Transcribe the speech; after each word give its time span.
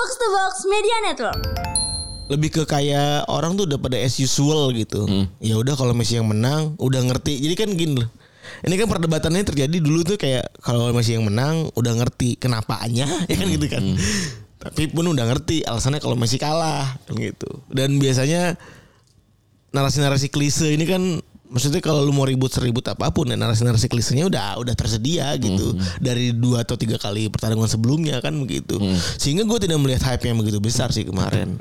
Box 0.00 0.16
to 0.16 0.28
Box 0.32 0.54
Media 0.64 0.96
Network. 1.04 1.40
lebih 2.32 2.48
ke 2.56 2.62
kayak 2.64 3.28
orang 3.28 3.52
tuh 3.52 3.68
udah 3.68 3.76
pada 3.76 4.00
as 4.00 4.16
usual 4.16 4.72
gitu. 4.72 5.04
Ya 5.44 5.60
udah 5.60 5.76
kalau 5.76 5.92
Messi 5.92 6.16
yang 6.16 6.24
menang 6.24 6.72
udah 6.80 7.04
ngerti. 7.04 7.36
Jadi 7.36 7.52
kan 7.52 7.68
gini 7.76 8.00
loh. 8.00 8.08
Ini 8.64 8.80
kan 8.80 8.88
perdebatannya 8.88 9.44
terjadi 9.44 9.76
dulu 9.76 10.00
tuh 10.08 10.16
kayak 10.16 10.56
kalau 10.64 10.88
Messi 10.96 11.20
yang 11.20 11.28
menang 11.28 11.68
udah 11.76 11.92
ngerti 12.00 12.40
kenapaannya 12.40 13.06
ya 13.28 13.36
kan 13.36 13.44
gitu 13.44 13.66
kan. 13.68 13.84
Tapi 14.56 14.88
pun 14.88 15.04
udah 15.04 15.28
ngerti 15.28 15.68
alasannya 15.68 16.00
kalau 16.00 16.16
Messi 16.16 16.40
kalah 16.40 16.96
kan 17.04 17.20
gitu. 17.20 17.60
Dan 17.68 18.00
biasanya 18.00 18.56
narasi-narasi 19.76 20.32
klise 20.32 20.72
ini 20.72 20.88
kan 20.88 21.20
maksudnya 21.50 21.82
kalau 21.82 22.06
lu 22.06 22.14
mau 22.14 22.22
ribut 22.22 22.48
seribut 22.48 22.86
apa 22.86 23.10
pun 23.10 23.26
ya 23.26 23.34
narasi-narasi 23.34 23.90
klisenya 23.90 24.30
udah 24.30 24.62
udah 24.62 24.74
tersedia 24.78 25.34
gitu. 25.36 25.74
Dari 25.98 26.30
dua 26.30 26.62
atau 26.62 26.78
tiga 26.78 26.96
kali 26.96 27.26
pertarungan 27.28 27.66
sebelumnya 27.66 28.22
kan 28.22 28.32
begitu. 28.38 28.78
Sehingga 29.18 29.42
gue 29.42 29.58
tidak 29.58 29.82
melihat 29.82 30.14
hype 30.14 30.24
yang 30.30 30.38
begitu 30.38 30.62
besar 30.62 30.94
sih 30.94 31.02
kemarin. 31.02 31.58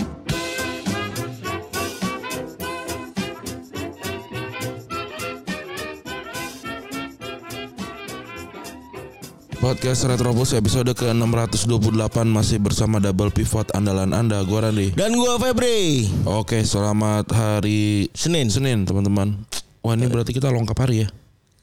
Podcast 9.60 10.08
Retrobus 10.08 10.56
episode 10.56 10.88
ke-628 10.96 12.24
masih 12.32 12.64
bersama 12.64 13.04
double 13.04 13.28
pivot 13.28 13.68
andalan 13.76 14.16
Anda, 14.16 14.40
gua 14.48 14.72
Randy. 14.72 14.96
dan 14.96 15.12
gue 15.12 15.34
Febri. 15.36 16.08
Oke, 16.24 16.64
selamat 16.64 17.28
hari 17.36 18.08
Senin. 18.16 18.48
Senin, 18.48 18.88
teman-teman. 18.88 19.36
Wah, 19.80 19.96
ini 19.96 20.06
berarti 20.12 20.36
kita 20.36 20.52
lengkap 20.52 20.78
hari 20.78 21.06
ya. 21.06 21.10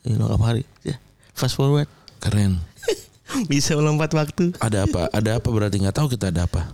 ini 0.06 0.16
lengkap 0.16 0.42
hari 0.42 0.62
ya 0.86 0.96
fast 1.36 1.58
forward 1.58 1.90
Keren. 2.22 2.58
bisa 3.52 3.76
melompat 3.76 4.14
waktu 4.16 4.56
Ada 4.62 4.88
apa? 4.88 5.12
Ada 5.12 5.42
apa 5.42 5.48
berarti 5.52 5.82
nggak 5.82 5.96
tahu 5.96 6.08
kita 6.14 6.32
ada 6.32 6.48
apa. 6.48 6.64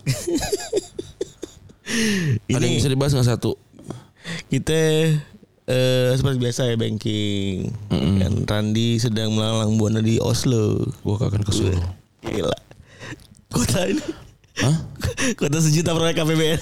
Ada 2.49 2.65
yang 2.65 2.73
ini 2.73 2.81
bisa 2.81 2.89
dibahas 2.89 3.13
nggak 3.13 3.29
satu? 3.37 3.59
kita 4.49 4.79
eh, 5.67 6.11
seperti 6.15 6.39
biasa 6.39 6.71
ya 6.71 6.77
banking 6.79 7.75
kan 7.91 8.33
Randi 8.47 9.03
sedang 9.03 9.35
melalang 9.35 9.75
buana 9.77 9.99
di 9.99 10.23
Oslo 10.23 10.79
Gua 11.03 11.19
akan 11.19 11.43
ke 11.43 11.53
Solo. 11.53 11.81
gila 12.23 12.55
kota 13.51 13.91
ini 13.91 14.05
Hah? 14.63 14.77
kota 15.35 15.59
sejuta 15.59 15.97
proyek 15.97 16.23
KPBN 16.23 16.61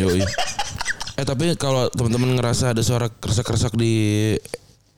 Yoi. 0.00 0.22
Eh 1.16 1.24
tapi 1.24 1.52
kalau 1.60 1.92
teman-teman 1.92 2.36
ngerasa 2.36 2.72
ada 2.72 2.80
suara 2.80 3.12
kersak-kersak 3.12 3.76
di 3.76 3.94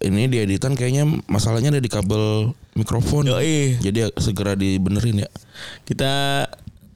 ini 0.05 0.29
di 0.29 0.37
editan 0.39 0.77
kayaknya 0.77 1.09
masalahnya 1.27 1.75
ada 1.75 1.83
di 1.83 1.91
kabel 1.91 2.53
mikrofon. 2.77 3.31
Yoi. 3.31 3.81
Jadi 3.81 4.11
segera 4.21 4.55
dibenerin 4.55 5.25
ya. 5.25 5.31
kita 5.85 6.13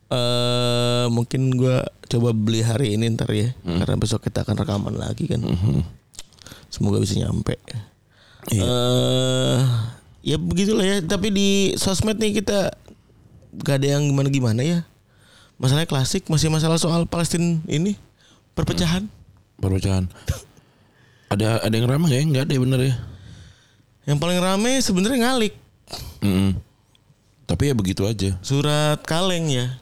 eh 0.09 1.07
mungkin 1.13 1.53
gua 1.53 1.85
coba 2.09 2.33
beli 2.33 2.65
hari 2.65 2.97
ini 2.97 3.13
ntar 3.13 3.29
ya 3.29 3.53
karena 3.61 4.01
besok 4.01 4.25
kita 4.25 4.41
akan 4.41 4.57
rekaman 4.57 4.97
lagi 4.97 5.29
kan 5.29 5.45
semoga 6.73 6.97
bisa 6.97 7.21
nyampe 7.21 7.61
Iya. 8.49 8.65
eh 8.65 9.61
ya 10.25 10.37
begitulah 10.41 10.81
ya 10.81 10.97
tapi 11.05 11.29
di 11.29 11.49
sosmed 11.77 12.17
nih 12.17 12.41
kita 12.41 12.73
gak 13.61 13.85
ada 13.85 14.01
yang 14.01 14.09
gimana 14.09 14.33
gimana 14.33 14.61
ya 14.65 14.79
masalahnya 15.61 15.85
klasik 15.85 16.25
masih 16.33 16.49
masalah 16.49 16.81
soal 16.81 17.05
Palestina 17.05 17.61
ini 17.69 18.01
perpecahan 18.59 19.07
Perpecahan. 19.57 20.05
ada 21.29 21.59
ada 21.61 21.75
yang 21.75 21.87
ramah 21.87 22.09
ya? 22.09 22.19
Enggak 22.21 22.47
ada 22.47 22.53
ya 22.53 22.61
bener 22.61 22.81
ya. 22.83 22.95
yang 24.05 24.17
paling 24.17 24.39
rame 24.39 24.79
sebenarnya 24.79 25.19
ngalik 25.23 25.55
Mm-mm. 26.21 26.59
Tapi 27.45 27.71
ya 27.71 27.75
begitu 27.75 28.03
aja. 28.05 28.37
surat 28.41 29.01
kaleng 29.03 29.47
ya 29.47 29.79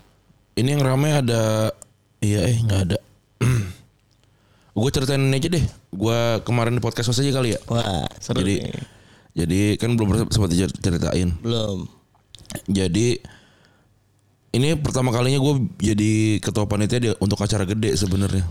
Ini 0.54 0.76
yang 0.76 0.82
ramai 0.82 1.12
ada 1.12 1.72
iya 2.18 2.44
eh 2.44 2.56
nggak 2.58 2.80
ada. 2.86 2.98
gue 4.76 4.90
ceritain 4.90 5.18
ini 5.18 5.34
aja 5.34 5.48
deh. 5.50 5.64
Gue 5.88 6.18
kemarin 6.42 6.72
di 6.72 6.80
podcast 6.80 7.10
aja 7.10 7.30
kali 7.30 7.52
ya. 7.52 7.60
wah 7.66 8.06
seru 8.16 8.40
Jadi 8.40 8.54
nih. 8.60 8.84
jadi 9.34 9.60
kan 9.76 9.92
belum 9.92 10.28
sempat 10.28 10.50
ceritain. 10.76 11.32
belum 11.40 11.84
Jadi 12.66 13.20
ini 14.52 14.72
pertama 14.74 15.12
kalinya 15.12 15.36
gue 15.36 15.54
jadi 15.76 16.12
ketua 16.40 16.64
panitia 16.64 17.12
untuk 17.18 17.36
acara 17.36 17.62
gede 17.62 17.92
sebenarnya. 17.94 18.46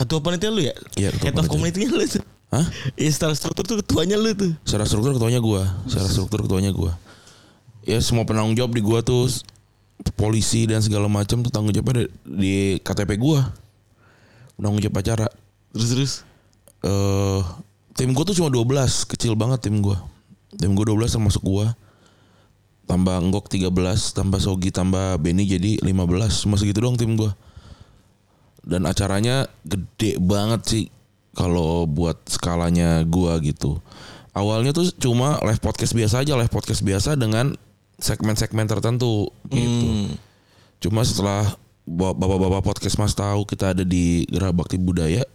Ketua 0.00 0.24
panitia 0.24 0.48
lu 0.48 0.64
ya 0.64 0.72
Iya, 0.96 1.12
ketua 1.12 1.28
head 1.28 1.36
of 1.36 1.44
panitia. 1.44 1.52
community-nya 1.52 1.88
lu 1.92 2.04
tuh 2.08 2.24
Hah? 2.50 2.66
Iya 2.98 3.10
secara 3.12 3.34
struktur 3.36 3.62
tuh 3.62 3.76
ketuanya 3.78 4.16
lu 4.16 4.32
tuh 4.32 4.50
Secara 4.64 4.82
struktur 4.82 5.14
ketuanya 5.14 5.38
gue, 5.38 5.62
secara 5.86 6.08
struktur 6.08 6.38
ketuanya 6.42 6.72
gue. 6.74 6.92
Ya 7.86 8.02
semua 8.02 8.26
penanggung 8.26 8.58
jawab 8.58 8.74
di 8.74 8.82
gue 8.82 8.98
tuh 9.00 9.30
polisi 10.18 10.66
dan 10.66 10.82
segala 10.82 11.06
macam 11.06 11.44
tuh 11.44 11.52
tanggung 11.52 11.70
jawabnya 11.70 12.10
di, 12.26 12.80
KTP 12.82 13.16
gue. 13.16 13.40
Penanggung 14.58 14.82
jawab 14.82 14.98
acara. 14.98 15.26
Terus 15.70 15.88
terus 15.94 16.12
eh 16.82 17.40
tim 17.94 18.10
gue 18.10 18.24
tuh 18.26 18.34
cuma 18.34 18.50
12, 18.50 18.66
kecil 19.06 19.38
banget 19.38 19.70
tim 19.70 19.78
gue. 19.78 19.94
Tim 20.58 20.74
gue 20.74 20.84
12 20.90 21.06
termasuk 21.06 21.46
gue. 21.46 21.66
Tambah 22.84 23.14
Enggok 23.22 23.46
13, 23.46 23.70
tambah 24.10 24.42
Sogi, 24.42 24.74
tambah 24.74 25.22
Benny 25.22 25.46
jadi 25.46 25.78
15. 25.78 26.42
Cuma 26.42 26.58
segitu 26.58 26.82
doang 26.82 26.98
tim 26.98 27.14
gue. 27.14 27.30
Dan 28.60 28.84
acaranya 28.84 29.48
gede 29.64 30.20
banget 30.20 30.60
sih 30.68 30.84
kalau 31.32 31.88
buat 31.88 32.20
skalanya 32.28 33.02
gue 33.06 33.32
gitu. 33.52 33.80
Awalnya 34.30 34.70
tuh 34.70 34.90
cuma 35.00 35.40
live 35.42 35.58
podcast 35.58 35.96
biasa 35.96 36.22
aja, 36.22 36.38
live 36.38 36.52
podcast 36.52 36.84
biasa 36.86 37.18
dengan 37.18 37.56
segmen-segmen 37.98 38.66
tertentu 38.66 39.28
gitu. 39.50 39.88
Hmm. 39.90 40.10
Cuma 40.80 41.02
setelah 41.04 41.56
ba- 41.84 42.16
bapak-bapak 42.16 42.62
podcast 42.62 42.96
mas 42.96 43.12
tahu 43.12 43.44
kita 43.44 43.76
ada 43.76 43.84
di 43.84 44.24
Gerah 44.30 44.54
Bakti 44.54 44.78
Budaya, 44.78 45.26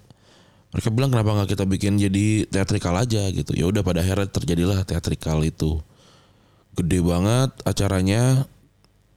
mereka 0.73 0.89
bilang 0.91 1.11
kenapa 1.13 1.29
nggak 1.39 1.49
kita 1.55 1.65
bikin 1.67 1.99
jadi 1.99 2.47
teatrikal 2.49 2.95
aja 2.95 3.29
gitu. 3.31 3.51
Ya 3.55 3.67
udah 3.69 3.83
pada 3.83 4.01
akhirnya 4.01 4.27
terjadilah 4.27 4.83
teatrikal 4.83 5.43
itu. 5.43 5.79
Gede 6.75 6.99
banget 6.99 7.55
acaranya 7.63 8.43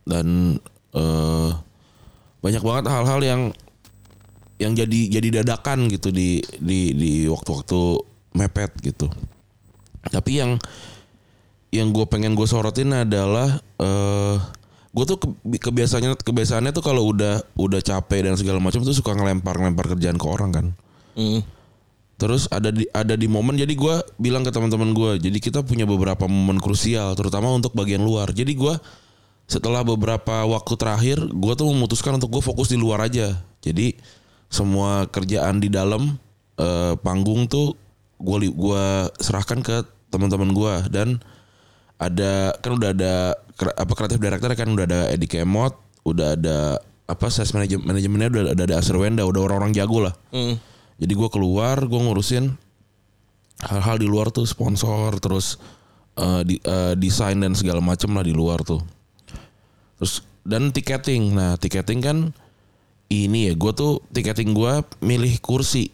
dan 0.07 0.59
eh, 0.95 1.51
banyak 2.39 2.63
banget 2.63 2.85
hal-hal 2.87 3.21
yang 3.23 3.43
yang 4.59 4.75
jadi 4.75 5.01
jadi 5.19 5.43
dadakan 5.43 5.87
gitu 5.87 6.11
di 6.11 6.43
di 6.59 6.93
di 6.95 7.13
waktu-waktu 7.31 7.81
mepet 8.35 8.75
gitu. 8.83 9.07
Tapi 10.03 10.31
yang 10.43 10.59
yang 11.71 11.95
gue 11.95 12.05
pengen 12.11 12.35
gue 12.35 12.47
sorotin 12.49 12.91
adalah 12.93 13.63
eh 13.79 14.37
gue 14.89 15.05
tuh 15.05 15.19
ke- 15.21 15.63
kebiasaannya 15.63 16.19
kebiasaannya 16.19 16.73
tuh 16.75 16.83
kalau 16.83 17.07
udah 17.13 17.45
udah 17.55 17.81
capek 17.85 18.27
dan 18.27 18.35
segala 18.35 18.59
macam 18.59 18.83
tuh 18.83 18.97
suka 18.97 19.15
ngelempar-ngelempar 19.15 19.95
kerjaan 19.95 20.19
ke 20.19 20.27
orang 20.27 20.51
kan. 20.51 20.67
Hmm. 21.15 21.41
Terus 22.19 22.51
ada 22.51 22.75
di 22.75 22.83
ada 22.91 23.15
di 23.15 23.31
momen 23.31 23.55
jadi 23.55 23.71
gue 23.71 23.95
bilang 24.19 24.43
ke 24.43 24.51
teman-teman 24.51 24.91
gue, 24.91 25.23
jadi 25.23 25.39
kita 25.39 25.63
punya 25.63 25.87
beberapa 25.87 26.27
momen 26.27 26.59
krusial 26.59 27.15
terutama 27.15 27.55
untuk 27.55 27.79
bagian 27.79 28.03
luar. 28.03 28.35
Jadi 28.35 28.59
gue 28.59 28.75
setelah 29.47 29.87
beberapa 29.87 30.43
waktu 30.51 30.75
terakhir 30.75 31.23
gue 31.31 31.53
tuh 31.55 31.71
memutuskan 31.71 32.19
untuk 32.19 32.35
gue 32.35 32.43
fokus 32.43 32.75
di 32.75 32.79
luar 32.81 33.07
aja. 33.07 33.39
Jadi 33.63 33.95
semua 34.49 35.07
kerjaan 35.09 35.61
di 35.61 35.69
dalam 35.69 36.17
eh, 36.57 36.95
panggung 37.01 37.47
tuh 37.47 37.77
gue 38.19 38.51
gua 38.51 39.07
serahkan 39.23 39.63
ke 39.63 39.87
teman-teman 40.11 40.51
gue 40.51 40.75
dan 40.91 41.23
ada 41.99 42.55
kan 42.63 42.79
udah 42.79 42.91
ada 42.95 43.35
apa 43.59 43.93
kreatif 43.95 44.23
director 44.23 44.51
kan 44.55 44.71
udah 44.71 44.87
ada 44.87 45.01
Edi 45.11 45.27
Kemot, 45.27 45.75
udah 46.07 46.39
ada 46.39 46.79
apa 47.11 47.27
sales 47.33 47.51
manajemen 47.51 47.83
manajemennya 47.91 48.29
udah, 48.31 48.43
udah 48.55 48.65
ada 48.71 48.77
Asrwenda, 48.79 49.27
udah 49.27 49.41
orang-orang 49.43 49.75
jago 49.75 50.07
lah. 50.07 50.15
Hmm. 50.31 50.55
Jadi 50.99 51.13
gue 51.15 51.29
keluar, 51.31 51.83
gue 51.83 51.99
ngurusin 51.99 52.55
hal-hal 53.67 53.97
di 53.99 54.07
luar 54.07 54.31
tuh 54.31 54.47
sponsor, 54.47 55.19
terus 55.19 55.59
eh, 56.15 56.43
di, 56.47 56.55
eh, 56.63 56.95
desain 56.95 57.39
dan 57.39 57.59
segala 57.59 57.83
macam 57.83 58.15
lah 58.15 58.23
di 58.23 58.31
luar 58.31 58.63
tuh. 58.63 58.79
Terus 59.99 60.23
dan 60.47 60.71
tiketing, 60.71 61.35
nah 61.35 61.59
tiketing 61.59 61.99
kan 61.99 62.31
ini 63.09 63.49
ya, 63.49 63.53
gue 63.57 63.73
tuh 63.73 64.05
tiketing 64.13 64.53
gue 64.53 64.73
milih 65.01 65.41
kursi. 65.41 65.89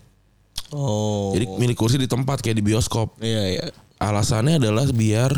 Oh. 0.75 1.31
Jadi 1.31 1.47
milih 1.47 1.77
kursi 1.79 1.94
di 1.94 2.11
tempat 2.11 2.43
kayak 2.43 2.59
di 2.59 2.65
bioskop. 2.67 3.23
Iya 3.23 3.43
iya. 3.55 3.65
Alasannya 4.03 4.59
adalah 4.59 4.91
biar 4.91 5.31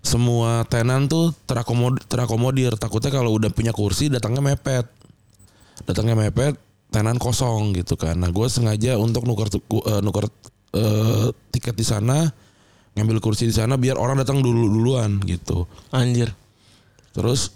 semua 0.00 0.64
tenan 0.68 1.04
tuh 1.08 1.36
terakomodir, 1.44 2.04
terakomodir. 2.08 2.72
Takutnya 2.80 3.12
kalau 3.12 3.36
udah 3.36 3.52
punya 3.52 3.76
kursi 3.76 4.08
datangnya 4.08 4.40
mepet. 4.40 4.88
Datangnya 5.84 6.16
mepet, 6.16 6.56
tenan 6.88 7.20
kosong 7.20 7.76
gitu 7.76 8.00
kan. 8.00 8.16
Nah, 8.16 8.32
gue 8.32 8.46
sengaja 8.48 8.96
untuk 8.96 9.28
nuker 9.28 9.52
eh, 9.52 10.00
nuker 10.00 10.24
eh, 10.72 11.28
tiket 11.52 11.76
di 11.76 11.84
sana, 11.84 12.24
ngambil 12.96 13.20
kursi 13.20 13.44
di 13.44 13.54
sana 13.56 13.76
biar 13.76 14.00
orang 14.00 14.16
datang 14.20 14.40
dulu 14.40 14.72
duluan 14.72 15.20
gitu. 15.28 15.68
Anjir. 15.92 16.32
Terus 17.12 17.52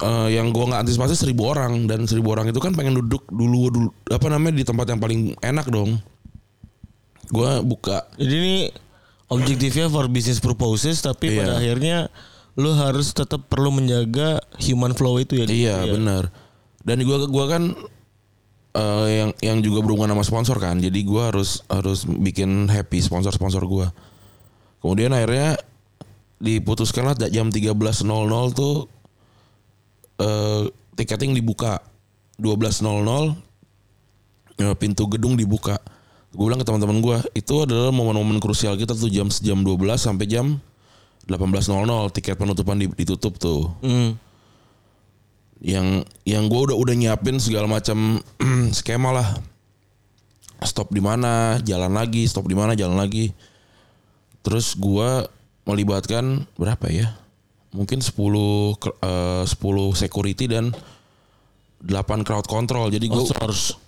eh, 0.00 0.28
yang 0.34 0.50
gua 0.50 0.72
nggak 0.74 0.80
antisipasi 0.86 1.14
seribu 1.14 1.52
orang 1.52 1.86
dan 1.86 2.04
seribu 2.08 2.32
orang 2.32 2.48
itu 2.48 2.58
kan 2.58 2.72
pengen 2.72 2.96
duduk 2.98 3.24
dulu 3.30 3.68
dulu 3.70 3.88
apa 4.08 4.26
namanya 4.32 4.60
di 4.60 4.64
tempat 4.64 4.86
yang 4.90 5.00
paling 5.00 5.36
enak 5.40 5.66
dong. 5.68 6.00
Gua 7.30 7.62
buka 7.62 8.10
Jadi 8.18 8.34
ini 8.34 8.56
objektifnya 9.30 9.86
for 9.86 10.10
business 10.10 10.42
purposes 10.42 10.98
tapi 10.98 11.30
Iya. 11.30 11.38
pada 11.38 11.52
akhirnya 11.62 11.98
lu 12.58 12.74
harus 12.74 13.14
tetap 13.14 13.46
perlu 13.46 13.70
menjaga 13.70 14.42
human 14.58 14.92
flow 14.92 15.22
itu 15.22 15.38
ya. 15.38 15.46
Iya 15.46 15.76
benar. 15.86 16.34
Dan 16.82 17.06
gua 17.06 17.30
gua 17.30 17.46
kan 17.46 17.62
eh, 18.74 19.06
yang 19.14 19.30
yang 19.38 19.58
juga 19.62 19.86
berhubungan 19.86 20.16
sama 20.18 20.24
sponsor 20.26 20.56
kan. 20.58 20.82
Jadi 20.82 21.06
gua 21.06 21.30
harus 21.30 21.62
harus 21.70 22.02
bikin 22.08 22.66
happy 22.66 22.98
sponsor-sponsor 22.98 23.62
gua. 23.70 23.94
Kemudian 24.82 25.12
akhirnya 25.14 25.60
diputuskanlah 26.40 27.14
jam 27.28 27.52
13.00 27.52 28.00
tuh 28.56 28.88
eh 30.20 30.62
tiketing 30.94 31.32
dibuka 31.32 31.80
12.00 32.36 32.84
eh, 34.60 34.74
pintu 34.76 35.08
gedung 35.08 35.36
dibuka. 35.36 35.80
Gue 36.30 36.46
bilang 36.46 36.62
ke 36.62 36.66
teman-teman 36.68 37.02
gue 37.02 37.18
itu 37.34 37.54
adalah 37.66 37.90
momen-momen 37.90 38.38
krusial 38.38 38.78
kita 38.78 38.94
tuh 38.94 39.10
jam 39.10 39.26
jam 39.26 39.66
12 39.66 39.74
sampai 39.98 40.30
jam 40.30 40.62
18.00 41.26 42.14
tiket 42.14 42.36
penutupan 42.38 42.78
di- 42.78 42.92
ditutup 42.94 43.34
tuh. 43.40 43.72
Hmm. 43.82 44.14
Yang 45.60 46.08
yang 46.24 46.46
gue 46.46 46.60
udah 46.70 46.76
udah 46.78 46.94
nyiapin 46.94 47.36
segala 47.42 47.66
macam 47.66 48.22
skema 48.78 49.10
lah. 49.10 49.28
Stop 50.60 50.92
di 50.92 51.00
mana, 51.00 51.56
jalan 51.64 51.96
lagi, 51.96 52.28
stop 52.28 52.44
di 52.44 52.52
mana, 52.52 52.76
jalan 52.76 53.00
lagi. 53.00 53.32
Terus 54.44 54.76
gua 54.76 55.24
melibatkan 55.64 56.44
berapa 56.60 56.88
ya? 56.92 57.16
Mungkin 57.70 58.02
10 58.02 58.10
ke- 58.76 58.96
eh, 58.98 59.44
10 59.44 59.54
security 59.94 60.46
dan 60.46 60.74
8 61.80 62.22
crowd 62.22 62.44
control. 62.44 62.90
Jadi 62.90 63.06
gue 63.06 63.16
Outsource. 63.16 63.78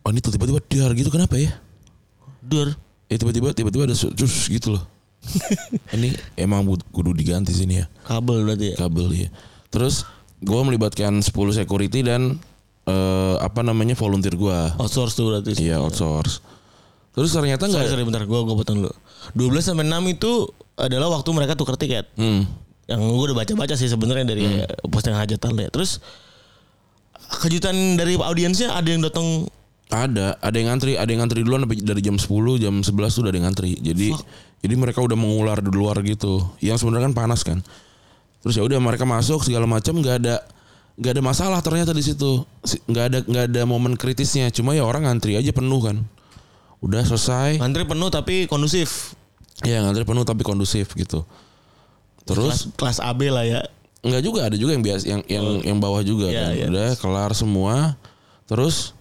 Oh 0.00 0.08
ini 0.08 0.20
tuh 0.20 0.30
tiba-tiba 0.30 0.60
dar 0.60 0.92
gitu 0.92 1.08
kenapa 1.08 1.36
ya? 1.36 1.52
Dur. 2.40 2.72
Ya 3.08 3.16
tiba-tiba 3.16 3.52
tiba-tiba 3.52 3.84
ada 3.84 3.96
cus 3.96 4.46
gitu 4.46 4.78
loh. 4.78 4.84
ini 5.96 6.16
emang 6.34 6.64
kudu 6.88 7.12
diganti 7.12 7.52
sini 7.52 7.76
ya 7.76 7.86
Kabel 8.08 8.40
berarti 8.40 8.72
ya. 8.72 8.76
kabel 8.78 9.08
ya. 9.12 9.28
Terus 9.68 10.08
gue 10.40 10.60
melibatkan 10.62 11.20
10 11.20 11.28
security 11.52 12.00
dan 12.00 12.40
eh, 12.84 13.36
apa 13.36 13.60
namanya 13.60 13.92
volunteer 13.92 14.32
gue. 14.32 14.58
Outsource 14.76 15.12
tuh 15.14 15.28
berarti. 15.28 15.52
Iya 15.58 15.80
outsource. 15.80 16.40
Terus 17.10 17.34
ternyata 17.34 17.66
Sorry, 17.66 17.74
nggak. 17.74 17.90
sorry 17.90 18.04
bentar 18.06 18.22
gua 18.24 18.46
gua 18.46 18.54
potong 18.54 18.86
dulu. 18.86 18.94
12 19.34 19.60
sampai 19.66 19.84
6 19.84 19.92
itu 20.08 20.32
adalah 20.78 21.10
waktu 21.10 21.28
mereka 21.34 21.52
tukar 21.52 21.74
tiket. 21.74 22.06
Hmm. 22.14 22.46
Yang 22.90 23.00
gua 23.06 23.24
udah 23.30 23.36
baca-baca 23.38 23.74
sih 23.78 23.86
sebenarnya 23.86 24.26
dari 24.26 24.44
postingan 24.90 25.22
hajatan 25.22 25.54
ya. 25.54 25.70
Terus 25.70 26.02
kejutan 27.40 27.94
dari 27.94 28.18
audiensnya 28.18 28.74
ada 28.74 28.88
yang 28.90 29.02
datang 29.06 29.46
Ada, 29.90 30.38
ada 30.38 30.54
yang 30.54 30.70
ngantri, 30.70 30.94
ada 30.94 31.10
yang 31.10 31.18
ngantri 31.26 31.42
duluan 31.42 31.66
dari 31.66 31.98
jam 31.98 32.14
10, 32.14 32.30
jam 32.62 32.78
11 32.78 32.86
tuh 33.10 33.26
udah 33.26 33.30
ada 33.34 33.38
yang 33.42 33.46
ngantri. 33.50 33.74
Jadi 33.74 34.14
jadi 34.62 34.74
mereka 34.78 35.02
udah 35.02 35.18
mengular 35.18 35.58
di 35.58 35.66
luar 35.66 35.98
gitu. 36.06 36.46
Yang 36.62 36.86
sebenarnya 36.86 37.10
kan 37.10 37.14
panas 37.18 37.42
kan. 37.42 37.58
Terus 38.38 38.54
ya 38.54 38.62
udah 38.62 38.78
mereka 38.78 39.02
masuk 39.02 39.42
segala 39.42 39.66
macam 39.66 39.98
nggak 39.98 40.16
ada 40.22 40.46
nggak 40.94 41.12
ada 41.18 41.22
masalah 41.26 41.58
ternyata 41.58 41.90
di 41.90 42.06
situ. 42.06 42.46
Si- 42.62 42.78
nggak 42.86 43.04
ada 43.10 43.18
nggak 43.26 43.44
ada 43.50 43.62
momen 43.66 43.98
kritisnya. 43.98 44.46
Cuma 44.54 44.78
ya 44.78 44.86
orang 44.86 45.10
ngantri 45.10 45.34
aja 45.34 45.50
penuh 45.50 45.82
kan. 45.82 46.06
Udah 46.78 47.02
selesai. 47.02 47.58
antri 47.58 47.82
penuh 47.82 48.14
tapi 48.14 48.46
kondusif. 48.46 49.18
Ya 49.66 49.82
ngantri 49.82 50.06
penuh 50.06 50.22
tapi 50.22 50.46
kondusif 50.46 50.94
gitu. 50.94 51.26
Terus 52.24 52.70
kelas, 52.72 52.98
kelas 52.98 52.98
AB 53.00 53.20
lah 53.28 53.44
ya. 53.44 53.60
Enggak 54.00 54.22
juga 54.22 54.40
ada 54.48 54.56
juga 54.56 54.72
yang 54.72 54.80
biasa 54.80 55.02
yang 55.04 55.20
yang 55.26 55.46
yang 55.62 55.78
bawah 55.78 56.00
juga 56.00 56.28
Iya, 56.28 56.40
kan. 56.40 56.52
iya. 56.54 56.66
Udah 56.68 56.88
kelar 56.96 57.30
semua. 57.32 58.00
Terus 58.44 58.96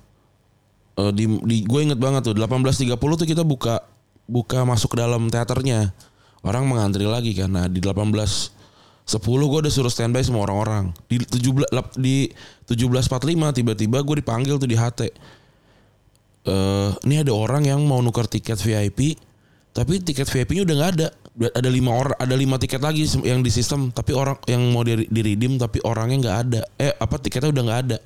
eh, 0.95 1.11
di, 1.11 1.25
di 1.41 1.57
gue 1.63 1.79
inget 1.81 1.95
banget 1.95 2.23
tuh 2.23 2.35
18.30 2.35 2.85
tuh 2.95 3.27
kita 3.27 3.43
buka 3.43 3.79
buka 4.27 4.61
masuk 4.63 4.93
ke 4.93 4.97
dalam 4.99 5.27
teaternya. 5.27 5.95
Orang 6.39 6.67
mengantri 6.67 7.03
lagi 7.03 7.31
kan. 7.33 7.49
Nah, 7.49 7.65
di 7.65 7.79
18 7.79 7.95
10 9.09 9.19
gue 9.25 9.59
udah 9.59 9.73
suruh 9.73 9.89
standby 9.89 10.21
semua 10.21 10.45
orang-orang. 10.45 10.93
Di 11.07 11.17
17 11.17 11.65
lap- 11.71 11.95
di 11.95 12.29
17.45 12.65 13.09
tiba-tiba 13.51 13.97
gue 13.99 14.15
dipanggil 14.19 14.55
tuh 14.55 14.69
di 14.69 14.77
HT. 14.77 15.01
Eh, 16.39 16.89
ini 17.03 17.15
ada 17.17 17.31
orang 17.31 17.65
yang 17.65 17.81
mau 17.83 17.99
nuker 17.99 18.23
tiket 18.25 18.55
VIP, 18.57 19.17
tapi 19.71 20.01
tiket 20.01 20.27
VIP-nya 20.27 20.63
udah 20.65 20.75
nggak 20.75 20.91
ada. 20.97 21.07
Ada 21.39 21.69
lima 21.71 21.95
orang, 21.95 22.17
ada 22.19 22.35
lima 22.35 22.59
tiket 22.59 22.83
lagi 22.83 23.07
yang 23.23 23.39
di 23.39 23.47
sistem, 23.47 23.95
tapi 23.95 24.11
orang 24.11 24.35
yang 24.43 24.59
mau 24.75 24.83
di, 24.83 25.07
di 25.07 25.21
redeem 25.23 25.55
tapi 25.55 25.79
orangnya 25.87 26.17
nggak 26.19 26.37
ada. 26.47 26.61
Eh 26.75 26.91
apa 26.91 27.15
tiketnya 27.15 27.53
udah 27.55 27.63
nggak 27.63 27.81
ada. 27.87 27.97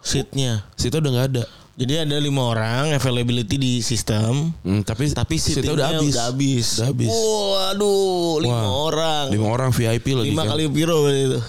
Seatnya. 0.00 0.64
Situ 0.78 0.96
udah 0.96 1.10
nggak 1.10 1.28
ada. 1.34 1.44
Jadi 1.80 1.96
ada 1.96 2.16
lima 2.20 2.44
orang 2.46 2.92
availability 2.94 3.56
di 3.56 3.72
sistem. 3.80 4.52
Hmm, 4.62 4.84
tapi 4.84 5.10
Tapi 5.10 5.34
seatnya 5.40 5.66
seatnya 5.66 5.74
udah 5.74 5.86
habis. 5.88 6.14
Udah 6.14 6.26
habis. 6.30 6.66
Udah 6.76 6.86
habis. 6.92 7.10
Waduh, 7.10 8.32
lima 8.44 8.60
Wah, 8.60 8.68
orang. 8.86 9.24
Lima 9.32 9.46
orang 9.48 9.70
VIP 9.72 10.06
lagi 10.14 10.28
Lima 10.30 10.42
kan. 10.44 10.50
kali 10.54 10.62
piro 10.70 10.98
itu. 11.08 11.40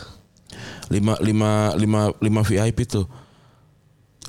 lima 0.91 1.15
lima 1.23 1.51
lima 1.79 2.01
lima 2.19 2.41
VIP 2.43 2.83
tuh 2.83 3.07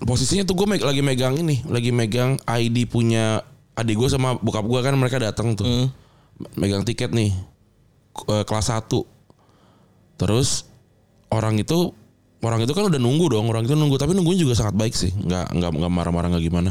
posisinya 0.06 0.46
tuh 0.46 0.54
gue 0.54 0.78
lagi 0.78 1.02
megang 1.02 1.34
ini 1.34 1.58
lagi 1.66 1.90
megang 1.90 2.38
ID 2.46 2.86
punya 2.86 3.42
adik 3.78 3.96
gue 3.96 4.08
sama 4.12 4.36
bokap 4.36 4.64
gue 4.68 4.80
kan 4.84 4.94
mereka 4.96 5.16
datang 5.22 5.56
tuh. 5.56 5.64
Hmm. 5.64 5.88
megang 6.58 6.82
tiket 6.82 7.12
nih 7.14 7.30
eh, 8.32 8.44
kelas 8.48 8.72
1 8.74 8.88
terus 10.18 10.66
orang 11.30 11.60
itu 11.60 11.94
orang 12.42 12.60
itu 12.66 12.72
kan 12.74 12.90
udah 12.90 13.00
nunggu 13.00 13.30
dong 13.30 13.46
orang 13.48 13.64
itu 13.64 13.78
nunggu. 13.78 13.96
Tapi 13.96 14.12
nunggunya 14.12 14.42
juga 14.42 14.54
sangat 14.58 14.74
baik 14.74 14.94
sih 14.94 15.14
nggak 15.14 15.54
nggak 15.54 15.70
nggak 15.70 15.92
marah-marah 15.92 16.28
nggak 16.34 16.44
gimana. 16.44 16.70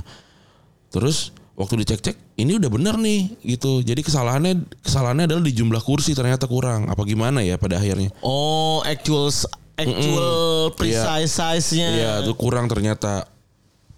Terus 0.92 1.32
waktu 1.56 1.84
dicek-cek 1.84 2.16
ini 2.40 2.60
udah 2.60 2.70
bener 2.70 2.96
nih 3.00 3.40
gitu. 3.48 3.80
Jadi 3.80 4.04
kesalahannya 4.04 4.54
kesalahannya 4.84 5.26
adalah 5.32 5.44
di 5.44 5.54
jumlah 5.56 5.82
kursi 5.82 6.12
ternyata 6.12 6.46
kurang. 6.46 6.92
Apa 6.92 7.08
gimana 7.08 7.40
ya 7.42 7.56
pada 7.56 7.80
akhirnya? 7.80 8.12
Oh, 8.22 8.84
actual 8.84 9.32
actual 9.80 10.30
precise 10.76 11.32
size-nya. 11.32 11.88
Iya, 11.90 12.12
itu 12.28 12.34
kurang 12.36 12.68
ternyata. 12.68 13.26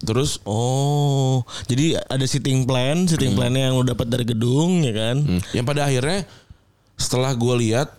Terus 0.04 0.38
Oh, 0.44 1.42
jadi 1.66 1.98
ada 2.06 2.24
sitting 2.28 2.68
plan, 2.68 3.08
sitting 3.08 3.32
plan-nya 3.32 3.72
yang 3.72 3.80
lo 3.80 3.84
dapat 3.84 4.06
dari 4.06 4.28
gedung 4.28 4.84
ya 4.84 4.92
kan? 4.92 5.16
hmm, 5.24 5.40
yang 5.56 5.64
pada 5.64 5.88
akhirnya 5.88 6.28
setelah 6.94 7.34
gue 7.34 7.54
lihat 7.64 7.90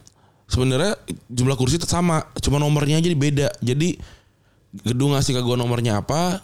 sebenarnya 0.46 0.96
jumlah 1.28 1.58
kursi 1.58 1.82
tetap 1.82 1.98
sama, 1.98 2.24
cuma 2.40 2.62
nomornya 2.62 3.02
aja 3.02 3.10
beda. 3.12 3.48
Jadi 3.60 3.98
gedung 4.86 5.18
ngasih 5.18 5.40
ke 5.40 5.42
gue 5.42 5.56
nomornya 5.58 6.00
apa 6.00 6.40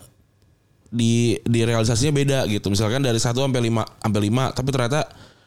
di 0.92 1.40
di 1.48 1.60
realisasinya 1.64 2.12
beda 2.12 2.40
gitu. 2.52 2.68
Misalkan 2.68 3.00
dari 3.06 3.18
1 3.18 3.32
sampai 3.32 3.62
5 3.64 4.04
sampai 4.04 4.22
5, 4.28 4.58
tapi 4.58 4.70
ternyata 4.76 5.02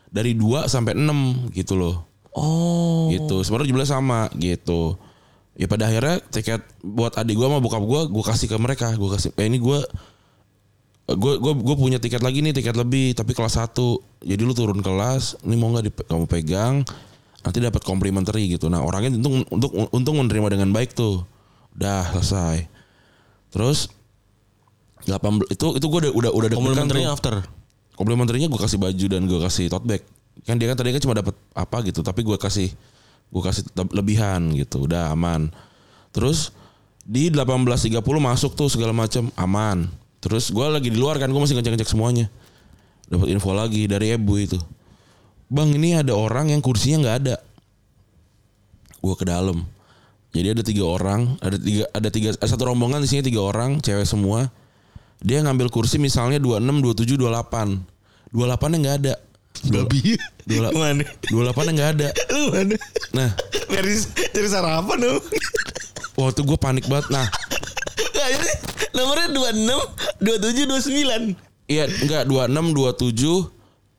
dari 0.08 0.32
2 0.32 0.70
sampai 0.70 0.93
6 0.96 1.52
gitu 1.52 1.75
loh. 1.76 2.06
Oh. 2.34 3.10
Gitu. 3.12 3.44
Sebenarnya 3.44 3.69
jumlahnya 3.70 3.93
sama 3.93 4.20
gitu. 4.38 4.96
Ya 5.55 5.71
pada 5.71 5.87
akhirnya 5.87 6.19
tiket 6.35 6.62
buat 6.83 7.15
adik 7.15 7.39
gue 7.39 7.47
sama 7.47 7.62
bokap 7.62 7.85
gue 7.87 8.01
gue 8.11 8.25
kasih 8.27 8.47
ke 8.51 8.56
mereka. 8.59 8.91
Gue 8.99 9.11
kasih 9.15 9.31
eh 9.39 9.47
ini 9.47 9.62
gue 9.62 9.81
gue 11.05 11.34
gue 11.37 11.53
gue 11.53 11.77
punya 11.77 12.01
tiket 12.01 12.25
lagi 12.25 12.41
nih 12.41 12.56
tiket 12.56 12.81
lebih 12.81 13.13
tapi 13.13 13.37
kelas 13.37 13.61
1 13.61 13.77
jadi 14.25 14.41
lu 14.41 14.56
turun 14.56 14.81
kelas 14.81 15.37
ini 15.44 15.53
mau 15.61 15.69
nggak 15.69 16.08
kamu 16.08 16.25
pegang 16.25 16.81
nanti 17.44 17.61
dapat 17.61 17.84
complimentary 17.84 18.49
gitu 18.49 18.73
nah 18.73 18.81
orangnya 18.81 19.20
untung 19.20 19.44
untuk 19.53 19.70
untung 19.93 20.17
menerima 20.17 20.56
dengan 20.56 20.73
baik 20.73 20.96
tuh 20.96 21.29
udah 21.77 22.08
selesai 22.17 22.65
terus 23.53 23.93
18 25.05 25.53
itu 25.53 25.67
itu 25.77 25.87
gue 25.87 26.01
udah 26.08 26.13
udah 26.13 26.31
udah 26.32 26.49
Complimentary 26.56 27.05
after. 27.05 27.44
Komplimenterinya 27.94 28.49
gue 28.51 28.61
kasih 28.61 28.79
baju 28.81 29.06
dan 29.06 29.23
gue 29.29 29.39
kasih 29.39 29.67
tote 29.70 29.87
bag. 29.87 30.03
Kan 30.49 30.58
dia 30.58 30.67
kan 30.67 30.77
tadi 30.81 30.91
kan 30.91 31.03
cuma 31.05 31.15
dapat 31.15 31.37
apa 31.55 31.77
gitu, 31.87 32.03
tapi 32.03 32.27
gue 32.27 32.34
kasih 32.34 32.73
gue 33.34 33.43
kasih 33.43 33.67
lebihan 33.91 34.38
gitu, 34.55 34.86
udah 34.86 35.10
aman. 35.10 35.50
Terus 36.14 36.55
di 37.03 37.34
18.30 37.34 37.98
masuk 37.98 38.55
tuh 38.55 38.70
segala 38.70 38.94
macam 38.94 39.26
aman. 39.34 39.91
Terus 40.22 40.55
gue 40.55 40.62
lagi 40.62 40.88
di 40.88 40.96
luar 40.96 41.19
kan, 41.19 41.26
gue 41.26 41.43
masih 41.43 41.58
ngecek-ngecek 41.58 41.91
semuanya. 41.91 42.31
Dapat 43.10 43.34
info 43.34 43.50
lagi 43.50 43.91
dari 43.91 44.14
Ebu 44.14 44.34
itu. 44.38 44.58
Bang 45.50 45.74
ini 45.74 45.98
ada 45.98 46.14
orang 46.14 46.55
yang 46.55 46.62
kursinya 46.62 47.05
nggak 47.05 47.17
ada. 47.26 47.36
Gue 49.03 49.14
ke 49.19 49.26
dalam. 49.26 49.67
Jadi 50.34 50.48
ada 50.50 50.62
tiga 50.67 50.84
orang, 50.86 51.38
ada 51.38 51.58
tiga, 51.58 51.84
ada 51.94 52.08
tiga, 52.10 52.29
ada 52.34 52.48
satu 52.48 52.70
rombongan 52.70 53.03
di 53.03 53.06
sini 53.10 53.22
tiga 53.22 53.43
orang, 53.43 53.79
cewek 53.79 54.06
semua. 54.06 54.50
Dia 55.22 55.43
ngambil 55.43 55.70
kursi 55.70 55.98
misalnya 55.98 56.38
26, 56.38 56.82
27, 56.82 57.19
28. 57.19 57.82
28 58.34 58.70
nya 58.70 58.79
nggak 58.82 58.96
ada. 59.03 59.14
Babi. 59.65 60.19
Dua, 60.44 60.69
Mana? 60.70 61.05
28 61.31 61.32
nya 61.65 61.73
nggak 61.73 61.91
ada. 61.96 62.08
Mana? 62.53 62.77
Nah, 63.15 63.31
Dari 63.70 63.94
dari 64.31 64.49
sarapan 64.49 64.99
dong. 65.01 65.23
waktu 66.15 66.41
gue 66.43 66.58
panik 66.58 66.87
banget. 66.87 67.11
Nah, 67.11 67.27
jadi 68.15 68.51
nomornya 68.93 69.29
26, 69.32 70.20
27, 70.20 70.69
29. 70.69 71.34
iya 71.67 71.89
enggak 71.89 72.29
26, 72.29 72.77
27 72.77 73.51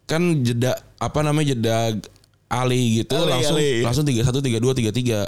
kan 0.06 0.22
jeda 0.40 0.72
apa 0.96 1.20
namanya 1.20 1.52
jeda 1.52 1.78
Ali 2.46 3.02
gitu 3.02 3.18
Ali, 3.18 3.32
langsung 3.34 3.58
Ali. 3.58 3.82
langsung 3.82 4.06
31, 4.06 4.38
32, 4.38 4.94
33. 4.94 5.28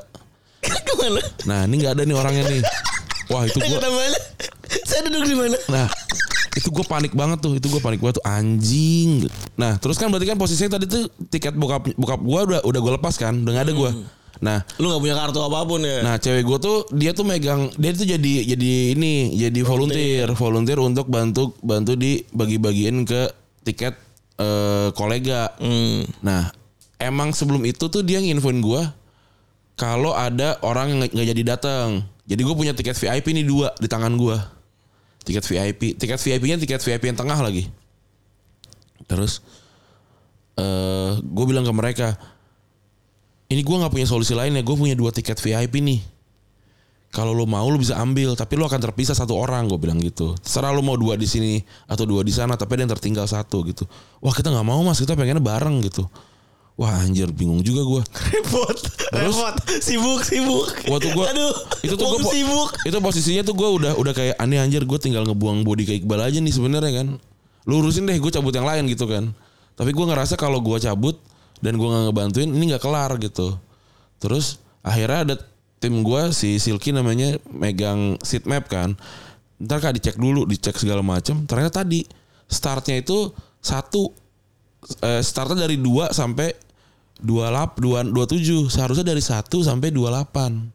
Ke 0.85 0.93
mana? 0.95 1.21
Nah, 1.43 1.59
ini 1.65 1.73
nggak 1.81 1.93
ada 1.97 2.03
nih 2.05 2.15
orangnya 2.15 2.43
nih. 2.45 2.61
Wah, 3.27 3.43
itu 3.43 3.57
gue? 3.57 3.79
Saya 4.85 5.01
duduk 5.09 5.23
di 5.25 5.35
mana? 5.35 5.57
Nah, 5.67 5.87
itu 6.57 6.73
gue 6.73 6.85
panik 6.89 7.13
banget 7.13 7.37
tuh. 7.37 7.53
Itu 7.53 7.69
gue 7.69 7.77
panik 7.77 8.01
banget 8.01 8.17
tuh 8.17 8.25
anjing. 8.25 9.29
Nah, 9.53 9.77
terus 9.77 10.01
kan 10.01 10.09
berarti 10.09 10.25
kan 10.25 10.37
posisinya 10.41 10.81
tadi 10.81 10.89
tuh 10.89 11.05
tiket 11.29 11.53
bokap 11.53 11.93
bokap 11.93 12.19
gue 12.19 12.39
udah 12.53 12.59
udah 12.65 12.79
gue 12.81 12.93
lepas 12.97 13.13
kan, 13.15 13.33
udah 13.45 13.51
gak 13.53 13.65
ada 13.69 13.73
gue. 13.77 13.91
Nah, 14.37 14.61
Lu 14.77 14.93
gak 14.93 15.01
punya 15.01 15.15
kartu 15.17 15.39
apa 15.41 15.59
pun 15.65 15.81
ya. 15.81 16.05
Nah 16.05 16.15
cewek 16.21 16.45
gue 16.45 16.57
tuh 16.61 16.77
dia 16.93 17.11
tuh 17.13 17.25
megang 17.25 17.73
dia 17.73 17.91
tuh 17.93 18.05
jadi 18.05 18.33
jadi 18.53 18.71
ini 18.93 19.33
jadi 19.33 19.59
volunteer 19.65 20.29
volunteer 20.37 20.77
untuk 20.77 21.09
bantu 21.09 21.57
bantu 21.65 21.97
di 21.97 22.21
bagi-bagiin 22.33 23.01
ke 23.05 23.33
tiket 23.65 23.97
eh, 24.37 24.93
kolega. 24.93 25.57
Hmm. 25.57 26.05
Nah 26.21 26.53
emang 27.01 27.33
sebelum 27.33 27.65
itu 27.65 27.89
tuh 27.89 28.05
dia 28.05 28.21
nginfoin 28.21 28.61
gue 28.61 28.81
kalau 29.77 30.13
ada 30.13 30.57
orang 30.65 30.93
yang 30.93 30.97
nggak 31.05 31.11
nggak 31.13 31.27
jadi 31.33 31.43
datang. 31.57 31.87
Jadi 32.27 32.41
gue 32.43 32.55
punya 32.57 32.73
tiket 32.75 32.97
VIP 32.97 33.31
nih 33.33 33.45
dua 33.45 33.71
di 33.79 33.87
tangan 33.87 34.13
gue. 34.19 34.37
Tiket 35.27 35.43
VIP, 35.43 35.99
tiket 35.99 36.19
VIP-nya 36.23 36.55
tiket 36.55 36.79
VIP 36.79 37.11
yang 37.11 37.19
tengah 37.19 37.35
lagi. 37.43 37.67
Terus 39.03 39.43
eh 40.55 41.19
gue 41.19 41.45
bilang 41.45 41.67
ke 41.67 41.73
mereka, 41.75 42.15
ini 43.51 43.59
gue 43.59 43.75
nggak 43.75 43.91
punya 43.91 44.07
solusi 44.07 44.31
lain 44.31 44.55
ya 44.55 44.63
gue 44.63 44.75
punya 44.79 44.95
dua 44.95 45.11
tiket 45.11 45.35
VIP 45.43 45.83
nih. 45.83 45.99
Kalau 47.11 47.35
lo 47.35 47.43
mau 47.43 47.67
lo 47.67 47.75
bisa 47.75 47.99
ambil 47.99 48.35
tapi 48.39 48.55
lo 48.55 48.67
akan 48.67 48.79
terpisah 48.83 49.15
satu 49.15 49.35
orang 49.35 49.67
gue 49.67 49.75
bilang 49.75 49.99
gitu. 49.99 50.31
Terserah 50.39 50.71
lo 50.71 50.79
mau 50.79 50.95
dua 50.95 51.19
di 51.19 51.27
sini 51.27 51.59
atau 51.91 52.07
dua 52.07 52.23
di 52.23 52.31
sana 52.31 52.55
tapi 52.55 52.79
ada 52.79 52.87
yang 52.87 52.93
tertinggal 52.95 53.27
satu 53.27 53.67
gitu. 53.67 53.83
Wah 54.23 54.31
kita 54.31 54.47
nggak 54.47 54.67
mau 54.67 54.79
mas. 54.83 54.99
Kita 54.99 55.11
pengennya 55.11 55.43
bareng 55.43 55.83
gitu 55.83 56.07
wah 56.77 56.93
anjir 57.01 57.33
bingung 57.33 57.65
juga 57.65 57.81
gue 57.81 58.01
repot. 58.37 58.77
repot. 59.09 59.55
Sibuk, 59.81 60.21
sibuk. 60.21 60.69
waktu 60.85 61.09
gue 61.09 61.25
Aduh. 61.25 61.53
itu 61.81 61.97
tuh 61.97 62.05
gue 62.05 62.21
wong 62.21 62.29
sibuk. 62.29 62.69
itu 62.85 62.97
posisinya 63.01 63.41
tuh 63.41 63.57
gue 63.57 63.69
udah 63.81 63.93
udah 63.97 64.13
kayak 64.13 64.37
aneh 64.37 64.61
anjir 64.61 64.85
gue 64.85 64.99
tinggal 65.01 65.25
ngebuang 65.25 65.65
body 65.65 65.83
ke 65.89 65.93
Iqbal 66.05 66.21
aja 66.21 66.37
nih 66.37 66.53
sebenarnya 66.53 67.01
kan 67.01 67.07
lu 67.65 67.73
urusin 67.81 68.05
deh 68.05 68.13
gue 68.13 68.31
cabut 68.31 68.53
yang 68.53 68.69
lain 68.69 68.85
gitu 68.93 69.09
kan 69.09 69.33
tapi 69.73 69.89
gue 69.89 70.05
ngerasa 70.05 70.37
kalau 70.37 70.61
gue 70.61 70.77
cabut 70.77 71.17
dan 71.65 71.81
gue 71.81 71.87
nggak 71.89 72.13
ngebantuin 72.13 72.49
ini 72.53 72.63
nggak 72.69 72.85
kelar 72.85 73.09
gitu 73.17 73.57
terus 74.21 74.61
akhirnya 74.85 75.19
ada 75.25 75.35
tim 75.81 76.05
gue 76.05 76.21
si 76.29 76.61
Silky 76.61 76.93
namanya 76.93 77.41
megang 77.49 78.21
seat 78.21 78.45
map 78.45 78.69
kan 78.69 78.93
ntar 79.57 79.81
kak 79.81 79.97
dicek 79.97 80.21
dulu 80.21 80.45
dicek 80.45 80.77
segala 80.77 81.01
macam 81.01 81.41
ternyata 81.49 81.81
tadi 81.81 82.05
startnya 82.45 83.01
itu 83.01 83.33
satu 83.57 84.13
eh, 85.01 85.21
startnya 85.25 85.65
dari 85.65 85.81
dua 85.81 86.13
sampai 86.13 86.66
dua 87.21 87.49
lap 87.49 87.77
dua 87.81 88.05
dua 88.05 88.25
tujuh. 88.25 88.69
Seharusnya 88.69 89.05
dari 89.07 89.21
satu 89.21 89.61
sampai 89.61 89.89
dua 89.89 90.13
delapan. 90.13 90.69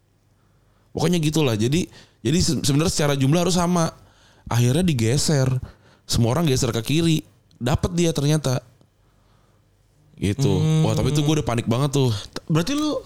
Pokoknya 0.93 1.19
gitulah. 1.23 1.57
Jadi 1.57 1.89
jadi 2.23 2.39
se- 2.39 2.63
sebenarnya 2.63 2.93
secara 2.93 3.15
jumlah 3.17 3.43
harus 3.43 3.57
sama. 3.57 3.91
Akhirnya 4.51 4.85
digeser. 4.85 5.49
Semua 6.05 6.35
orang 6.37 6.45
geser 6.47 6.71
ke 6.75 6.83
kiri. 6.83 7.23
Dapat 7.57 7.95
dia 7.95 8.11
ternyata. 8.11 8.61
Gitu. 10.19 10.53
Wah 10.87 10.95
tapi 10.95 11.11
itu 11.11 11.25
gue 11.25 11.35
udah 11.41 11.47
panik 11.47 11.67
banget 11.67 11.99
tuh. 11.99 12.11
Berarti 12.47 12.79
lu 12.79 13.01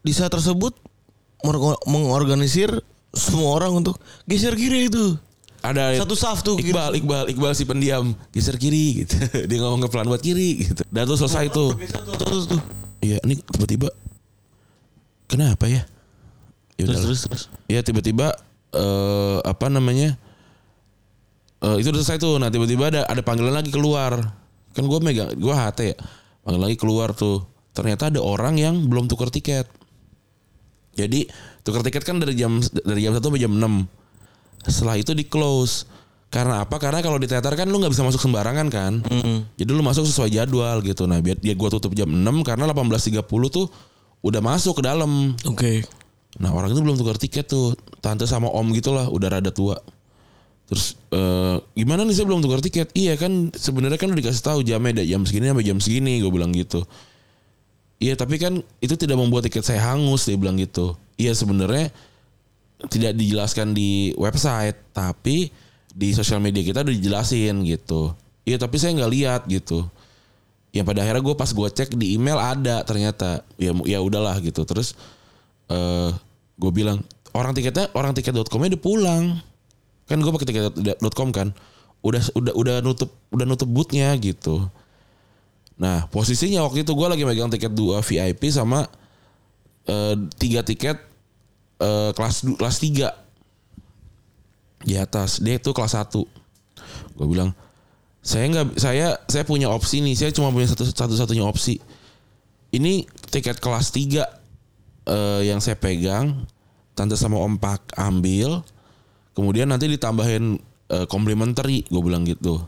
di 0.00 0.12
saat 0.12 0.32
tersebut 0.32 0.72
mengor- 1.44 1.80
mengorganisir 1.88 2.68
semua 3.12 3.56
orang 3.56 3.80
untuk 3.80 3.96
geser 4.28 4.56
kiri 4.56 4.88
itu. 4.92 5.16
Ada 5.60 5.92
Satu 5.94 6.16
saf 6.16 6.40
tuh. 6.40 6.56
kiri. 6.56 6.72
Iqbal 6.72 6.92
Iqbal 6.96 7.24
Iqbal 7.28 7.52
si 7.52 7.64
pendiam. 7.64 8.12
Geser 8.30 8.56
kiri 8.56 9.04
gitu. 9.04 9.14
Dia 9.48 9.58
ngomong 9.60 9.84
ke 9.84 9.88
pelan 9.88 10.08
buat 10.08 10.20
kiri 10.20 10.64
gitu. 10.64 10.82
Dan 10.88 11.04
tuh 11.04 11.16
selesai 11.16 11.48
tuh. 11.50 11.76
Terus 12.16 12.48
tuh. 12.48 12.60
iya 13.00 13.20
ini 13.22 13.36
tiba-tiba. 13.38 13.88
Kenapa 15.24 15.68
ya? 15.68 15.86
Ya 16.74 16.84
Terus 16.88 17.00
terus 17.04 17.20
terus. 17.22 17.42
ya 17.68 17.80
tiba-tiba 17.80 18.32
eh 18.72 19.38
apa 19.40 19.68
namanya? 19.68 20.16
Eh 21.60 21.76
itu 21.78 21.92
udah 21.92 22.00
selesai 22.00 22.18
tuh. 22.18 22.40
Nah 22.40 22.48
tiba-tiba 22.48 22.88
ada 22.88 23.00
ada 23.04 23.20
panggilan 23.20 23.52
lagi 23.52 23.68
keluar. 23.68 24.16
Kan 24.72 24.84
gue 24.86 24.98
megang 24.98 25.36
gue 25.36 25.54
HT 25.54 25.80
ya. 25.84 25.96
Panggilan 26.42 26.64
lagi 26.66 26.78
keluar 26.80 27.12
tuh. 27.12 27.44
Ternyata 27.70 28.08
ada 28.08 28.18
orang 28.18 28.56
yang 28.56 28.88
belum 28.88 29.06
tukar 29.06 29.28
tiket. 29.28 29.68
Jadi 30.90 31.28
tukar 31.62 31.84
tiket 31.84 32.02
kan 32.02 32.18
dari 32.18 32.34
jam 32.34 32.58
dari 32.82 33.04
jam 33.04 33.14
1 33.14 33.22
sampai 33.22 33.38
jam 33.38 33.52
6 33.54 33.99
setelah 34.66 34.96
itu 35.00 35.16
di 35.16 35.24
close. 35.24 35.88
Karena 36.30 36.62
apa? 36.62 36.78
Karena 36.78 37.02
kalau 37.02 37.18
di 37.18 37.26
teater 37.26 37.58
kan 37.58 37.66
lu 37.66 37.82
nggak 37.82 37.90
bisa 37.90 38.06
masuk 38.06 38.22
sembarangan 38.22 38.70
kan? 38.70 39.02
Jadi 39.58 39.70
lu 39.74 39.82
masuk 39.82 40.06
sesuai 40.06 40.30
jadwal 40.30 40.78
gitu. 40.86 41.10
Nah 41.10 41.18
biar 41.18 41.42
dia 41.42 41.58
gua 41.58 41.74
tutup 41.74 41.90
jam 41.90 42.06
6 42.06 42.22
karena 42.46 42.70
18.30 42.70 43.26
tuh 43.50 43.66
udah 44.22 44.38
masuk 44.38 44.78
ke 44.78 44.82
dalam. 44.86 45.34
Oke. 45.50 45.82
Nah 46.38 46.54
orang 46.54 46.70
itu 46.70 46.78
belum 46.78 46.94
tukar 46.94 47.18
tiket 47.18 47.50
tuh. 47.50 47.74
Tante 47.98 48.24
sama 48.30 48.46
om 48.46 48.70
gitulah 48.70 49.10
Udah 49.10 49.34
rada 49.34 49.50
tua. 49.50 49.74
Terus 50.70 50.94
eh, 51.10 51.56
Gimana 51.74 52.06
nih 52.06 52.14
saya 52.14 52.30
belum 52.30 52.46
tukar 52.46 52.62
tiket? 52.62 52.94
Iya 52.94 53.18
kan 53.18 53.50
sebenarnya 53.50 53.98
kan 53.98 54.14
udah 54.14 54.20
dikasih 54.22 54.44
tahu 54.46 54.62
jamnya 54.62 55.02
dari 55.02 55.10
jam 55.10 55.26
segini 55.26 55.50
sampai 55.50 55.66
jam 55.66 55.78
segini 55.82 56.22
Gue 56.22 56.30
bilang 56.30 56.54
gitu. 56.54 56.86
Iya 57.98 58.14
tapi 58.14 58.38
kan 58.38 58.62
Itu 58.78 58.94
tidak 58.94 59.18
membuat 59.18 59.50
tiket 59.50 59.66
saya 59.66 59.82
hangus 59.82 60.30
Dia 60.30 60.38
bilang 60.38 60.54
gitu. 60.62 60.94
Iya 61.18 61.34
sebenarnya 61.34 61.90
Tidak 62.80 63.12
dijelaskan 63.12 63.76
di 63.76 64.16
website 64.16 64.94
Tapi 64.96 65.52
Di 65.90 66.14
sosial 66.14 66.38
media 66.38 66.62
kita 66.62 66.86
udah 66.86 66.94
dijelasin 66.94 67.66
gitu. 67.66 68.14
Iya 68.46 68.56
tapi 68.62 68.78
saya 68.78 68.94
nggak 68.94 69.12
lihat 69.12 69.40
gitu. 69.50 69.84
Yang 70.70 70.86
pada 70.86 71.02
akhirnya 71.02 71.22
gue 71.26 71.34
pas 71.34 71.50
gue 71.50 71.68
cek 71.70 71.98
di 71.98 72.14
email 72.14 72.38
ada 72.38 72.86
ternyata. 72.86 73.42
Ya 73.58 73.74
ya 73.84 73.98
udahlah 73.98 74.38
gitu. 74.38 74.62
Terus 74.62 74.94
eh 75.66 76.14
gue 76.60 76.70
bilang 76.70 77.02
orang 77.34 77.52
tiketnya 77.58 77.90
orang 77.92 78.14
tiket.com-nya 78.14 78.78
udah 78.78 78.82
pulang. 78.82 79.24
Kan 80.06 80.22
gue 80.22 80.30
pakai 80.30 80.46
tiket.com 80.46 81.28
kan. 81.34 81.50
Udah 82.06 82.22
udah 82.38 82.54
udah 82.54 82.76
nutup 82.86 83.10
udah 83.34 83.44
nutup 83.44 83.66
bootnya 83.66 84.14
gitu. 84.22 84.70
Nah 85.74 86.06
posisinya 86.06 86.62
waktu 86.62 86.86
itu 86.86 86.94
gue 86.94 87.06
lagi 87.10 87.26
megang 87.26 87.50
tiket 87.50 87.74
dua 87.74 87.98
VIP 87.98 88.46
sama 88.54 88.86
eh, 89.90 90.14
tiga 90.38 90.62
tiket 90.62 91.09
eh, 91.80 92.10
kelas 92.12 92.46
kelas 92.54 92.76
tiga. 92.78 93.16
Di 94.80 94.96
atas. 94.96 95.40
Dia 95.40 95.60
itu 95.60 95.72
kelas 95.72 95.96
1 95.96 96.40
gue 97.20 97.28
bilang 97.28 97.52
saya 98.20 98.48
nggak 98.52 98.76
saya 98.76 99.16
saya 99.28 99.44
punya 99.48 99.72
opsi 99.72 100.04
nih. 100.04 100.12
Saya 100.12 100.30
cuma 100.32 100.52
punya 100.52 100.68
satu 100.68 100.84
satu 100.84 101.14
satunya 101.16 101.44
opsi. 101.44 101.80
Ini 102.70 103.08
tiket 103.32 103.58
kelas 103.58 103.90
3 103.96 104.20
eh, 105.08 105.40
yang 105.48 105.58
saya 105.58 105.80
pegang 105.80 106.44
tante 106.92 107.16
sama 107.16 107.40
om 107.40 107.56
pak 107.56 107.96
ambil. 107.96 108.60
Kemudian 109.32 109.72
nanti 109.72 109.88
ditambahin 109.88 110.60
eh, 110.92 111.06
complimentary. 111.08 111.88
Gue 111.88 112.02
bilang 112.04 112.28
gitu. 112.28 112.60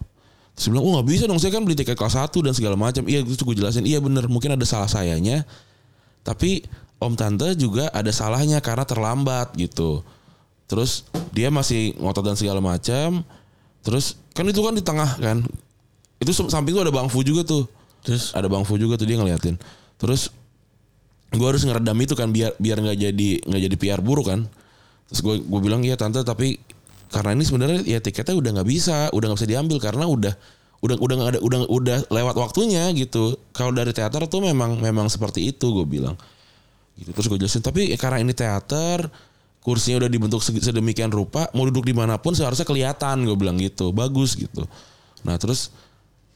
Terus 0.57 0.73
bilang 0.73 0.89
oh 0.89 0.93
nggak 0.97 1.09
bisa 1.13 1.25
dong. 1.29 1.37
Saya 1.37 1.53
kan 1.53 1.69
beli 1.69 1.77
tiket 1.77 2.01
kelas 2.01 2.17
1 2.17 2.33
dan 2.33 2.53
segala 2.57 2.77
macam. 2.81 3.05
Iya 3.05 3.21
itu 3.21 3.45
gue 3.45 3.57
jelasin 3.61 3.85
iya 3.85 4.01
bener. 4.01 4.25
Mungkin 4.33 4.57
ada 4.57 4.65
salah 4.65 4.89
sayanya. 4.89 5.45
Tapi 6.25 6.65
om 7.03 7.19
tante 7.19 7.59
juga 7.59 7.91
ada 7.91 8.09
salahnya 8.15 8.63
karena 8.63 8.87
terlambat 8.87 9.53
gitu. 9.59 10.07
Terus 10.71 11.05
dia 11.35 11.51
masih 11.53 11.99
ngotot 11.99 12.25
dan 12.25 12.37
segala 12.39 12.63
macam 12.63 13.27
terus 13.83 14.15
kan 14.33 14.47
itu 14.47 14.63
kan 14.63 14.73
di 14.73 14.81
tengah 14.81 15.11
kan. 15.19 15.43
Itu 16.23 16.31
samping 16.31 16.73
tuh 16.73 16.87
ada 16.87 16.95
bang 16.95 17.11
Fu 17.11 17.27
juga 17.27 17.43
tuh. 17.43 17.67
Terus? 18.07 18.31
Ada 18.33 18.47
bang 18.47 18.63
Fu 18.63 18.79
juga 18.79 18.95
tuh 18.95 19.11
dia 19.11 19.19
ngeliatin. 19.19 19.59
Terus 19.99 20.31
gue 21.33 21.47
harus 21.49 21.65
ngeredam 21.67 21.97
itu 21.99 22.15
kan 22.15 22.31
biar 22.31 22.55
biar 22.61 22.79
nggak 22.79 22.99
jadi 22.99 23.31
nggak 23.43 23.63
jadi 23.69 23.77
PR 23.77 24.01
buruk 24.01 24.31
kan. 24.31 24.47
Terus 25.11 25.21
gue 25.21 25.35
gue 25.43 25.61
bilang 25.61 25.83
iya 25.83 25.99
tante 25.99 26.23
tapi 26.23 26.57
karena 27.13 27.37
ini 27.37 27.45
sebenarnya 27.45 27.81
ya 27.85 28.01
tiketnya 28.01 28.33
udah 28.39 28.51
nggak 28.61 28.69
bisa 28.71 29.13
udah 29.13 29.27
nggak 29.29 29.41
bisa 29.45 29.51
diambil 29.51 29.77
karena 29.83 30.09
udah 30.09 30.35
udah 30.83 30.97
udah 30.99 31.15
nggak 31.15 31.31
ada 31.37 31.41
udah 31.45 31.59
udah 31.69 31.99
lewat 32.09 32.37
waktunya 32.39 32.89
gitu. 32.97 33.37
Kalau 33.53 33.75
dari 33.75 33.93
teater 33.93 34.25
tuh 34.31 34.41
memang 34.41 34.79
memang 34.81 35.11
seperti 35.13 35.53
itu 35.53 35.69
gue 35.69 35.87
bilang 35.87 36.17
gitu. 36.99 37.11
Terus 37.13 37.27
gue 37.29 37.39
jelasin 37.47 37.63
tapi 37.65 37.93
ya 37.93 37.99
karena 38.01 38.21
ini 38.21 38.33
teater 38.37 39.09
kursinya 39.63 40.03
udah 40.03 40.11
dibentuk 40.11 40.43
sedemikian 40.43 41.15
rupa 41.15 41.47
mau 41.55 41.63
duduk 41.63 41.87
di 41.87 41.95
mana 41.95 42.19
pun 42.19 42.35
seharusnya 42.35 42.67
kelihatan 42.67 43.25
gue 43.25 43.37
bilang 43.39 43.57
gitu. 43.61 43.95
Bagus 43.95 44.35
gitu. 44.35 44.67
Nah 45.23 45.39
terus 45.39 45.71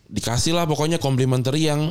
dikasih 0.06 0.54
lah 0.54 0.64
pokoknya 0.64 1.02
complimentary 1.02 1.66
yang 1.66 1.90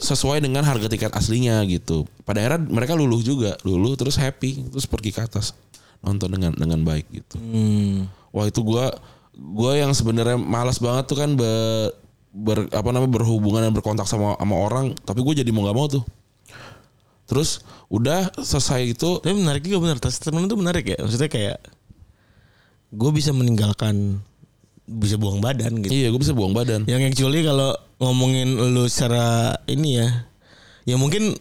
sesuai 0.00 0.44
dengan 0.44 0.64
harga 0.64 0.88
tiket 0.88 1.12
aslinya 1.12 1.60
gitu. 1.68 2.04
Pada 2.24 2.44
akhirnya 2.44 2.60
mereka 2.68 2.92
luluh 2.96 3.20
juga 3.24 3.56
luluh 3.64 3.96
terus 3.96 4.16
happy 4.16 4.68
terus 4.68 4.84
pergi 4.84 5.12
ke 5.12 5.24
atas 5.24 5.56
nonton 6.04 6.28
dengan 6.32 6.52
dengan 6.52 6.80
baik 6.84 7.06
gitu. 7.10 7.36
Hmm. 7.40 8.06
wah 8.30 8.46
itu 8.46 8.60
gua 8.60 8.92
gua 9.34 9.74
yang 9.74 9.90
sebenarnya 9.96 10.36
malas 10.36 10.76
banget 10.78 11.08
tuh 11.08 11.18
kan 11.18 11.32
ber, 11.34 11.90
ber- 12.30 12.70
apa 12.70 12.88
namanya 12.92 13.16
berhubungan 13.16 13.64
dan 13.64 13.72
berkontak 13.72 14.04
sama 14.04 14.36
sama 14.36 14.56
orang 14.56 14.92
tapi 15.08 15.24
gue 15.24 15.40
jadi 15.40 15.50
mau 15.50 15.64
nggak 15.64 15.76
mau 15.76 15.88
tuh 15.88 16.04
terus 17.26 17.60
udah 17.86 18.30
selesai 18.34 18.86
itu 18.88 19.18
Tapi 19.18 19.34
menarik 19.34 19.60
juga 19.60 19.82
benar. 19.82 19.98
Statement 20.00 20.46
itu 20.46 20.56
menarik 20.56 20.84
ya. 20.86 20.98
Maksudnya 20.98 21.26
kayak 21.26 21.58
gue 22.88 23.10
bisa 23.10 23.30
meninggalkan 23.30 24.22
bisa 24.86 25.18
buang 25.18 25.42
badan 25.42 25.82
gitu. 25.82 25.90
iya 25.90 26.06
gue 26.08 26.20
bisa 26.22 26.30
buang 26.30 26.54
badan 26.54 26.86
Yang 26.86 27.10
actually 27.10 27.42
kalau 27.42 27.74
ngomongin 27.98 28.54
lu 28.54 28.86
secara 28.86 29.58
ini 29.66 29.98
ya, 29.98 30.08
ya 30.86 30.94
mungkin 30.94 31.34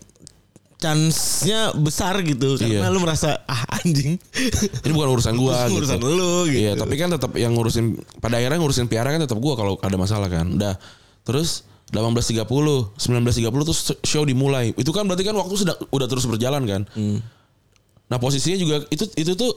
chance-nya 0.75 1.71
besar 1.73 2.19
gitu 2.21 2.57
karena 2.57 2.89
Iya. 2.89 2.93
lu 2.93 2.99
merasa 2.99 3.41
ah 3.45 3.63
anjing. 3.79 4.19
ini 4.83 4.91
bukan 4.91 5.09
urusan 5.13 5.33
gua 5.37 5.65
gitu. 5.69 5.79
urusan 5.81 5.99
lu 6.01 6.49
gitu. 6.51 6.61
Iya, 6.67 6.71
tapi 6.75 6.97
kan 6.97 7.09
tetap 7.09 7.31
yang 7.37 7.53
ngurusin 7.53 7.95
pada 8.19 8.37
akhirnya 8.37 8.59
ngurusin 8.59 8.85
piara 8.85 9.09
kan 9.09 9.23
tetap 9.23 9.39
gua 9.39 9.55
kalau 9.55 9.79
ada 9.79 9.95
masalah 9.95 10.27
kan. 10.27 10.51
Udah. 10.51 10.75
Terus 11.23 11.63
18.30, 11.85 12.41
19.30 12.97 12.97
tuh 13.61 13.75
show 14.01 14.23
dimulai. 14.23 14.73
Itu 14.73 14.89
kan 14.89 15.05
berarti 15.05 15.21
kan 15.21 15.35
waktu 15.35 15.53
sudah 15.55 15.75
udah 15.89 16.07
terus 16.07 16.25
berjalan 16.25 16.65
kan. 16.65 16.81
Nah 18.05 18.17
posisinya 18.17 18.57
juga 18.57 18.75
itu 18.89 19.05
itu 19.13 19.33
tuh 19.33 19.53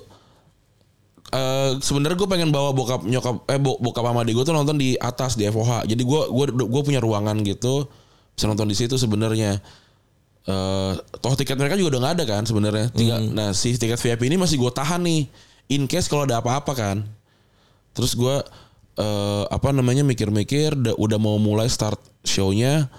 eh 1.29 1.77
sebenarnya 1.79 2.17
gue 2.17 2.25
pengen 2.25 2.49
bawa 2.49 2.73
bokap 2.73 3.05
nyokap 3.05 3.45
eh 3.47 3.61
bo- 3.61 3.77
bokap 3.77 4.01
sama 4.01 4.25
adik 4.25 4.33
gue 4.33 4.45
tuh 4.45 4.57
nonton 4.57 4.77
di 4.77 4.97
atas 4.97 5.37
di 5.37 5.45
FOH. 5.45 5.85
Jadi 5.85 6.01
gue 6.01 6.21
gue 6.27 6.45
gue 6.57 6.83
punya 6.83 7.01
ruangan 7.01 7.37
gitu 7.45 7.85
bisa 8.33 8.49
nonton 8.49 8.65
di 8.65 8.77
situ 8.77 8.97
sebenarnya. 8.97 9.61
Eh 10.49 10.93
toh 11.21 11.35
tiket 11.37 11.61
mereka 11.61 11.77
juga 11.77 11.97
udah 11.97 12.01
nggak 12.01 12.15
ada 12.17 12.25
kan 12.25 12.43
sebenarnya. 12.45 12.89
Tinggal 12.93 13.21
nah 13.29 13.53
si 13.53 13.77
tiket 13.77 14.01
VIP 14.01 14.25
ini 14.25 14.41
masih 14.41 14.57
gue 14.57 14.73
tahan 14.73 15.05
nih 15.05 15.29
in 15.69 15.85
case 15.85 16.09
kalau 16.09 16.25
ada 16.25 16.41
apa-apa 16.41 16.73
kan. 16.73 17.05
Terus 17.93 18.17
gue 18.17 18.37
eh 18.97 19.45
apa 19.47 19.69
namanya 19.71 20.03
mikir-mikir 20.03 20.73
da- 20.75 20.97
udah 20.97 21.21
mau 21.21 21.37
mulai 21.37 21.69
start 21.69 22.01
show-nya 22.29 22.93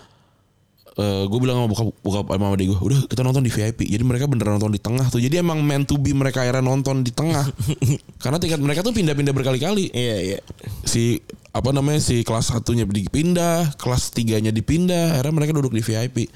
eh 0.99 1.23
gue 1.31 1.39
bilang 1.39 1.63
sama 1.63 1.67
buka 1.71 1.83
buka 2.03 2.19
sama 2.27 2.51
adik 2.59 2.75
gue 2.75 2.79
udah 2.81 2.99
kita 3.07 3.23
nonton 3.23 3.39
di 3.39 3.47
VIP 3.47 3.87
jadi 3.87 4.03
mereka 4.03 4.27
beneran 4.27 4.59
nonton 4.59 4.75
di 4.75 4.81
tengah 4.81 5.07
tuh. 5.07 5.21
Jadi 5.21 5.39
emang 5.39 5.63
meant 5.63 5.87
to 5.87 5.95
be 5.95 6.11
mereka 6.11 6.43
akhirnya 6.43 6.65
nonton 6.65 7.07
di 7.07 7.15
tengah. 7.15 7.47
Karena 8.23 8.35
tiket 8.41 8.59
mereka 8.59 8.83
tuh 8.83 8.91
pindah-pindah 8.91 9.31
berkali-kali. 9.31 9.95
Iya 9.95 10.17
iya. 10.35 10.39
si 10.83 11.23
apa 11.49 11.73
namanya 11.73 11.97
si 11.97 12.21
kelas 12.21 12.53
satunya 12.53 12.85
dipindah 12.85 13.73
kelas 13.81 14.13
tiganya 14.13 14.53
dipindah 14.53 15.17
akhirnya 15.17 15.33
mereka 15.33 15.51
duduk 15.57 15.73
di 15.73 15.81
VIP 15.81 16.29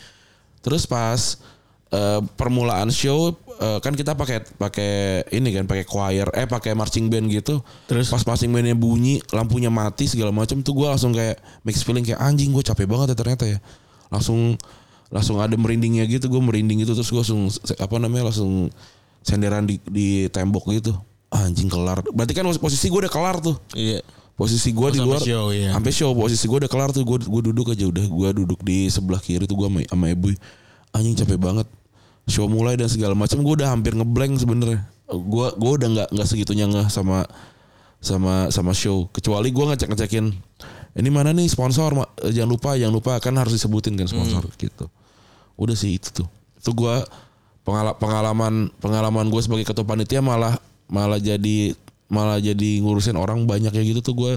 terus 0.65 0.89
pas 0.89 1.37
eh, 1.93 2.19
permulaan 2.35 2.89
show 2.89 3.37
eh, 3.61 3.79
kan 3.79 3.93
kita 3.93 4.17
pakai 4.17 4.41
pakai 4.57 4.91
ini 5.29 5.53
kan 5.53 5.69
pakai 5.69 5.85
choir 5.85 6.27
eh 6.33 6.49
pakai 6.49 6.73
marching 6.73 7.07
band 7.07 7.29
gitu. 7.29 7.61
Terus? 7.85 8.09
pas 8.09 8.25
marching 8.25 8.49
bandnya 8.49 8.73
bunyi 8.73 9.21
lampunya 9.29 9.69
mati 9.69 10.09
segala 10.09 10.33
macam 10.33 10.59
tuh 10.65 10.73
gue 10.73 10.87
langsung 10.89 11.13
kayak 11.13 11.37
mix 11.61 11.85
feeling 11.85 12.01
kayak 12.01 12.19
anjing 12.19 12.49
gue 12.49 12.65
capek 12.65 12.89
banget 12.89 13.13
ya 13.13 13.17
ternyata 13.17 13.45
ya. 13.45 13.59
Langsung 14.09 14.57
langsung 15.13 15.37
ada 15.37 15.53
merindingnya 15.53 16.09
gitu 16.09 16.25
gue 16.25 16.41
merinding 16.41 16.81
gitu 16.81 16.97
terus 16.97 17.13
gue 17.13 17.21
langsung 17.21 17.45
apa 17.77 17.95
namanya 18.01 18.33
langsung 18.33 18.73
senderan 19.21 19.69
di 19.69 19.77
di 19.85 20.27
tembok 20.33 20.73
gitu. 20.73 20.97
Anjing 21.29 21.69
kelar. 21.69 22.01
Berarti 22.13 22.33
kan 22.33 22.45
posisi 22.57 22.89
gue 22.89 22.99
udah 23.05 23.13
kelar 23.13 23.37
tuh. 23.39 23.55
Iya. 23.77 24.01
posisi 24.33 24.73
gue 24.73 24.89
di 24.89 24.97
luar 24.97 25.21
show, 25.21 25.53
iya. 25.53 25.77
sampai 25.77 25.93
show 25.93 26.09
posisi 26.17 26.49
gue 26.49 26.65
udah 26.65 26.71
kelar 26.71 26.89
tuh 26.89 27.05
gue 27.05 27.21
gue 27.21 27.41
duduk 27.53 27.69
aja 27.69 27.85
udah 27.85 28.01
gue 28.01 28.29
duduk 28.41 28.65
di 28.65 28.89
sebelah 28.89 29.21
kiri 29.21 29.45
tuh 29.45 29.53
gue 29.53 29.69
sama, 29.69 29.79
sama 29.85 30.09
ibu 30.09 30.33
anjing 30.89 31.13
capek 31.13 31.37
banget 31.37 31.67
show 32.23 32.47
mulai 32.47 32.79
dan 32.79 32.87
segala 32.87 33.13
macam 33.13 33.43
gue 33.43 33.53
udah 33.59 33.69
hampir 33.71 33.93
ngeblank 33.93 34.39
sebenarnya. 34.39 34.87
Gue 35.07 35.47
gue 35.53 35.71
udah 35.77 35.87
nggak 35.91 36.07
nggak 36.15 36.27
segitunya 36.27 36.65
ngeh 36.69 36.87
sama 36.87 37.27
sama 37.99 38.47
sama 38.49 38.71
show. 38.71 39.07
Kecuali 39.11 39.51
gue 39.51 39.65
ngecek 39.73 39.91
ngecekin 39.91 40.25
ini 40.93 41.09
mana 41.09 41.33
nih 41.33 41.49
sponsor 41.49 41.93
eh, 42.21 42.31
jangan 42.31 42.51
lupa 42.53 42.77
jangan 42.77 42.93
lupa 42.93 43.17
kan 43.17 43.33
harus 43.35 43.57
disebutin 43.57 43.97
kan 43.97 44.07
sponsor 44.07 44.45
gitu. 44.55 44.87
Udah 45.59 45.75
sih 45.75 45.97
itu 45.99 46.23
tuh. 46.23 46.27
Itu 46.59 46.71
gue 46.71 46.95
pengala- 47.67 47.97
pengalaman 47.97 48.71
pengalaman 48.79 49.27
gue 49.27 49.41
sebagai 49.43 49.67
ketua 49.67 49.83
panitia 49.83 50.21
malah 50.23 50.55
malah 50.87 51.17
jadi 51.17 51.73
malah 52.07 52.37
jadi 52.37 52.83
ngurusin 52.83 53.17
orang 53.17 53.43
banyak 53.49 53.73
ya 53.73 53.83
gitu 53.83 54.05
tuh 54.05 54.13
gue 54.13 54.33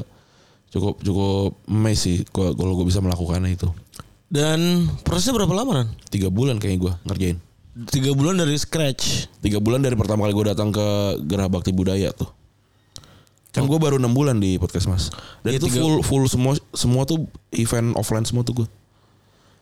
cukup 0.72 0.98
cukup 1.04 1.60
amazed 1.70 2.02
sih 2.02 2.16
kalau 2.34 2.74
gue 2.82 2.86
bisa 2.88 2.98
melakukannya 2.98 3.54
itu. 3.54 3.68
Dan 4.26 4.90
prosesnya 5.06 5.38
berapa 5.38 5.54
lama 5.54 5.72
kan? 5.84 5.88
tiga 6.10 6.26
bulan 6.34 6.58
kayaknya 6.58 6.80
gue 6.82 6.92
ngerjain 7.06 7.38
Tiga 7.76 8.16
bulan 8.16 8.40
dari 8.40 8.56
scratch. 8.56 9.28
tiga 9.38 9.60
bulan 9.60 9.78
dari 9.78 9.92
pertama 9.92 10.24
kali 10.24 10.32
gue 10.32 10.46
datang 10.48 10.72
ke 10.72 10.86
Gerah 11.22 11.46
Bakti 11.46 11.70
Budaya 11.70 12.08
tuh 12.10 12.32
kan 13.52 13.64
gue 13.64 13.76
baru 13.76 13.96
enam 13.96 14.12
bulan 14.12 14.36
di 14.36 14.56
podcast 14.56 14.84
mas 14.84 15.08
dan 15.40 15.52
Iya, 15.52 15.58
itu 15.58 15.68
tiga- 15.68 15.80
full 15.80 15.96
full 16.00 16.24
semua 16.26 16.52
semua 16.70 17.04
tuh 17.04 17.24
event 17.50 17.96
offline 17.96 18.20
semua 18.22 18.40
tuh 18.42 18.64
gue 18.64 18.68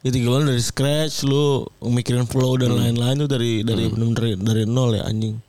Ya 0.02 0.10
tiga 0.10 0.28
bulan 0.28 0.44
dari 0.44 0.58
scratch 0.58 1.22
lu 1.22 1.62
mikirin 1.80 2.22
flow 2.24 2.54
dan 2.54 2.70
lain-lain 2.72 3.16
tuh 3.16 3.30
dari 3.30 3.62
dari 3.62 3.86
bener-bener 3.86 4.36
dari 4.36 4.62
nol 4.64 4.92
ya 4.92 5.06
anjing. 5.06 5.40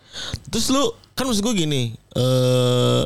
Terus 0.48 0.72
lu 0.72 0.80
kan 1.12 1.28
maksud 1.28 1.44
gue 1.44 1.56
gini, 1.58 1.82
eh 1.92 3.04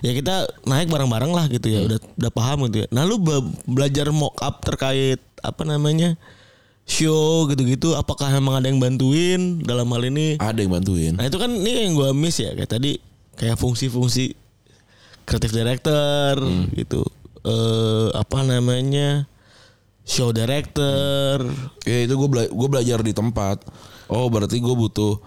ya 0.00 0.12
kita 0.12 0.34
naik 0.64 0.88
bareng-bareng 0.88 1.28
lah 1.30 1.44
gitu 1.46 1.68
ya, 1.68 1.84
udah 1.84 1.98
udah 2.00 2.32
paham 2.32 2.64
gitu 2.66 2.80
ya. 2.80 2.88
Nah 2.90 3.04
lu 3.04 3.18
be- 3.18 3.44
belajar 3.66 4.08
mock 4.08 4.40
up 4.40 4.62
terkait 4.62 5.20
apa 5.44 5.62
namanya 5.62 6.16
show 6.86 7.50
gitu-gitu, 7.50 7.98
apakah 7.98 8.30
emang 8.30 8.62
ada 8.62 8.70
yang 8.70 8.78
bantuin 8.78 9.58
dalam 9.66 9.90
hal 9.90 10.06
ini? 10.06 10.38
ada 10.38 10.62
yang 10.62 10.70
bantuin 10.70 11.18
Nah 11.18 11.26
itu 11.26 11.34
kan 11.36 11.50
ini 11.50 11.90
yang 11.90 11.98
gue 11.98 12.14
miss 12.14 12.38
ya 12.38 12.54
kayak 12.54 12.70
tadi 12.70 13.02
kayak 13.34 13.58
fungsi-fungsi 13.58 14.38
kreatif 15.26 15.50
director 15.50 16.38
gitu, 16.78 17.02
eh 17.42 18.08
apa 18.14 18.46
namanya 18.46 19.26
show 20.06 20.30
director. 20.30 21.42
Ya 21.82 22.06
itu 22.06 22.14
gue 22.14 22.28
bela 22.30 22.46
gue 22.46 22.68
belajar 22.70 23.02
di 23.02 23.10
tempat. 23.10 23.58
Oh 24.06 24.30
berarti 24.30 24.62
gue 24.62 24.70
butuh 24.70 25.18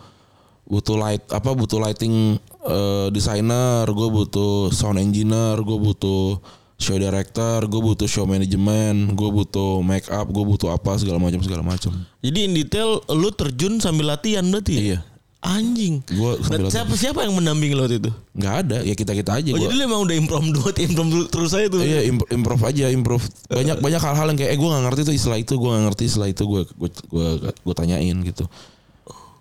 butuh 0.64 0.96
light 0.96 1.28
apa 1.36 1.52
butuh 1.52 1.84
lighting 1.84 2.40
eh, 2.64 3.08
designer, 3.12 3.84
gue 3.92 4.08
butuh 4.08 4.72
sound 4.72 5.04
engineer, 5.04 5.60
gue 5.60 5.76
butuh 5.76 6.40
show 6.80 6.96
director, 6.96 7.68
gue 7.68 7.82
butuh 7.84 8.08
show 8.08 8.24
management, 8.24 9.12
gue 9.12 9.30
butuh 9.30 9.84
make 9.84 10.08
up, 10.08 10.26
gue 10.26 10.42
butuh 10.42 10.72
apa 10.72 10.96
segala 10.96 11.20
macam 11.20 11.44
segala 11.44 11.60
macam. 11.60 11.92
Jadi 12.24 12.40
in 12.42 12.56
detail 12.56 13.04
lu 13.12 13.30
terjun 13.30 13.78
sambil 13.78 14.10
latihan 14.10 14.48
berarti 14.48 14.72
ya? 14.74 14.82
Iya. 14.82 15.00
Anjing. 15.40 16.04
Gua 16.20 16.36
sambil 16.36 16.68
Nah, 16.68 16.72
siapa 16.72 16.94
siapa 17.00 17.24
yang 17.24 17.32
mendampingi 17.32 17.72
lo 17.72 17.88
itu? 17.88 18.12
Nggak 18.36 18.56
ada 18.60 18.78
ya 18.84 18.92
kita 18.92 19.16
kita 19.16 19.40
aja. 19.40 19.50
Oh, 19.52 19.56
gua. 19.56 19.72
jadi 19.72 19.74
lu 19.80 19.84
emang 19.88 20.02
udah 20.04 20.16
improv 20.20 20.44
dua, 20.52 20.70
improv 20.84 21.08
terus 21.32 21.52
aja 21.56 21.68
tuh. 21.72 21.80
Iya 21.80 22.12
imp- 22.12 22.28
improv 22.28 22.60
aja 22.60 22.92
improv 22.92 23.24
banyak 23.48 23.80
banyak 23.88 24.02
hal-hal 24.04 24.28
yang 24.28 24.36
kayak 24.36 24.52
eh 24.52 24.58
gue 24.60 24.68
nggak 24.68 24.84
ngerti 24.92 25.02
tuh 25.08 25.16
istilah 25.16 25.40
itu 25.40 25.54
gue 25.56 25.70
nggak 25.72 25.84
ngerti 25.88 26.04
istilah 26.12 26.28
itu 26.28 26.44
gue 26.44 26.62
gue 26.76 27.28
gue 27.56 27.76
tanyain 27.76 28.18
gitu 28.20 28.52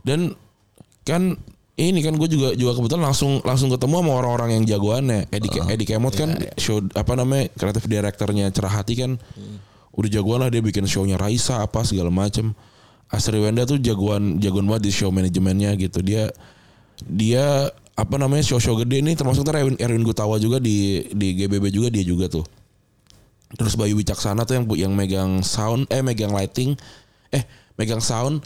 dan 0.06 0.38
kan 1.02 1.34
ini 1.78 2.02
kan 2.02 2.18
gue 2.18 2.26
juga 2.26 2.58
juga 2.58 2.74
kebetulan 2.74 3.06
langsung 3.06 3.38
langsung 3.46 3.70
ketemu 3.70 4.02
sama 4.02 4.12
orang-orang 4.18 4.50
yang 4.58 4.64
jagoannya. 4.66 5.30
Edi 5.30 5.46
Ke- 5.46 5.62
Edi 5.70 5.84
Kemot 5.86 6.18
kan 6.18 6.34
show 6.58 6.82
apa 6.82 7.14
namanya 7.14 7.46
kreatif 7.54 7.86
direkturnya 7.86 8.50
cerah 8.50 8.82
hati 8.82 8.98
kan. 8.98 9.14
Udah 9.94 10.10
jagoan 10.10 10.42
lah 10.42 10.50
dia 10.50 10.58
bikin 10.58 10.90
shownya 10.90 11.14
Raisa 11.14 11.62
apa 11.62 11.86
segala 11.86 12.10
macem. 12.10 12.50
Asri 13.08 13.38
Wenda 13.38 13.62
tuh 13.62 13.78
jagoan 13.78 14.42
jagoan 14.42 14.66
banget 14.66 14.90
di 14.90 14.92
show 14.92 15.08
manajemennya 15.08 15.78
gitu. 15.78 16.02
Dia 16.02 16.34
dia 17.06 17.70
apa 17.94 18.14
namanya 18.18 18.42
show-show 18.42 18.74
gede 18.78 18.98
nih. 18.98 19.14
Termasuk 19.14 19.46
ntar 19.46 19.62
Erwin, 19.62 19.78
Erwin 19.78 20.02
Gutawa 20.02 20.34
juga 20.42 20.58
di 20.58 21.06
di 21.14 21.38
GBB 21.38 21.70
juga 21.70 21.88
dia 21.94 22.02
juga 22.02 22.26
tuh. 22.26 22.42
Terus 23.54 23.78
Bayu 23.78 23.96
Wicaksana 23.96 24.44
tuh 24.44 24.58
yang 24.60 24.64
yang 24.76 24.92
megang 24.92 25.40
sound 25.40 25.86
eh 25.88 26.02
megang 26.02 26.34
lighting 26.34 26.76
eh 27.32 27.46
megang 27.78 28.02
sound 28.02 28.44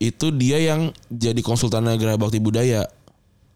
itu 0.00 0.32
dia 0.32 0.56
yang 0.56 0.96
jadi 1.12 1.38
konsultan 1.44 1.84
Gerah 2.00 2.16
Bakti 2.16 2.40
Budaya. 2.40 2.88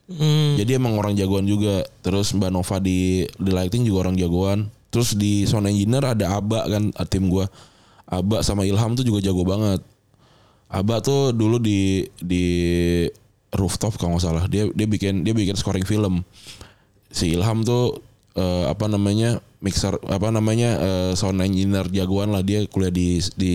Hmm. 0.04 0.52
jadi 0.60 0.76
emang 0.76 1.00
orang 1.00 1.16
jagoan 1.16 1.48
juga. 1.48 1.80
Terus 2.04 2.36
Mbak 2.36 2.52
Nova 2.52 2.76
di 2.76 3.24
di 3.24 3.50
lighting 3.50 3.88
juga 3.88 4.04
orang 4.04 4.20
jagoan. 4.20 4.68
Terus 4.92 5.16
di 5.16 5.48
sound 5.48 5.64
engineer 5.64 6.04
ada 6.04 6.36
Aba 6.36 6.68
kan 6.68 6.92
tim 7.08 7.32
gua. 7.32 7.48
Aba 8.04 8.44
sama 8.44 8.68
Ilham 8.68 8.92
tuh 8.92 9.02
juga 9.08 9.24
jago 9.24 9.48
banget. 9.48 9.80
Aba 10.68 11.00
tuh 11.00 11.32
dulu 11.32 11.56
di 11.56 12.04
di 12.20 12.44
rooftop 13.56 13.96
kalau 13.96 14.20
nggak 14.20 14.24
salah. 14.28 14.44
Dia 14.44 14.68
dia 14.76 14.84
bikin 14.84 15.24
dia 15.24 15.32
bikin 15.32 15.56
scoring 15.56 15.88
film. 15.88 16.20
Si 17.08 17.32
Ilham 17.32 17.64
tuh 17.64 18.04
eh, 18.36 18.68
apa 18.68 18.84
namanya 18.92 19.40
mixer 19.64 19.96
apa 20.04 20.28
namanya 20.28 20.70
eh, 20.84 21.12
sound 21.16 21.40
engineer 21.40 21.88
jagoan 21.88 22.28
lah. 22.28 22.44
Dia 22.44 22.68
kuliah 22.68 22.92
di 22.92 23.24
di 23.40 23.54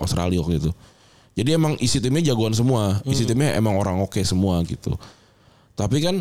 Australia 0.00 0.40
waktu 0.40 0.64
itu 0.64 0.72
jadi 1.40 1.56
emang 1.56 1.72
isi 1.80 2.04
timnya 2.04 2.20
jagoan 2.20 2.52
semua. 2.52 3.00
Isi 3.08 3.24
timnya 3.24 3.56
emang 3.56 3.80
orang 3.80 3.96
oke 4.04 4.20
semua 4.20 4.60
gitu. 4.68 4.92
Tapi 5.72 5.96
kan 6.04 6.20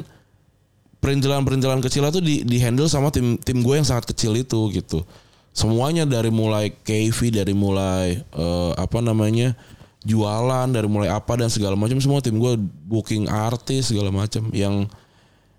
perintilan-perintilan 1.04 1.84
kecil 1.84 2.08
itu 2.08 2.24
di, 2.24 2.36
di 2.48 2.58
handle 2.64 2.88
sama 2.88 3.12
tim 3.12 3.36
tim 3.36 3.60
gue 3.60 3.76
yang 3.76 3.84
sangat 3.84 4.08
kecil 4.16 4.32
itu 4.40 4.72
gitu. 4.72 5.04
Semuanya 5.52 6.08
dari 6.08 6.32
mulai 6.32 6.72
KV 6.72 7.36
dari 7.36 7.52
mulai 7.52 8.16
eh, 8.16 8.72
apa 8.80 9.04
namanya 9.04 9.60
jualan 10.08 10.72
dari 10.72 10.88
mulai 10.88 11.12
apa 11.12 11.36
dan 11.36 11.52
segala 11.52 11.76
macam 11.76 12.00
semua 12.00 12.24
tim 12.24 12.40
gue 12.40 12.56
booking 12.88 13.28
artis 13.28 13.92
segala 13.92 14.16
macam. 14.16 14.48
Yang 14.56 14.88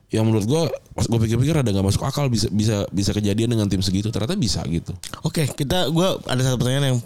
yang 0.09 0.25
menurut 0.25 0.49
gue 0.49 0.63
pas 0.97 1.05
gue 1.05 1.21
pikir-pikir 1.21 1.53
ada 1.53 1.69
nggak 1.69 1.85
masuk 1.85 2.01
akal 2.09 2.33
bisa 2.33 2.49
bisa 2.49 2.89
bisa 2.89 3.13
kejadian 3.13 3.53
dengan 3.53 3.69
tim 3.69 3.85
segitu. 3.85 4.09
Ternyata 4.09 4.41
bisa 4.41 4.65
gitu. 4.73 4.97
Oke, 5.21 5.45
kita 5.53 5.93
gua 5.93 6.17
ada 6.25 6.41
satu 6.41 6.57
pertanyaan 6.57 6.97
yang 6.97 6.99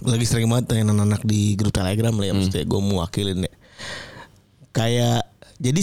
lagi 0.00 0.24
sering 0.24 0.48
banget 0.48 0.72
tanya 0.72 0.88
anak-anak 0.88 1.22
di 1.28 1.52
grup 1.60 1.76
Telegram 1.76 2.14
lah 2.16 2.26
ya 2.26 2.32
maksudnya 2.32 2.64
gue 2.64 2.80
mau 2.80 3.04
wakilin 3.04 3.44
ya. 3.44 3.52
Kayak 4.72 5.28
jadi 5.60 5.80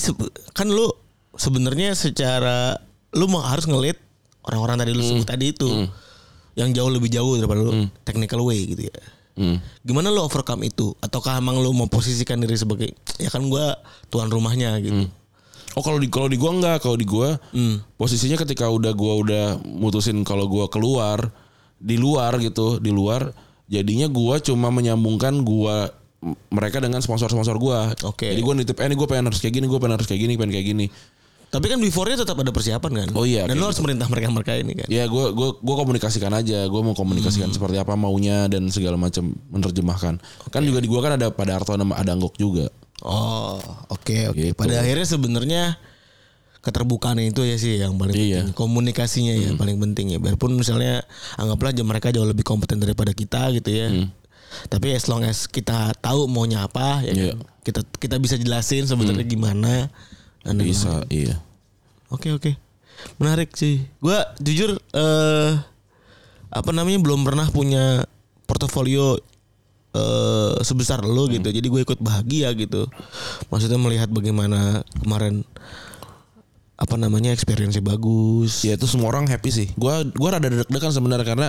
kan 0.57 0.67
lu 0.67 0.89
sebenarnya 1.37 1.93
secara 1.93 2.81
lu 3.13 3.29
mau 3.29 3.45
harus 3.45 3.69
ngelit 3.69 4.01
orang-orang 4.49 4.81
tadi 4.81 4.91
lu 4.97 5.03
sebut 5.05 5.27
tadi 5.29 5.53
itu 5.53 5.87
yang 6.57 6.73
jauh 6.73 6.89
lebih 6.89 7.07
jauh 7.13 7.37
daripada 7.37 7.61
lu 7.61 7.85
technical 8.01 8.41
way 8.43 8.65
gitu 8.65 8.89
ya. 8.89 8.97
Hmm. 9.39 9.57
Gimana 9.85 10.11
lu 10.11 10.19
overcome 10.25 10.67
itu? 10.67 10.91
Ataukah 10.99 11.39
emang 11.39 11.61
lu 11.63 11.71
memposisikan 11.71 12.41
diri 12.43 12.59
sebagai 12.59 12.91
ya 13.21 13.31
kan 13.31 13.45
gua 13.47 13.77
tuan 14.11 14.27
rumahnya 14.27 14.75
gitu. 14.83 15.07
Oh 15.77 15.85
kalau 15.85 16.01
di 16.01 16.09
kalau 16.11 16.27
di 16.27 16.35
gua 16.35 16.51
enggak, 16.51 16.83
kalau 16.83 16.97
di 16.97 17.05
gua 17.07 17.39
posisinya 17.95 18.35
ketika 18.41 18.67
udah 18.67 18.91
gua 18.91 19.13
udah 19.21 19.45
mutusin 19.63 20.25
kalau 20.27 20.49
gua 20.49 20.67
keluar 20.67 21.31
di 21.79 21.95
luar 21.95 22.35
gitu 22.43 22.83
di 22.83 22.91
luar 22.91 23.31
jadinya 23.69 24.09
gua 24.09 24.41
cuma 24.41 24.73
menyambungkan 24.73 25.45
gua 25.45 25.93
mereka 26.51 26.83
dengan 26.83 26.99
sponsor-sponsor 26.99 27.55
gua 27.61 27.93
Oke. 28.03 28.27
jadi 28.27 28.41
gua 28.41 28.57
nitip 28.57 28.75
eh 28.81 28.85
ini 28.89 28.97
gua 28.97 29.07
pengen 29.07 29.31
harus 29.31 29.39
kayak 29.39 29.55
gini 29.61 29.65
gua 29.69 29.79
pengen 29.79 29.95
harus 29.95 30.07
kayak 30.09 30.21
gini 30.25 30.33
pengen 30.35 30.51
kayak 30.51 30.67
gini 30.67 30.87
Tapi 31.49 31.65
kan 31.65 31.81
before-nya 31.81 32.13
tetap 32.21 32.37
ada 32.37 32.53
persiapan 32.53 32.91
kan? 32.93 33.07
Oh 33.17 33.25
iya, 33.25 33.49
Dan 33.49 33.57
lo 33.57 33.73
harus 33.73 33.81
merintah 33.81 34.05
mereka-mereka 34.05 34.53
ini 34.61 34.77
kan? 34.77 34.85
ya 34.85 35.09
gua 35.09 35.33
gua 35.33 35.57
gua 35.57 35.75
komunikasikan 35.81 36.29
aja 36.29 36.69
gua 36.69 36.85
mau 36.85 36.93
komunikasikan 36.93 37.49
seperti 37.49 37.81
apa 37.81 37.97
maunya 37.97 38.45
dan 38.45 38.69
segala 38.69 39.01
macam 39.01 39.33
menerjemahkan 39.49 40.21
kan 40.53 40.61
juga 40.61 40.77
di 40.77 40.85
gua 40.85 41.01
kan 41.01 41.17
ada 41.17 41.33
pada 41.33 41.57
Arto 41.57 41.73
ada 41.73 42.11
Anggok 42.13 42.37
juga 42.37 42.69
Oh, 42.99 43.55
oke 43.87 44.27
oke. 44.31 44.51
Gitu. 44.51 44.55
Pada 44.59 44.83
akhirnya 44.83 45.07
sebenarnya 45.07 45.63
keterbukaan 46.59 47.15
itu 47.19 47.41
ya 47.41 47.55
sih 47.55 47.77
yang 47.77 47.95
paling 47.95 48.11
Iya. 48.11 48.43
penting. 48.43 48.53
Komunikasinya 48.53 49.33
ya 49.33 49.49
paling 49.53 49.79
penting 49.79 50.11
ya. 50.11 50.19
Biarpun 50.19 50.53
misalnya 50.53 51.07
anggaplah 51.35 51.71
aja 51.71 51.83
mereka 51.83 52.09
jauh 52.09 52.25
lebih 52.25 52.43
kompeten 52.43 52.77
daripada 52.77 53.11
kita 53.11 53.47
gitu 53.51 53.69
ya. 53.69 53.87
Tapi 54.65 54.91
as 54.91 55.05
long 55.05 55.21
as 55.21 55.45
kita 55.45 55.93
tahu 55.95 56.25
maunya 56.25 56.65
apa 56.65 56.99
ya 57.01 57.13
kan? 57.13 57.45
kita 57.61 57.81
kita 57.95 58.15
bisa 58.17 58.35
jelasin 58.35 58.83
sebenarnya 58.83 59.23
gimana. 59.23 59.87
Dan 60.41 60.59
bisa 60.59 61.03
iya 61.07 61.37
Oke 62.09 62.31
oke. 62.31 62.57
Menarik 63.15 63.53
sih. 63.53 63.85
Gua 63.99 64.19
jujur 64.37 64.75
eh 64.91 65.51
apa 66.49 66.71
namanya 66.73 66.97
belum 66.97 67.21
pernah 67.21 67.45
punya 67.47 68.03
portofolio 68.43 69.15
eh 69.89 70.53
sebesar 70.59 71.01
lo 71.01 71.25
Hmm. 71.25 71.37
gitu. 71.37 71.49
Jadi 71.51 71.67
gue 71.67 71.81
ikut 71.83 71.99
bahagia 71.99 72.49
gitu. 72.53 72.89
Maksudnya 73.47 73.77
melihat 73.77 74.09
bagaimana 74.09 74.81
kemarin 74.97 75.45
apa 76.79 76.95
namanya 76.95 77.35
experience 77.35 77.75
bagus. 77.83 78.63
ya 78.63 78.79
itu 78.79 78.87
semua 78.87 79.11
orang 79.11 79.27
happy 79.27 79.51
sih. 79.51 79.67
Gua 79.75 80.07
gua 80.15 80.39
rada 80.39 80.47
deg-degan 80.47 80.95
sebenarnya 80.95 81.27
karena 81.27 81.47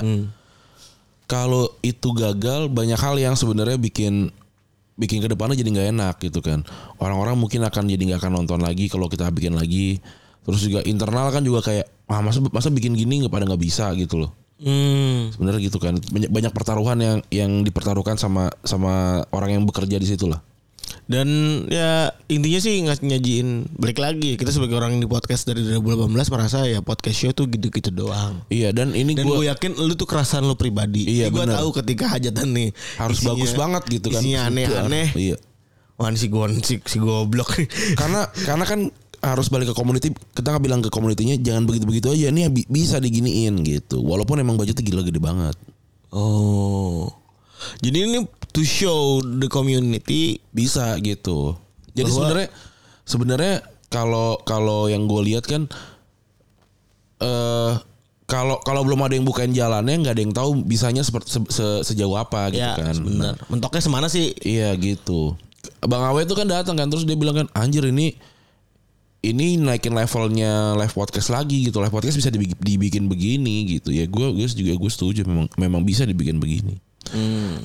kalau 1.30 1.70
itu 1.86 2.10
gagal 2.10 2.66
banyak 2.66 2.98
hal 2.98 3.14
yang 3.14 3.38
sebenarnya 3.38 3.78
bikin 3.78 4.34
bikin 4.98 5.22
ke 5.22 5.30
depannya 5.30 5.54
jadi 5.54 5.70
nggak 5.70 5.88
enak 5.94 6.14
gitu 6.18 6.42
kan. 6.42 6.66
Orang-orang 6.98 7.38
mungkin 7.38 7.62
akan 7.62 7.86
jadi 7.86 8.02
nggak 8.10 8.20
akan 8.26 8.32
nonton 8.42 8.60
lagi 8.60 8.90
kalau 8.90 9.06
kita 9.06 9.30
bikin 9.30 9.54
lagi. 9.54 10.02
Terus 10.42 10.66
juga 10.66 10.82
internal 10.82 11.30
kan 11.30 11.46
juga 11.46 11.62
kayak 11.62 11.86
ah 12.10 12.18
masa 12.18 12.42
masa 12.50 12.68
bikin 12.74 12.98
gini 12.98 13.22
nggak 13.22 13.32
pada 13.32 13.46
nggak 13.46 13.62
bisa 13.62 13.86
gitu 13.94 14.26
loh. 14.26 14.34
Hmm. 14.60 15.32
sebenarnya 15.32 15.70
gitu 15.70 15.78
kan. 15.80 15.94
Banyak 15.96 16.28
banyak 16.34 16.52
pertaruhan 16.52 16.98
yang 16.98 17.18
yang 17.30 17.50
dipertaruhkan 17.62 18.18
sama 18.18 18.50
sama 18.66 19.24
orang 19.30 19.56
yang 19.56 19.64
bekerja 19.64 19.96
di 19.96 20.04
situ 20.10 20.26
lah 20.26 20.42
Dan 21.10 21.26
ya 21.66 22.14
intinya 22.30 22.62
sih 22.62 22.78
nggak 22.86 23.02
nyajiin 23.02 23.66
balik 23.74 23.98
lagi 23.98 24.38
kita 24.38 24.54
sebagai 24.54 24.78
orang 24.78 24.94
yang 24.94 25.02
di 25.02 25.10
podcast 25.10 25.42
dari 25.42 25.66
2018 25.66 26.06
merasa 26.30 26.62
ya 26.70 26.78
podcast 26.86 27.18
show 27.18 27.34
tuh 27.34 27.50
gitu-gitu 27.50 27.90
doang. 27.90 28.46
iya 28.46 28.70
dan 28.70 28.94
ini 28.94 29.18
Dan 29.18 29.26
gue 29.26 29.50
yakin 29.50 29.74
lu 29.74 29.98
tuh 29.98 30.06
kerasan 30.06 30.46
lu 30.46 30.54
pribadi. 30.54 31.10
Iya, 31.10 31.34
gue 31.34 31.42
tahu 31.42 31.74
ketika 31.82 32.14
hajatan 32.14 32.54
nih 32.54 32.68
harus 32.94 33.18
isinya- 33.18 33.34
bagus 33.34 33.52
banget 33.58 33.82
gitu 33.90 34.06
kan 34.14 34.22
Isinya 34.22 34.40
aneh-aneh. 34.46 35.10
iya 35.18 35.36
Wah 35.98 36.08
ini 36.08 36.16
si 36.16 36.30
gon 36.30 36.54
si, 36.62 36.78
goblok. 36.96 37.58
karena 38.00 38.30
karena 38.46 38.64
kan 38.64 38.80
harus 39.20 39.52
balik 39.52 39.68
ke 39.68 39.76
community 39.76 40.08
kita 40.32 40.48
nggak 40.48 40.64
bilang 40.64 40.80
ke 40.80 40.88
community-nya 40.88 41.36
jangan 41.42 41.68
begitu 41.68 41.84
begitu 41.84 42.06
aja 42.08 42.32
bi- 42.48 42.64
bisa 42.70 42.96
diginiin 42.96 43.60
gitu 43.66 44.00
walaupun 44.00 44.40
emang 44.40 44.56
budgetnya 44.56 44.80
gila 44.80 45.02
gede 45.04 45.20
banget 45.20 45.52
oh. 46.08 47.19
Jadi 47.78 47.96
ini 48.02 48.18
to 48.50 48.62
show 48.62 49.18
the 49.20 49.46
community 49.46 50.42
bisa 50.50 50.98
gitu 50.98 51.54
jadi 51.92 52.08
sebenarnya 52.08 52.48
sebenarnya 53.04 53.54
kalau 53.86 54.38
kalau 54.42 54.86
yang 54.86 55.06
gue 55.06 55.22
lihat 55.26 55.46
kan 55.46 55.66
eh 57.20 57.72
kalau 58.30 58.62
kalau 58.62 58.86
belum 58.86 59.02
ada 59.02 59.18
yang 59.18 59.26
bukain 59.26 59.50
jalannya 59.50 60.06
nggak 60.06 60.14
ada 60.14 60.22
yang 60.22 60.30
tahu 60.30 60.62
bisanya 60.62 61.02
seperti 61.02 61.34
se- 61.34 61.50
se- 61.50 61.82
sejauh 61.84 62.14
apa 62.14 62.54
gitu 62.54 62.62
ya 62.62 62.78
kan 62.78 62.94
benar. 62.94 63.34
Mentoknya 63.50 63.82
semana 63.82 64.06
sih? 64.06 64.30
Iya 64.38 64.70
gitu. 64.78 65.34
Bang 65.82 66.06
Awe 66.06 66.22
itu 66.22 66.38
kan 66.38 66.46
datang 66.46 66.78
kan 66.78 66.86
terus 66.86 67.02
dia 67.02 67.18
bilang 67.18 67.42
kan 67.42 67.46
anjir 67.58 67.82
ini 67.82 68.14
ini 69.20 69.58
naikin 69.58 69.92
levelnya 69.92 70.78
live 70.78 70.94
podcast 70.94 71.28
lagi 71.28 71.66
gitu. 71.68 71.82
Live 71.82 71.90
podcast 71.92 72.14
bisa 72.16 72.30
dibikin, 72.30 72.56
dibikin 72.62 73.04
begini 73.10 73.66
gitu. 73.66 73.90
Ya 73.90 74.06
gue 74.06 74.26
gue 74.30 74.46
juga 74.46 74.72
gue 74.78 74.90
setuju 74.94 75.26
memang 75.26 75.50
memang 75.58 75.82
bisa 75.82 76.06
dibikin 76.06 76.38
begini. 76.38 76.78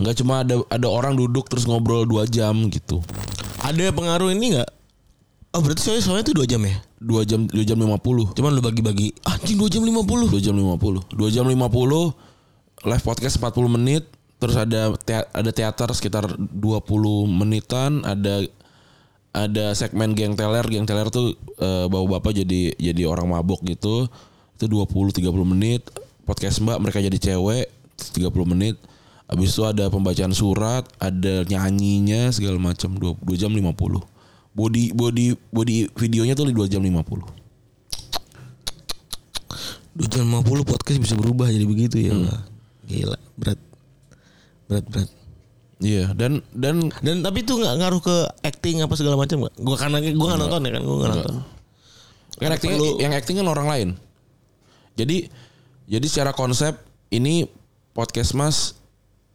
Nggak 0.01 0.15
cuma 0.21 0.41
ada 0.41 0.61
ada 0.67 0.87
orang 0.89 1.13
duduk 1.13 1.45
terus 1.47 1.65
ngobrol 1.65 2.05
dua 2.05 2.25
jam 2.25 2.53
gitu. 2.69 3.01
Ada 3.61 3.89
pengaruh 3.93 4.29
ini 4.33 4.57
nggak? 4.57 4.69
Oh 5.55 5.63
berarti 5.63 5.81
soalnya 5.87 6.03
soalnya 6.03 6.23
itu 6.27 6.35
dua 6.35 6.43
jam 6.43 6.61
ya? 6.67 6.75
Dua 6.99 7.21
jam 7.23 7.47
dua 7.47 7.63
jam 7.63 7.79
lima 7.79 7.95
puluh. 7.95 8.27
Cuman 8.35 8.51
lu 8.51 8.59
bagi-bagi. 8.59 9.15
Anjing 9.23 9.55
dua 9.55 9.71
jam 9.71 9.87
50 9.87 10.27
Dua 10.27 10.41
jam 10.43 10.51
lima 10.51 10.75
puluh. 10.75 10.99
Dua 11.15 11.29
jam 11.31 11.47
lima 11.47 11.71
puluh. 11.71 12.11
Live 12.83 13.05
podcast 13.07 13.39
40 13.39 13.71
menit. 13.71 14.03
Terus 14.35 14.59
ada 14.59 14.91
tea- 14.99 15.29
ada 15.31 15.51
teater 15.55 15.89
sekitar 15.95 16.27
20 16.27 17.23
menitan. 17.23 18.03
Ada 18.03 18.43
ada 19.31 19.65
segmen 19.79 20.11
geng 20.11 20.35
teler. 20.35 20.67
Geng 20.67 20.83
teler 20.83 21.07
tuh 21.07 21.39
eh, 21.55 21.85
bapak-bapak 21.87 22.35
jadi 22.35 22.75
jadi 22.75 23.07
orang 23.07 23.31
mabok 23.31 23.63
gitu. 23.63 24.11
Itu 24.59 24.65
20 24.67 25.15
30 25.15 25.23
menit. 25.47 25.87
Podcast 26.27 26.59
Mbak 26.59 26.83
mereka 26.83 26.99
jadi 26.99 27.15
cewek 27.15 27.71
30 28.11 28.27
menit. 28.43 28.75
Habis 29.25 29.57
itu 29.57 29.65
ada 29.65 29.89
pembacaan 29.89 30.33
surat, 30.37 30.85
ada 31.01 31.41
nyanyinya 31.49 32.29
segala 32.29 32.61
macam 32.61 32.93
2, 32.93 33.25
2 33.25 33.41
jam 33.41 33.49
50. 33.49 33.73
Body 34.55 34.95
body 34.95 35.35
body 35.51 35.77
videonya 35.97 36.37
tuh 36.37 36.45
2 36.47 36.69
jam 36.69 36.79
50. 36.85 37.25
Dua 39.95 40.07
jam 40.11 40.27
50 40.27 40.67
podcast 40.67 40.99
bisa 41.01 41.15
berubah 41.17 41.49
jadi 41.49 41.65
begitu 41.65 41.97
ya. 42.05 42.13
Wah, 42.13 42.41
Gila 42.85 43.17
berat. 43.39 43.59
Berat 44.69 44.85
berat. 44.91 45.09
Iya, 45.83 46.15
dan 46.15 46.39
dan 46.55 46.87
Dan 47.03 47.19
tapi 47.19 47.43
itu 47.43 47.57
nggak 47.59 47.75
ngaruh 47.83 47.99
ke 47.99 48.15
acting 48.47 48.79
apa 48.79 48.93
segala 48.95 49.19
macam 49.19 49.43
nggak? 49.43 49.55
Gua 49.59 49.75
karena 49.75 49.97
gua 50.15 50.27
nggak 50.35 50.41
nonton 50.47 50.61
ya 50.63 50.71
kan, 50.71 50.83
gua 50.85 50.95
nggak 51.01 51.11
nonton. 51.17 51.35
Kan 52.35 52.51
acting 52.51 52.71
perlu- 52.75 52.99
yang 52.99 53.13
acting 53.15 53.35
kan 53.41 53.47
orang 53.47 53.67
lain. 53.67 53.89
Jadi 54.95 55.27
jadi 55.89 56.05
secara 56.07 56.31
konsep 56.31 56.79
ini 57.11 57.47
podcast 57.91 58.31
Mas 58.35 58.75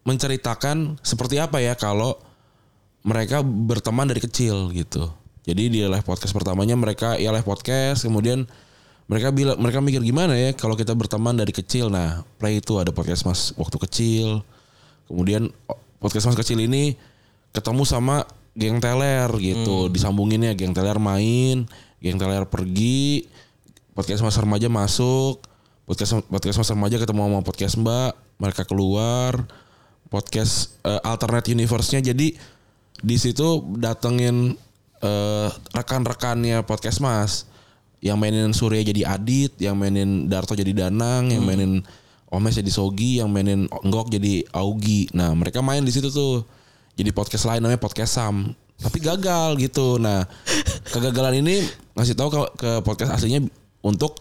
menceritakan 0.05 0.99
seperti 1.05 1.37
apa 1.37 1.61
ya 1.61 1.77
kalau 1.77 2.17
mereka 3.05 3.41
berteman 3.45 4.09
dari 4.09 4.21
kecil 4.21 4.73
gitu. 4.73 5.09
Jadi 5.45 5.73
di 5.73 5.81
live 5.83 6.05
podcast 6.05 6.37
pertamanya 6.37 6.77
mereka 6.77 7.17
ya 7.17 7.33
live 7.33 7.49
podcast, 7.49 8.05
kemudian 8.05 8.45
mereka 9.11 9.35
bilang 9.35 9.59
mereka 9.59 9.83
mikir 9.83 10.05
gimana 10.05 10.37
ya 10.37 10.55
kalau 10.55 10.77
kita 10.77 10.93
berteman 10.95 11.35
dari 11.35 11.51
kecil. 11.51 11.89
Nah, 11.91 12.23
play 12.39 12.61
itu 12.61 12.77
ada 12.77 12.93
podcast 12.93 13.25
Mas 13.27 13.51
waktu 13.57 13.77
kecil. 13.89 14.29
Kemudian 15.11 15.51
podcast 15.99 16.31
Mas 16.31 16.39
kecil 16.39 16.61
ini 16.63 16.95
ketemu 17.51 17.83
sama 17.83 18.29
geng 18.55 18.79
teler 18.79 19.27
gitu, 19.43 19.91
disambunginnya 19.91 20.55
geng 20.55 20.77
teler 20.77 21.01
main, 21.03 21.67
geng 21.99 22.19
teler 22.21 22.47
pergi, 22.47 23.27
podcast 23.97 24.23
Mas 24.23 24.39
remaja 24.39 24.71
masuk, 24.71 25.43
podcast 25.89 26.23
podcast 26.31 26.57
Mas 26.63 26.71
remaja 26.71 26.97
ketemu 27.01 27.21
sama 27.27 27.41
podcast 27.43 27.75
Mbak, 27.81 28.13
mereka 28.39 28.63
keluar, 28.69 29.51
podcast 30.11 30.77
eh, 30.83 31.01
alternate 31.07 31.49
universe-nya 31.55 32.03
jadi 32.03 32.35
di 33.01 33.17
situ 33.17 33.65
datengin 33.81 34.59
eh, 35.01 35.49
rekan-rekannya 35.73 36.67
podcast 36.67 37.01
Mas 37.01 37.49
yang 38.01 38.17
mainin 38.17 38.51
Surya 38.57 38.81
jadi 38.81 39.05
Adit, 39.07 39.61
yang 39.61 39.77
mainin 39.77 40.27
Darto 40.27 40.57
jadi 40.57 40.73
Danang, 40.73 41.29
yang 41.29 41.45
mainin 41.45 41.85
Omes 42.33 42.57
jadi 42.57 42.73
Sogi, 42.73 43.21
yang 43.21 43.29
mainin 43.29 43.69
Enggok 43.85 44.09
jadi 44.09 44.47
Augi. 44.57 45.13
Nah, 45.13 45.37
mereka 45.37 45.61
main 45.61 45.85
di 45.85 45.93
situ 45.93 46.09
tuh. 46.09 46.47
Jadi 46.97 47.11
podcast 47.13 47.45
lain 47.49 47.61
namanya 47.61 47.81
podcast 47.81 48.17
Sam. 48.17 48.57
Tapi 48.81 48.99
gagal 49.05 49.61
gitu. 49.61 50.01
Nah, 50.01 50.25
kegagalan 50.95 51.45
ini 51.45 51.61
ngasih 51.93 52.17
tahu 52.17 52.29
ke, 52.33 52.41
ke 52.57 52.71
podcast 52.87 53.21
aslinya 53.21 53.45
untuk 53.85 54.17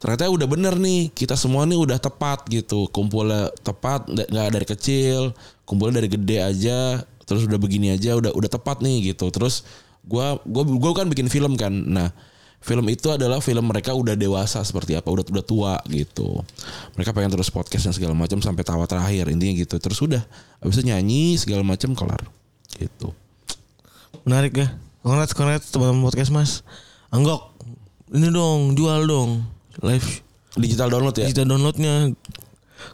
ternyata 0.00 0.32
udah 0.32 0.48
bener 0.48 0.74
nih 0.80 1.12
kita 1.12 1.36
semua 1.36 1.68
nih 1.68 1.76
udah 1.76 2.00
tepat 2.00 2.48
gitu 2.48 2.88
kumpulnya 2.88 3.52
tepat 3.60 4.08
nggak 4.08 4.48
dari 4.50 4.66
kecil 4.66 5.36
kumpulnya 5.68 6.00
dari 6.00 6.08
gede 6.08 6.36
aja 6.40 6.80
terus 7.28 7.44
udah 7.44 7.60
begini 7.60 7.94
aja 7.94 8.16
udah 8.16 8.32
udah 8.32 8.50
tepat 8.50 8.80
nih 8.80 9.12
gitu 9.12 9.28
terus 9.28 9.62
gua 10.08 10.40
gua 10.48 10.64
gua 10.64 10.92
kan 10.96 11.06
bikin 11.06 11.28
film 11.28 11.54
kan 11.54 11.70
nah 11.70 12.08
film 12.64 12.88
itu 12.88 13.12
adalah 13.12 13.44
film 13.44 13.68
mereka 13.68 13.92
udah 13.92 14.16
dewasa 14.16 14.64
seperti 14.64 14.96
apa 14.96 15.08
udah 15.08 15.24
udah 15.28 15.44
tua 15.44 15.74
gitu 15.92 16.40
mereka 16.96 17.12
pengen 17.12 17.32
terus 17.36 17.52
podcast 17.52 17.88
dan 17.88 17.94
segala 17.94 18.16
macam 18.16 18.40
sampai 18.40 18.64
tawa 18.64 18.88
terakhir 18.88 19.28
intinya 19.28 19.52
gitu 19.60 19.76
terus 19.76 20.00
udah 20.00 20.24
habis 20.64 20.80
itu 20.80 20.88
nyanyi 20.88 21.36
segala 21.36 21.60
macam 21.60 21.92
kelar 21.92 22.24
gitu 22.80 23.12
Menarik 24.24 24.52
ya. 24.52 24.68
Congrats, 25.00 25.32
congrats 25.32 25.66
teman 25.72 25.96
podcast 26.04 26.28
mas. 26.28 26.50
Anggok, 27.08 27.56
ini 28.12 28.28
dong, 28.28 28.76
jual 28.76 29.08
dong. 29.08 29.48
Live 29.78 30.26
digital 30.58 30.90
download 30.90 31.14
ya 31.14 31.30
digital 31.30 31.54
downloadnya. 31.54 32.10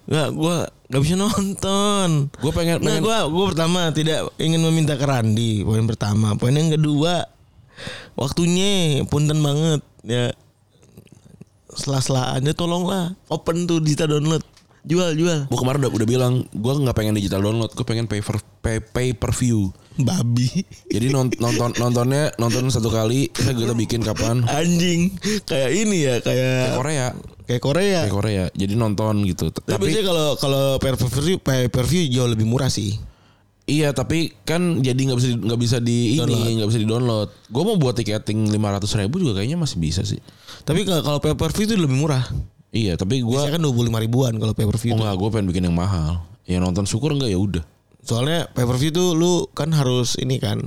Nggak, 0.07 0.29
gue 0.35 0.57
nggak 0.93 1.03
bisa 1.03 1.15
nonton. 1.25 2.09
gue 2.31 2.53
pengen 2.53 2.83
Nah, 2.85 3.01
gue 3.01 3.17
gue 3.33 3.45
pertama 3.49 3.91
tidak 3.97 4.29
ingin 4.37 4.61
meminta 4.61 4.95
ke 4.99 5.07
Randi. 5.07 5.65
Poin 5.65 5.87
pertama. 5.89 6.37
Poin 6.37 6.53
yang 6.53 6.69
kedua, 6.75 7.25
waktunya 8.19 9.03
punten 9.09 9.41
banget 9.41 9.81
ya. 10.05 10.27
Sela-selaannya 11.77 12.57
tolonglah 12.57 13.13
open 13.29 13.69
tuh 13.69 13.85
digital 13.85 14.17
download. 14.17 14.45
Jual 14.87 15.19
jual. 15.19 15.51
Gue 15.51 15.59
kemarin 15.59 15.83
udah, 15.83 15.93
udah 15.93 16.07
bilang 16.07 16.33
gue 16.47 16.73
nggak 16.79 16.95
pengen 16.95 17.19
digital 17.19 17.43
download, 17.43 17.75
gue 17.75 17.83
pengen 17.83 18.07
pay 18.07 18.23
per 18.23 18.39
pay, 18.63 18.79
pay 18.79 19.09
per 19.11 19.35
view. 19.35 19.75
Babi. 19.99 20.63
Jadi 20.87 21.11
non- 21.11 21.33
nonton 21.33 21.75
nontonnya 21.75 22.31
nonton 22.37 22.71
satu 22.71 22.87
kali, 22.87 23.27
kita 23.29 23.51
kita 23.51 23.75
bikin 23.75 24.05
kapan? 24.05 24.47
Anjing. 24.47 25.11
Kayak 25.43 25.71
ini 25.75 26.07
ya 26.07 26.15
kayak 26.21 26.79
Korea, 26.79 27.07
kayak 27.45 27.63
Korea. 27.65 28.01
kayak 28.07 28.15
Korea. 28.15 28.45
Jadi 28.55 28.73
nonton 28.77 29.27
gitu. 29.27 29.51
Tapi, 29.51 29.75
Tapi 29.75 30.07
kalau 30.07 30.39
kalau 30.39 30.65
pay 30.79 30.95
per 30.95 31.09
view 31.19 31.37
pay 31.41 31.67
per 31.67 31.83
view 31.83 32.07
jauh 32.07 32.31
lebih 32.31 32.47
murah 32.47 32.71
sih. 32.71 32.95
iya, 33.67 33.91
tapi 33.91 34.31
kan 34.47 34.79
jadi 34.79 34.95
nggak 34.95 35.19
bisa 35.19 35.29
nggak 35.35 35.59
bisa 35.59 35.77
di 35.83 36.15
ini 36.15 36.63
nggak 36.63 36.71
bisa 36.71 36.79
di 36.79 36.87
download. 36.87 37.35
Gue 37.51 37.63
mau 37.67 37.75
buat 37.75 37.99
tiketing 37.99 38.55
lima 38.55 38.71
ratus 38.71 38.95
ribu 38.95 39.19
juga 39.19 39.43
kayaknya 39.43 39.59
masih 39.59 39.83
bisa 39.83 40.07
sih. 40.07 40.23
Tapi 40.63 40.87
kalau 40.87 41.19
pay 41.19 41.35
per 41.35 41.51
view 41.51 41.67
itu 41.67 41.75
lebih 41.75 41.99
murah. 41.99 42.23
Iya, 42.77 42.93
tapi 43.01 43.25
gue 43.25 43.33
Biasanya 43.33 43.57
kan 43.57 43.65
25 43.65 44.05
ribuan 44.05 44.33
kalau 44.37 44.53
pay 44.53 44.69
per 44.69 44.77
view. 44.77 44.93
oh 44.93 45.01
nggak, 45.01 45.17
gue 45.17 45.29
pengen 45.33 45.47
bikin 45.49 45.65
yang 45.73 45.77
mahal. 45.77 46.29
Ya 46.45 46.61
nonton 46.61 46.85
syukur 46.85 47.17
enggak 47.17 47.33
ya 47.33 47.41
udah. 47.41 47.65
Soalnya 48.05 48.53
pay 48.53 48.69
per 48.69 48.77
view 48.77 48.93
tuh 48.93 49.17
lu 49.17 49.49
kan 49.57 49.73
harus 49.73 50.21
ini 50.21 50.37
kan. 50.37 50.61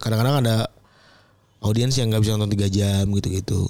Kadang-kadang 0.00 0.40
ada 0.40 0.56
audiens 1.60 1.92
yang 2.00 2.08
nggak 2.08 2.24
bisa 2.24 2.32
nonton 2.40 2.56
3 2.56 2.72
jam 2.72 3.04
gitu-gitu. 3.12 3.68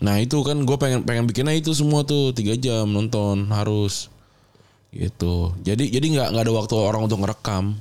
Nah 0.00 0.18
itu 0.18 0.40
kan 0.42 0.64
gue 0.64 0.76
pengen 0.80 1.04
pengen 1.04 1.24
bikinnya 1.28 1.54
itu 1.54 1.72
semua 1.76 2.02
tuh 2.02 2.34
tiga 2.34 2.56
jam 2.58 2.88
nonton 2.90 3.46
harus 3.52 4.10
gitu. 4.90 5.54
Jadi 5.62 5.90
jadi 5.92 6.06
nggak 6.08 6.28
nggak 6.34 6.44
ada 6.44 6.52
waktu 6.52 6.74
orang 6.76 7.02
untuk 7.06 7.22
ngerekam. 7.22 7.78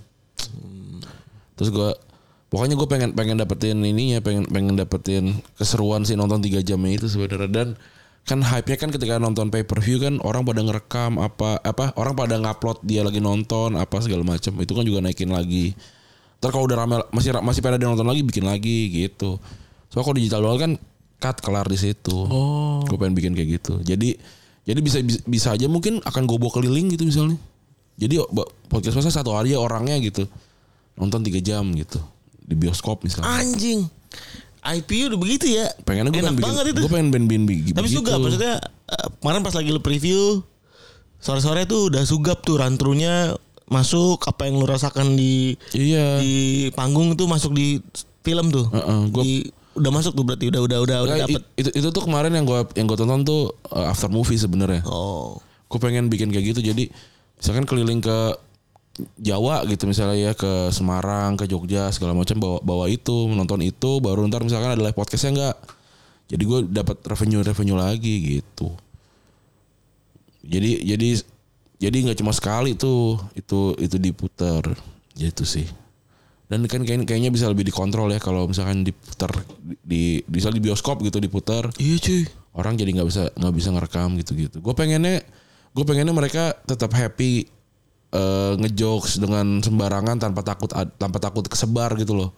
Terus 1.57 1.69
gue 1.73 1.89
pokoknya 2.53 2.75
gue 2.77 2.87
pengen 2.87 3.09
pengen 3.17 3.37
dapetin 3.41 3.81
ininya 3.81 4.21
pengen 4.21 4.45
pengen 4.45 4.77
dapetin 4.77 5.41
keseruan 5.57 6.05
sih 6.05 6.13
nonton 6.13 6.39
tiga 6.39 6.61
jamnya 6.61 7.01
itu 7.01 7.09
sebenarnya 7.09 7.49
dan 7.49 7.67
kan 8.23 8.39
hype-nya 8.39 8.77
kan 8.79 8.87
ketika 8.87 9.19
nonton 9.19 9.51
pay 9.51 9.67
per 9.67 9.83
view 9.83 9.99
kan 9.99 10.15
orang 10.23 10.47
pada 10.47 10.63
ngerekam 10.63 11.19
apa 11.19 11.59
apa 11.59 11.91
orang 11.99 12.15
pada 12.15 12.39
ngupload 12.39 12.79
dia 12.87 13.03
lagi 13.03 13.19
nonton 13.19 13.75
apa 13.75 13.99
segala 13.99 14.23
macam 14.23 14.55
itu 14.63 14.71
kan 14.71 14.83
juga 14.87 14.99
naikin 15.03 15.27
lagi. 15.27 15.75
Ntar 16.39 16.55
kalau 16.55 16.67
udah 16.67 16.77
rame 16.79 16.95
masih 17.11 17.35
masih 17.43 17.59
pada 17.59 17.75
ada 17.75 17.83
nonton 17.83 18.07
lagi 18.07 18.23
bikin 18.23 18.47
lagi 18.47 18.87
gitu. 18.91 19.39
Soalnya 19.91 20.05
kalau 20.07 20.17
digital 20.17 20.39
doang 20.39 20.59
kan 20.59 20.71
cut 21.19 21.37
kelar 21.43 21.67
di 21.67 21.75
situ. 21.75 22.15
Oh. 22.15 22.79
Gue 22.87 22.95
pengen 22.95 23.15
bikin 23.15 23.31
kayak 23.35 23.59
gitu. 23.59 23.73
Jadi 23.83 24.15
jadi 24.63 24.79
bisa 24.79 25.03
bisa- 25.03 25.23
bisa 25.27 25.47
aja 25.51 25.67
mungkin 25.67 25.99
akan 25.99 26.23
gue 26.23 26.37
bawa 26.39 26.51
keliling 26.55 26.95
gitu 26.95 27.03
misalnya. 27.03 27.35
Jadi 27.99 28.23
ba- 28.31 28.47
podcast 28.71 29.03
masa 29.03 29.11
satu 29.11 29.35
hari 29.35 29.51
ya 29.51 29.59
orangnya 29.59 29.99
gitu 29.99 30.25
nonton 30.95 31.27
tiga 31.27 31.43
jam 31.43 31.67
gitu 31.75 31.99
di 32.39 32.55
bioskop 32.55 33.03
misalnya. 33.03 33.27
Anjing. 33.39 33.83
IPU 34.65 35.03
udah 35.07 35.19
begitu 35.19 35.45
ya. 35.49 35.67
Pengennya 35.81 36.09
gue 36.09 36.17
Enak 36.17 36.23
pengen 36.25 36.37
bikin, 36.37 36.47
banget 36.49 36.65
itu. 36.67 36.79
gue 36.79 36.91
pengen 36.91 37.09
band 37.09 37.25
band 37.25 37.43
begitu. 37.45 37.73
Tapi 37.73 37.89
juga 37.89 38.11
maksudnya 38.15 38.55
eh, 38.85 39.07
kemarin 39.17 39.41
pas 39.41 39.53
lagi 39.53 39.69
lu 39.69 39.79
preview 39.79 40.39
sore-sore 41.17 41.63
tuh 41.63 41.87
udah 41.87 42.03
sugap 42.03 42.41
tuh 42.41 42.57
rantrunya 42.57 43.35
masuk 43.65 44.23
apa 44.23 44.45
yang 44.45 44.55
lu 44.55 44.63
rasakan 44.63 45.13
di 45.13 45.55
Iya. 45.71 46.19
di 46.19 46.35
panggung 46.71 47.13
tuh 47.13 47.25
masuk 47.25 47.51
di 47.51 47.79
film 48.21 48.47
tuh. 48.49 48.67
Heeh, 48.69 48.99
gua- 49.09 49.23
Di- 49.23 49.47
udah 49.73 49.89
masuk 49.89 50.13
tuh 50.13 50.23
berarti 50.23 50.45
udah 50.47 50.61
udah 50.61 50.77
udah 50.79 50.97
udah 51.01 51.15
dapet. 51.23 51.41
itu 51.55 51.69
itu 51.73 51.87
tuh 51.89 52.03
kemarin 52.03 52.29
yang 52.29 52.45
gue 52.45 52.59
yang 52.73 52.85
gue 52.85 52.93
tonton 52.93 53.23
tuh 53.23 53.41
uh, 53.67 53.89
after 53.89 54.05
movie 54.07 54.37
sebenarnya. 54.37 54.85
Oh. 54.85 55.41
Gue 55.65 55.79
pengen 55.79 56.07
bikin 56.07 56.29
kayak 56.29 56.53
gitu 56.53 56.61
jadi 56.63 56.93
misalkan 57.35 57.65
keliling 57.65 57.97
ke 57.97 58.17
Jawa 59.17 59.65
gitu 59.65 59.89
misalnya 59.89 60.17
ya 60.29 60.33
ke 60.37 60.69
Semarang 60.69 61.33
ke 61.33 61.49
Jogja 61.49 61.89
segala 61.89 62.13
macam 62.13 62.37
bawa 62.37 62.57
bawa 62.61 62.85
itu 62.85 63.25
menonton 63.25 63.65
itu 63.65 63.97
baru 63.97 64.29
ntar 64.29 64.45
misalkan 64.45 64.77
ada 64.77 64.83
live 64.85 64.93
podcastnya 64.93 65.33
enggak 65.33 65.55
jadi 66.29 66.43
gue 66.45 66.59
dapat 66.69 67.01
revenue 67.01 67.41
revenue 67.41 67.73
lagi 67.73 68.37
gitu 68.37 68.69
jadi 70.45 70.83
jadi 70.85 71.09
jadi 71.81 71.97
nggak 72.05 72.17
cuma 72.21 72.31
sekali 72.37 72.77
tuh 72.77 73.17
itu 73.33 73.73
itu 73.81 73.97
diputar 73.97 74.61
gitu 75.17 75.41
sih 75.41 75.65
dan 76.51 76.61
kan 76.69 76.85
kayak- 76.85 77.09
kayaknya 77.09 77.33
bisa 77.33 77.49
lebih 77.49 77.65
dikontrol 77.65 78.13
ya 78.13 78.21
kalau 78.21 78.45
misalkan 78.45 78.85
diputar 78.85 79.31
di 79.81 80.21
di 80.21 80.29
misal 80.29 80.53
di 80.53 80.61
bioskop 80.61 81.01
gitu 81.01 81.17
diputar 81.17 81.65
Iya 81.81 81.97
cuy. 81.97 82.23
orang 82.53 82.77
jadi 82.77 82.93
nggak 82.93 83.07
bisa 83.09 83.23
nggak 83.33 83.53
bisa 83.57 83.69
ngerekam 83.73 84.13
gitu-gitu. 84.21 84.61
Gue 84.61 84.77
pengennya 84.77 85.25
gue 85.73 85.85
pengennya 85.87 86.13
mereka 86.13 86.53
tetap 86.69 86.93
happy 86.93 87.49
eh, 88.13 88.53
ngejokes 88.61 89.17
dengan 89.17 89.59
sembarangan 89.59 90.21
tanpa 90.21 90.45
takut 90.45 90.69
tanpa 90.71 91.17
takut 91.17 91.43
kesebar 91.43 91.97
gitu 91.97 92.13
loh. 92.13 92.31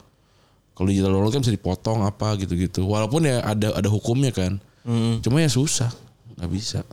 Kalau 0.76 0.92
digital 0.92 1.16
download 1.16 1.32
kan 1.32 1.44
bisa 1.44 1.56
dipotong 1.56 2.04
apa 2.04 2.36
gitu-gitu. 2.36 2.84
Walaupun 2.84 3.24
ya 3.24 3.40
ada 3.44 3.72
ada 3.76 3.88
hukumnya 3.88 4.32
kan. 4.32 4.60
Cuma 5.24 5.40
ya 5.40 5.48
susah 5.48 5.88
nggak 6.36 6.52
bisa 6.52 6.84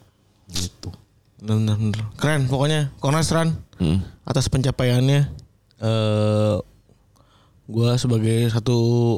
gitu. 0.55 0.95
Bener, 1.43 1.75
bener. 1.75 1.99
Keren 2.15 2.47
pokoknya. 2.47 2.95
Kornas 3.03 3.31
Ran 3.35 3.59
Hmm. 3.83 3.99
atas 4.23 4.47
pencapaiannya. 4.47 5.43
eh 5.83 6.57
gua 7.67 7.99
sebagai 7.99 8.47
satu 8.55 8.77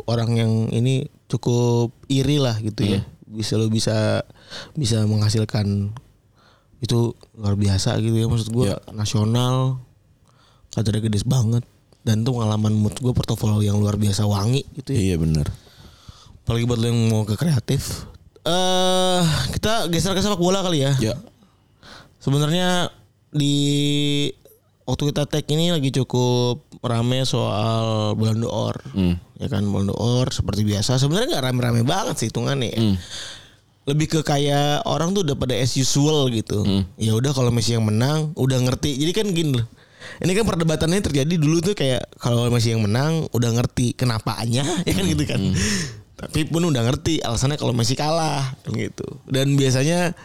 orang 0.08 0.30
yang 0.32 0.52
ini 0.72 1.04
cukup 1.28 1.92
iri 2.08 2.40
lah 2.40 2.56
gitu 2.64 2.88
ya. 2.88 3.04
Bisa 3.28 3.60
lo 3.60 3.68
bisa 3.68 4.24
bisa 4.72 5.04
menghasilkan 5.04 5.92
itu 6.84 7.00
luar 7.32 7.54
biasa 7.54 7.96
gitu 7.98 8.14
ya 8.14 8.26
maksud 8.26 8.48
gua 8.48 8.64
Ya. 8.66 8.76
nasional 8.90 9.80
kadernya 10.70 11.02
gede 11.02 11.24
banget 11.24 11.64
dan 12.00 12.20
itu 12.20 12.30
pengalaman 12.30 12.74
mood 12.74 12.92
gue 12.94 13.10
portofolio 13.10 13.64
yang 13.64 13.76
luar 13.76 13.94
biasa 13.94 14.24
wangi 14.24 14.62
gitu 14.74 14.92
ya 14.92 15.00
Iya 15.02 15.16
benar. 15.16 15.46
apalagi 16.40 16.64
buat 16.64 16.76
lo 16.76 16.86
yang 16.86 17.00
mau 17.08 17.22
ke 17.22 17.34
kreatif 17.34 18.04
eh 18.42 19.22
kita 19.50 19.88
geser 19.88 20.12
ke 20.12 20.20
sepak 20.20 20.36
bola 20.36 20.60
kali 20.60 20.82
ya 20.82 20.92
Ya. 21.00 21.16
Sebenarnya 22.18 22.88
di 23.30 23.52
waktu 24.82 25.02
kita 25.10 25.24
tag 25.24 25.44
ini 25.46 25.68
lagi 25.70 25.92
cukup 25.92 26.60
rame 26.80 27.24
soal 27.24 28.12
Ballon 28.14 28.40
d'Or. 28.40 28.76
Hmm. 28.92 29.20
Ya 29.36 29.48
kan 29.48 29.64
Ballon 29.64 29.88
d'Or 29.88 30.28
seperti 30.30 30.64
biasa. 30.64 30.96
Sebenarnya 30.96 31.36
nggak 31.36 31.44
rame-rame 31.44 31.82
banget 31.82 32.16
sih 32.16 32.28
hitungannya. 32.28 32.68
ya. 32.70 32.80
Hmm. 32.80 32.96
Lebih 33.84 34.06
ke 34.08 34.20
kayak 34.24 34.84
orang 34.88 35.12
tuh 35.12 35.28
udah 35.28 35.36
pada 35.36 35.52
as 35.56 35.76
usual 35.76 36.32
gitu. 36.32 36.64
Hmm. 36.64 36.88
Ya 36.96 37.12
udah 37.12 37.36
kalau 37.36 37.52
Messi 37.52 37.76
yang 37.76 37.84
menang 37.84 38.32
udah 38.32 38.56
ngerti. 38.64 38.96
Jadi 38.96 39.12
kan 39.12 39.26
gini 39.32 39.60
loh. 39.60 39.66
Ini 40.20 40.32
kan 40.36 40.44
perdebatannya 40.44 41.00
terjadi 41.00 41.34
dulu 41.36 41.60
tuh 41.60 41.74
kayak 41.76 42.16
kalau 42.20 42.48
Messi 42.48 42.72
yang 42.72 42.84
menang 42.84 43.28
udah 43.32 43.50
ngerti 43.56 43.96
kenapaannya 43.96 44.64
ya 44.88 44.92
kan 44.92 45.04
gitu 45.04 45.24
kan. 45.28 45.40
Hmm. 45.40 45.56
Tapi 46.14 46.48
pun 46.48 46.64
udah 46.64 46.82
ngerti 46.86 47.20
alasannya 47.20 47.60
kalau 47.60 47.76
Messi 47.76 47.92
kalah 47.92 48.56
kan 48.64 48.72
gitu. 48.72 49.04
Dan 49.28 49.56
biasanya 49.60 50.16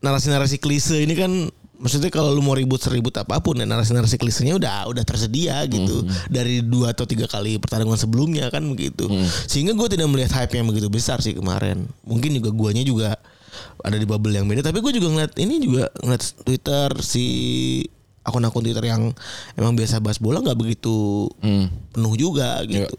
narasi-narasi 0.00 0.56
klise 0.60 1.02
ini 1.02 1.12
kan 1.12 1.32
maksudnya 1.76 2.08
kalau 2.08 2.30
lu 2.30 2.40
mau 2.40 2.52
ribut 2.52 2.78
seribut 2.78 3.12
apa 3.12 3.36
pun 3.38 3.54
ya 3.54 3.64
narasi-narasi 3.64 4.16
klisenya 4.16 4.56
udah 4.56 4.88
udah 4.88 5.02
tersedia 5.02 5.60
gitu 5.66 6.02
dari 6.26 6.60
dua 6.60 6.90
atau 6.90 7.04
tiga 7.04 7.24
kali 7.24 7.56
pertarungan 7.56 7.94
sebelumnya 7.94 8.48
kan 8.48 8.64
begitu 8.64 9.04
sehingga 9.44 9.72
gue 9.72 9.88
tidak 9.88 10.08
melihat 10.08 10.32
hype 10.34 10.52
yang 10.52 10.64
begitu 10.64 10.88
besar 10.88 11.18
sih 11.18 11.32
kemarin 11.32 11.84
mungkin 12.02 12.32
juga 12.32 12.50
guanya 12.50 12.80
juga 12.80 13.10
ada 13.80 13.94
di 13.94 14.04
bubble 14.04 14.32
yang 14.32 14.44
beda 14.44 14.60
tapi 14.62 14.80
gue 14.80 14.92
juga 14.92 15.08
ngeliat 15.08 15.32
ini 15.36 15.54
juga 15.58 15.88
ngeliat 16.00 16.22
Twitter 16.42 16.88
si 17.00 17.24
akun-akun 18.20 18.60
Twitter 18.60 18.82
yang 18.82 19.14
emang 19.54 19.72
biasa 19.72 20.00
bahas 20.00 20.16
bola 20.16 20.40
nggak 20.40 20.56
begitu 20.56 21.28
Hmm. 21.38 21.70
penuh 21.92 22.14
juga 22.16 22.58
gitu. 22.64 22.96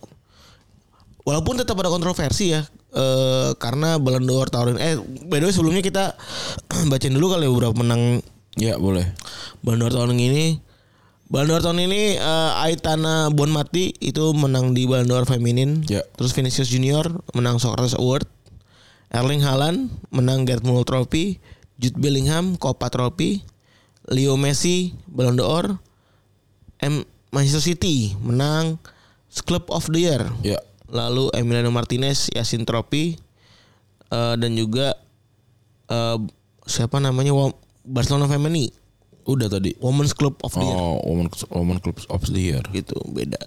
Walaupun 1.22 1.60
tetap 1.60 1.76
ada 1.76 1.92
kontroversi 1.92 2.54
ya. 2.54 2.64
eh 2.88 3.52
karena 3.60 4.00
Ballon 4.00 4.24
d'Or 4.24 4.48
tahun 4.48 4.74
ini 4.74 4.80
eh 4.80 4.96
by 5.28 5.38
the 5.38 5.46
way 5.46 5.54
sebelumnya 5.54 5.84
kita 5.84 6.16
bacain 6.92 7.12
dulu 7.12 7.28
kali 7.30 7.44
ya 7.44 7.52
beberapa 7.52 7.76
menang 7.76 8.24
Ya 8.58 8.76
boleh. 8.76 9.06
Ballon 9.62 9.86
d'Or 9.86 9.94
tahun 9.94 10.18
ini. 10.18 10.60
Ballon 11.30 11.56
d'Or 11.56 11.62
tahun 11.62 11.86
ini 11.86 12.18
eh, 12.18 12.52
Aitana 12.66 13.30
Bonmati 13.30 13.94
itu 14.02 14.34
menang 14.34 14.74
di 14.74 14.90
Ballon 14.90 15.08
d'Or 15.08 15.26
feminin. 15.30 15.86
Ya. 15.86 16.02
Terus 16.18 16.34
Vinicius 16.34 16.68
Junior 16.68 17.08
menang 17.38 17.62
Socrates 17.62 17.94
Award. 17.94 18.26
Erling 19.14 19.46
Haaland 19.46 19.94
menang 20.12 20.44
Gerd 20.44 20.66
Muller 20.66 20.84
Trophy. 20.84 21.38
Jude 21.78 22.02
Bellingham 22.02 22.58
Copa 22.58 22.90
Trophy. 22.90 23.46
Leo 24.10 24.36
Messi 24.36 24.98
Ballon 25.06 25.38
d'Or. 25.38 25.78
M 26.82 27.06
Manchester 27.30 27.62
City 27.62 28.18
menang 28.20 28.82
Club 29.46 29.70
of 29.70 29.86
the 29.94 30.02
Year. 30.02 30.26
Ya. 30.42 30.58
Lalu 30.90 31.30
Emiliano 31.38 31.70
Martinez 31.70 32.34
Yasin 32.34 32.66
Trophy 32.66 33.22
Eh, 34.08 34.36
dan 34.40 34.56
juga 34.56 34.96
eh, 35.92 36.18
siapa 36.64 37.04
namanya 37.04 37.36
Barcelona 37.88 38.28
Femini 38.28 38.68
Udah 39.28 39.52
tadi. 39.52 39.76
Women's 39.84 40.16
Club 40.16 40.40
of 40.40 40.56
the 40.56 40.64
Year 40.64 40.80
Oh, 40.80 41.04
Women 41.04 41.28
Women 41.52 41.78
Club 41.84 42.00
of 42.08 42.24
the 42.32 42.40
Year. 42.40 42.64
gitu 42.72 42.96
beda. 43.12 43.40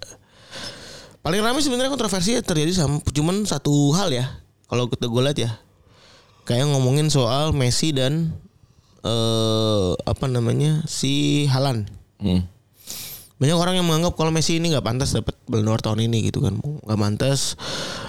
Paling 1.25 1.41
ramai 1.41 1.61
sebenarnya 1.65 1.89
kontroversi 1.89 2.37
terjadi 2.37 2.69
sama 2.73 3.01
cuman 3.01 3.45
satu 3.49 3.89
hal 3.97 4.13
ya. 4.13 4.29
Kalau 4.69 4.85
kita 4.89 5.09
gue 5.09 5.21
lihat 5.25 5.37
ya. 5.41 5.51
Kayak 6.45 6.69
ngomongin 6.69 7.09
soal 7.09 7.53
Messi 7.53 7.93
dan 7.93 8.33
eh 9.01 9.91
apa 10.05 10.25
namanya 10.29 10.85
si 10.85 11.45
Halan. 11.49 11.89
Hmm. 12.21 12.45
Banyak 13.41 13.57
orang 13.57 13.73
yang 13.81 13.89
menganggap 13.89 14.13
kalau 14.13 14.29
Messi 14.29 14.61
ini 14.61 14.69
nggak 14.69 14.85
pantas 14.85 15.17
dapat 15.17 15.33
Ballon 15.49 15.65
d'Or 15.65 15.81
tahun 15.81 16.05
ini 16.05 16.29
gitu 16.29 16.45
kan, 16.45 16.61
nggak 16.61 16.99
pantas 17.01 17.57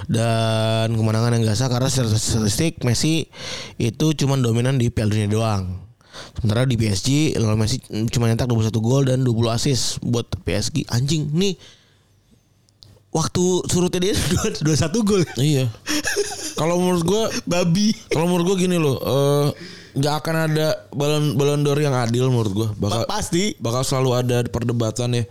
dan 0.05 0.93
kemenangan 0.93 1.33
yang 1.33 1.49
gak 1.49 1.57
sah 1.57 1.73
karena 1.73 1.89
statistik 1.89 2.85
Messi 2.85 3.33
itu 3.81 4.13
cuma 4.13 4.37
dominan 4.37 4.77
di 4.77 4.93
Piala 4.93 5.09
Dunia 5.17 5.33
doang. 5.33 5.92
Sementara 6.37 6.65
di 6.65 6.77
PSG 6.77 7.37
Lionel 7.37 7.57
Messi 7.57 7.81
cuma 8.11 8.29
nyetak 8.29 8.49
21 8.49 8.73
gol 8.79 9.03
dan 9.09 9.25
20 9.25 9.33
assist 9.53 9.99
buat 10.01 10.29
PSG. 10.45 10.89
Anjing 10.89 11.31
nih 11.33 11.55
waktu 13.13 13.45
surutnya 13.69 14.01
dia 14.11 14.15
21 14.65 15.09
gol. 15.09 15.23
Iya. 15.37 15.69
Kalau 16.61 16.79
menurut 16.79 17.03
gua 17.03 17.23
Babi. 17.49 17.97
kalau 18.13 18.29
menurut 18.29 18.45
gua 18.45 18.57
gini 18.61 18.77
loh, 18.77 19.01
eh, 19.01 19.49
nggak 19.99 20.15
akan 20.21 20.37
ada 20.53 20.67
balon 20.93 21.35
balon 21.35 21.65
d'Or 21.65 21.81
yang 21.81 21.97
adil 21.97 22.29
menurut 22.29 22.53
gua. 22.53 22.69
Bakal 22.77 23.09
Pasti. 23.09 23.57
bakal 23.59 23.83
selalu 23.83 24.11
ada 24.15 24.37
perdebatan 24.47 25.17
ya. 25.17 25.25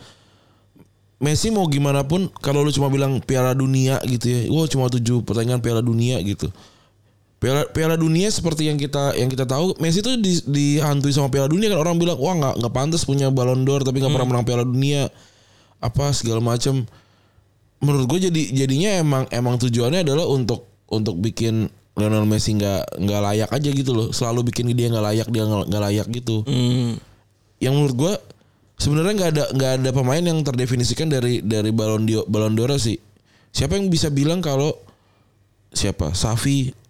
Messi 1.22 1.54
mau 1.54 1.70
gimana 1.70 2.02
pun 2.02 2.26
kalau 2.42 2.66
lu 2.66 2.74
cuma 2.74 2.90
bilang 2.90 3.22
Piala 3.22 3.54
Dunia 3.54 4.02
gitu 4.10 4.26
ya. 4.28 4.40
Wah, 4.50 4.66
cuma 4.66 4.90
tujuh 4.90 5.22
pertandingan 5.22 5.62
Piala 5.62 5.86
Dunia 5.86 6.18
gitu. 6.26 6.50
Piala 7.42 7.66
Piala 7.74 7.98
Dunia 7.98 8.30
seperti 8.30 8.70
yang 8.70 8.78
kita 8.78 9.18
yang 9.18 9.26
kita 9.26 9.50
tahu 9.50 9.74
Messi 9.82 10.06
tuh 10.06 10.14
di, 10.14 10.38
dihantui 10.46 11.10
sama 11.10 11.34
Piala 11.34 11.50
Dunia 11.50 11.74
kan. 11.74 11.82
Orang 11.82 11.98
bilang 11.98 12.22
wah 12.22 12.38
nggak 12.38 12.62
nggak 12.62 12.74
pantas 12.74 13.02
punya 13.02 13.34
Ballon 13.34 13.66
d'Or 13.66 13.82
tapi 13.82 13.98
nggak 13.98 14.14
pernah 14.14 14.30
menang 14.30 14.46
Piala 14.46 14.62
Dunia. 14.62 15.10
Apa 15.82 16.14
segala 16.14 16.38
macam 16.38 16.86
menurut 17.82 18.06
gue 18.14 18.30
jadi 18.30 18.42
jadinya 18.54 18.94
emang 19.02 19.24
emang 19.34 19.58
tujuannya 19.58 20.06
adalah 20.06 20.30
untuk 20.30 20.70
untuk 20.86 21.18
bikin 21.18 21.66
Lionel 21.98 22.30
Messi 22.30 22.54
nggak 22.54 23.02
nggak 23.02 23.22
layak 23.26 23.50
aja 23.50 23.70
gitu 23.74 23.92
loh. 23.98 24.08
Selalu 24.14 24.54
bikin 24.54 24.70
dia 24.78 24.94
nggak 24.94 25.02
layak 25.02 25.28
dia 25.34 25.44
nggak 25.50 25.82
layak 25.82 26.08
gitu. 26.14 26.46
Hmm. 26.46 27.02
yang 27.62 27.78
menurut 27.78 27.94
gua 27.98 28.14
sebenarnya 28.78 29.14
nggak 29.18 29.32
ada 29.34 29.46
nggak 29.54 29.72
ada 29.82 29.90
pemain 29.94 30.22
yang 30.22 30.38
terdefinisikan 30.46 31.10
dari 31.10 31.42
dari 31.42 31.74
Ballon 31.74 32.06
d'Or 32.06 32.30
Ballon 32.30 32.54
d'Or 32.54 32.78
sih. 32.78 33.02
Siapa 33.50 33.82
yang 33.82 33.90
bisa 33.90 34.14
bilang 34.14 34.46
kalau 34.46 34.78
siapa? 35.74 36.14
Safi 36.14 36.81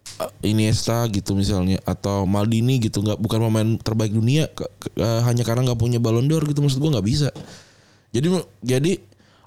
Iniesta 0.46 1.08
gitu 1.10 1.34
misalnya 1.34 1.82
atau 1.88 2.30
Maldini 2.30 2.78
gitu 2.78 3.02
nggak 3.02 3.18
bukan 3.18 3.40
pemain 3.48 3.70
terbaik 3.80 4.12
dunia 4.14 4.46
ke- 4.52 4.70
ke- 4.78 4.94
uh, 5.00 5.26
hanya 5.26 5.42
karena 5.42 5.72
nggak 5.72 5.80
punya 5.80 5.98
Ballon 5.98 6.28
d'Or 6.28 6.46
gitu 6.46 6.62
maksud 6.62 6.78
gua 6.78 7.00
nggak 7.00 7.08
bisa. 7.08 7.30
Jadi 8.12 8.28
jadi 8.62 8.92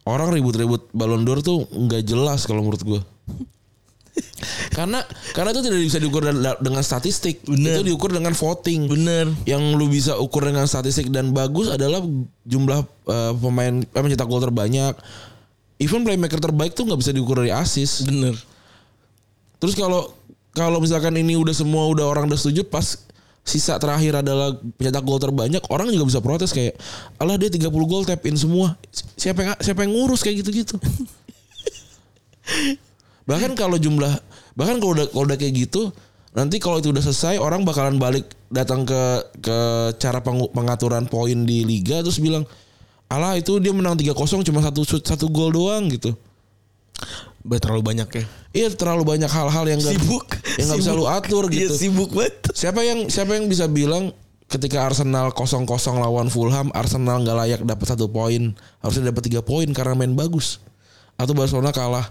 orang 0.09 0.33
ribut-ribut 0.33 0.91
Ballon 0.91 1.23
d'Or 1.23 1.45
tuh 1.45 1.69
nggak 1.69 2.03
jelas 2.09 2.49
kalau 2.49 2.65
menurut 2.65 2.83
gua. 2.83 3.01
karena 4.77 5.03
karena 5.35 5.51
itu 5.51 5.63
tidak 5.67 5.81
bisa 5.83 5.99
diukur 5.99 6.23
dengan 6.61 6.85
statistik. 6.85 7.43
Bener. 7.47 7.81
Itu 7.81 7.83
diukur 7.87 8.11
dengan 8.15 8.35
voting 8.35 8.87
Bener. 8.87 9.27
yang 9.49 9.63
lu 9.75 9.91
bisa 9.91 10.15
ukur 10.19 10.47
dengan 10.47 10.67
statistik 10.71 11.11
dan 11.11 11.35
bagus 11.35 11.71
adalah 11.71 12.03
jumlah 12.47 12.81
eh, 13.11 13.33
pemain 13.39 13.75
eh, 13.83 14.03
mencetak 14.03 14.27
gol 14.27 14.43
terbanyak. 14.43 14.95
Even 15.83 16.07
playmaker 16.07 16.39
terbaik 16.39 16.73
tuh 16.79 16.87
nggak 16.87 17.01
bisa 17.03 17.11
diukur 17.11 17.43
dari 17.43 17.51
assist. 17.51 18.07
Bener. 18.07 18.39
Terus 19.59 19.75
kalau 19.75 20.13
kalau 20.55 20.79
misalkan 20.79 21.13
ini 21.19 21.35
udah 21.35 21.53
semua 21.53 21.85
udah 21.91 22.07
orang 22.07 22.31
udah 22.31 22.39
setuju 22.39 22.65
pas 22.65 23.03
sisa 23.45 23.77
terakhir 23.77 24.25
adalah 24.25 24.57
pencetak 24.81 25.05
gol 25.05 25.21
terbanyak, 25.21 25.61
orang 25.69 25.93
juga 25.93 26.09
bisa 26.09 26.21
protes 26.25 26.49
kayak, 26.49 26.81
"Alah 27.21 27.37
dia 27.37 27.53
30 27.53 27.85
gol 27.85 28.09
tap 28.09 28.25
in 28.25 28.41
semua." 28.41 28.73
Siapa 29.21 29.45
yang 29.45 29.53
siapa 29.61 29.85
yang 29.85 29.93
ngurus 29.93 30.25
kayak 30.25 30.41
gitu-gitu? 30.41 30.81
bahkan 33.29 33.57
kalau 33.57 33.81
jumlah 33.81 34.13
bahkan 34.55 34.77
kalau 34.79 34.93
udah 34.97 35.07
kalau 35.11 35.25
udah 35.25 35.39
kayak 35.41 35.55
gitu 35.67 35.91
nanti 36.37 36.61
kalau 36.61 36.83
itu 36.83 36.93
udah 36.93 37.03
selesai 37.03 37.41
orang 37.41 37.65
bakalan 37.65 37.97
balik 37.97 38.29
datang 38.53 38.85
ke 38.85 39.03
ke 39.41 39.59
cara 39.97 40.21
pengaturan 40.53 41.09
poin 41.09 41.47
di 41.47 41.65
liga 41.65 42.05
terus 42.05 42.21
bilang 42.21 42.45
alah 43.09 43.39
itu 43.39 43.57
dia 43.63 43.73
menang 43.73 43.97
3-0 43.97 44.45
cuma 44.45 44.61
satu 44.61 44.83
satu 44.85 45.27
gol 45.33 45.55
doang 45.55 45.89
gitu 45.89 46.13
Udah 47.45 47.61
terlalu 47.61 47.83
banyak 47.85 48.09
ya. 48.09 48.25
iya 48.57 48.67
terlalu 48.73 49.05
banyak 49.05 49.29
hal-hal 49.29 49.65
yang 49.69 49.77
gak, 49.77 50.01
Sibuk. 50.01 50.27
yang 50.57 50.67
nggak 50.73 50.81
bisa 50.81 50.93
lu 50.97 51.05
atur 51.05 51.45
Iya, 51.53 51.69
gitu. 51.69 51.75
sibuk 51.77 52.11
banget. 52.17 52.35
siapa 52.57 52.81
yang 52.81 53.13
siapa 53.13 53.37
yang 53.37 53.53
bisa 53.53 53.69
bilang 53.69 54.17
ketika 54.49 54.81
Arsenal 54.81 55.29
0-0 55.29 55.69
lawan 56.01 56.33
Fulham 56.33 56.73
Arsenal 56.73 57.21
nggak 57.21 57.37
layak 57.37 57.61
dapat 57.69 57.85
satu 57.85 58.09
poin? 58.09 58.57
Harusnya 58.81 59.13
dapat 59.13 59.29
tiga 59.29 59.45
poin 59.45 59.69
karena 59.77 59.93
main 59.93 60.17
bagus. 60.17 60.57
Atau 61.21 61.37
Barcelona 61.37 61.69
kalah 61.69 62.09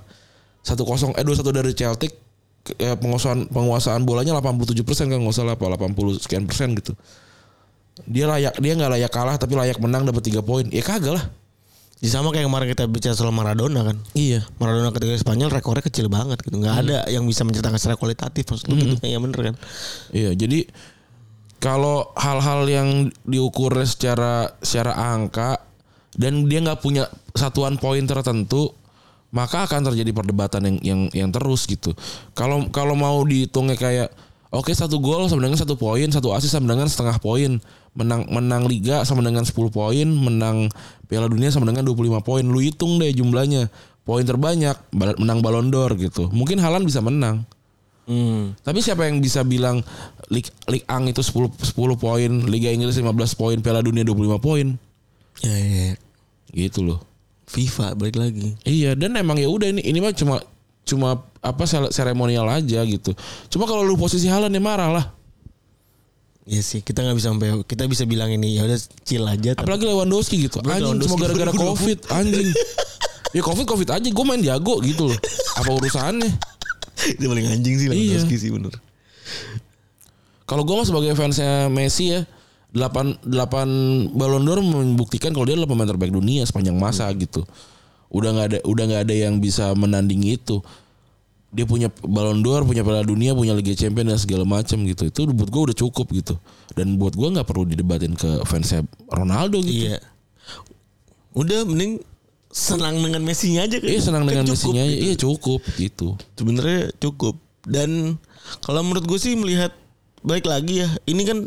1-0 0.62 1.18
eh 1.18 1.24
2-1 1.26 1.50
dari 1.50 1.72
Celtic 1.74 2.14
eh, 2.78 2.94
penguasaan 2.96 3.50
penguasaan 3.50 4.06
bolanya 4.06 4.38
87% 4.38 4.86
kan 5.10 5.18
nggak 5.18 5.34
salah 5.34 5.58
apa 5.58 5.66
80 5.66 6.22
sekian 6.22 6.46
persen 6.46 6.78
gitu. 6.78 6.94
Dia 8.06 8.30
layak 8.30 8.54
dia 8.62 8.74
nggak 8.78 8.92
layak 9.02 9.12
kalah 9.12 9.36
tapi 9.42 9.58
layak 9.58 9.82
menang 9.82 10.06
dapat 10.06 10.22
tiga 10.22 10.46
poin. 10.46 10.70
Ya 10.70 10.86
kagak 10.86 11.18
lah 11.18 11.26
Ya 12.04 12.20
sama 12.20 12.36
kayak 12.36 12.52
kemarin 12.52 12.68
kita 12.68 12.84
bicara 12.92 13.16
soal 13.16 13.32
Maradona 13.32 13.88
kan. 13.88 13.96
iya 14.12 14.44
Maradona 14.60 14.92
ketika 14.92 15.16
di 15.16 15.22
Spanyol 15.24 15.48
rekornya 15.56 15.88
kecil 15.88 16.12
banget 16.12 16.44
gitu. 16.44 16.60
Nggak 16.60 16.76
ada 16.84 16.98
yang 17.08 17.24
bisa 17.24 17.48
menceritakan 17.48 17.80
secara 17.80 17.96
kualitatif 17.96 18.44
maksud 18.44 18.68
lu 18.68 18.76
gitu. 18.76 18.96
Iya 19.08 19.18
bener 19.24 19.40
kan. 19.40 19.56
Iya, 20.12 20.36
jadi 20.36 20.68
kalau 21.64 22.12
hal-hal 22.20 22.68
yang 22.68 22.90
diukur 23.24 23.72
secara 23.88 24.52
secara 24.60 25.00
angka 25.16 25.64
dan 26.20 26.44
dia 26.52 26.60
nggak 26.60 26.84
punya 26.84 27.08
satuan 27.40 27.80
poin 27.80 28.04
tertentu, 28.04 28.76
maka 29.32 29.64
akan 29.64 29.88
terjadi 29.88 30.12
perdebatan 30.12 30.62
yang 30.68 30.78
yang 30.84 31.02
yang 31.16 31.30
terus 31.32 31.64
gitu. 31.72 31.96
Kalau 32.36 32.68
kalau 32.68 33.00
mau 33.00 33.24
dihitungnya 33.24 33.80
kayak 33.80 34.12
oke 34.52 34.76
satu 34.76 35.00
gol 35.00 35.32
sama 35.32 35.48
dengan 35.48 35.56
satu 35.56 35.80
poin, 35.80 36.12
satu 36.12 36.36
assist 36.36 36.52
sama 36.52 36.68
dengan 36.68 36.92
setengah 36.92 37.16
poin, 37.24 37.64
menang 37.94 38.26
menang 38.30 38.66
liga 38.66 39.06
sama 39.06 39.22
dengan 39.22 39.46
10 39.46 39.54
poin, 39.70 40.08
menang 40.10 40.70
Piala 41.14 41.30
Dunia 41.30 41.54
sama 41.54 41.70
dengan 41.70 41.86
25 41.86 42.26
poin. 42.26 42.42
Lu 42.42 42.58
hitung 42.58 42.98
deh 42.98 43.14
jumlahnya. 43.14 43.70
Poin 44.02 44.26
terbanyak 44.26 44.74
menang 44.98 45.46
Ballon 45.46 45.70
d'Or 45.70 45.94
gitu. 45.94 46.34
Mungkin 46.34 46.58
Halan 46.58 46.82
bisa 46.82 47.06
menang. 47.06 47.46
Hmm. 48.10 48.58
Tapi 48.66 48.82
siapa 48.82 49.06
yang 49.06 49.22
bisa 49.22 49.46
bilang 49.46 49.86
Ligue, 50.34 50.50
Ligue 50.66 50.90
1 50.90 51.14
itu 51.14 51.22
10 51.22 51.54
10 51.54 52.02
poin, 52.02 52.32
Liga 52.50 52.74
Inggris 52.74 52.98
15 52.98 53.14
poin, 53.38 53.62
Piala 53.62 53.86
Dunia 53.86 54.02
25 54.02 54.42
poin. 54.42 54.74
Ya, 55.46 55.54
ya, 55.54 55.82
ya. 55.94 55.96
Gitu 56.50 56.82
loh. 56.82 57.06
FIFA 57.46 57.94
balik 57.94 58.18
lagi. 58.18 58.58
Iya, 58.66 58.98
dan 58.98 59.14
emang 59.14 59.38
ya 59.38 59.46
udah 59.46 59.70
ini 59.70 59.86
ini 59.86 60.02
mah 60.02 60.18
cuma 60.18 60.42
cuma 60.84 61.22
apa 61.40 61.64
seremonial 61.94 62.50
aja 62.50 62.82
gitu. 62.82 63.14
Cuma 63.54 63.70
kalau 63.70 63.86
lu 63.86 63.94
posisi 63.96 64.26
Halan 64.26 64.50
ya 64.50 64.60
marah 64.60 64.90
lah. 64.90 65.06
Iya 66.44 66.60
sih, 66.60 66.80
kita 66.80 67.00
nggak 67.00 67.16
bisa 67.16 67.32
sampai 67.32 67.56
kita 67.64 67.84
bisa 67.86 68.04
bilang 68.04 68.28
ini 68.28 68.56
ya 68.56 68.68
udah 68.68 68.76
chill 69.02 69.24
aja. 69.24 69.56
tapi- 69.56 69.64
Apalagi 69.64 69.86
Lewandowski 69.86 70.36
gitu. 70.42 70.60
Apalagi 70.60 70.84
Anjing 70.84 71.00
cuma 71.02 71.16
gara-gara 71.18 71.52
2020. 71.52 71.64
Covid, 71.64 71.98
anjing. 72.12 72.50
ya 73.32 73.42
Covid 73.42 73.66
Covid 73.66 73.90
aja 73.90 74.08
gue 74.08 74.26
main 74.26 74.42
jago 74.42 74.76
gitu 74.80 75.08
loh. 75.08 75.20
Apa 75.56 75.72
urusannya? 75.72 76.28
Itu 77.10 77.26
paling 77.26 77.48
anjing 77.50 77.76
sih 77.78 77.88
Iya. 77.88 77.96
Lewandowski 78.20 78.36
sih 78.38 78.50
bener. 78.50 78.76
Kalau 80.44 80.62
gue 80.62 80.76
mah 80.76 80.84
sebagai 80.84 81.12
fansnya 81.14 81.72
Messi 81.72 82.12
ya, 82.12 82.28
8 82.70 83.24
8 83.24 84.12
Ballon 84.12 84.44
d'Or 84.44 84.60
membuktikan 84.60 85.32
kalau 85.32 85.48
dia 85.48 85.56
adalah 85.56 85.70
pemain 85.70 85.88
terbaik 85.88 86.12
dunia 86.12 86.44
sepanjang 86.44 86.76
masa 86.76 87.08
gitu. 87.14 87.48
Udah 88.10 88.30
nggak 88.30 88.48
ada 88.48 88.60
udah 88.64 88.84
nggak 88.86 89.04
ada 89.04 89.16
yang 89.16 89.40
bisa 89.40 89.72
menandingi 89.72 90.36
itu. 90.36 90.60
Dia 91.54 91.70
punya 91.70 91.88
Ballon 92.02 92.42
d'Or, 92.42 92.66
punya 92.66 92.82
Piala 92.82 93.06
Dunia, 93.06 93.38
punya 93.38 93.54
Liga 93.54 93.78
Champions 93.78 94.10
dan 94.10 94.20
segala 94.20 94.44
macam 94.44 94.82
gitu. 94.90 95.06
Itu 95.06 95.30
buat 95.30 95.54
gue 95.54 95.62
udah 95.70 95.78
cukup 95.78 96.10
gitu. 96.10 96.36
Dan 96.74 96.98
buat 96.98 97.14
gue 97.14 97.30
nggak 97.30 97.46
perlu 97.46 97.70
didebatin 97.70 98.18
ke 98.18 98.42
fansnya 98.50 98.82
Ronaldo 99.14 99.62
gitu. 99.62 99.94
Iya. 99.94 100.02
Udah 101.38 101.62
mending 101.66 102.02
senang 102.54 103.02
dengan 103.02 103.22
Messi-nya 103.22 103.66
aja 103.66 103.78
kan. 103.82 103.90
Iya 103.90 104.02
senang 104.02 104.26
Kan 104.26 104.30
dengan 104.34 104.46
Messi-nya, 104.50 104.86
gitu. 104.86 105.02
iya 105.02 105.14
cukup 105.18 105.62
gitu. 105.78 106.08
Sebenarnya 106.38 106.90
cukup. 107.02 107.38
Dan 107.66 108.18
kalau 108.66 108.82
menurut 108.86 109.06
gue 109.06 109.20
sih 109.22 109.34
melihat 109.38 109.74
balik 110.22 110.46
lagi 110.50 110.86
ya, 110.86 110.90
ini 111.10 111.22
kan 111.26 111.38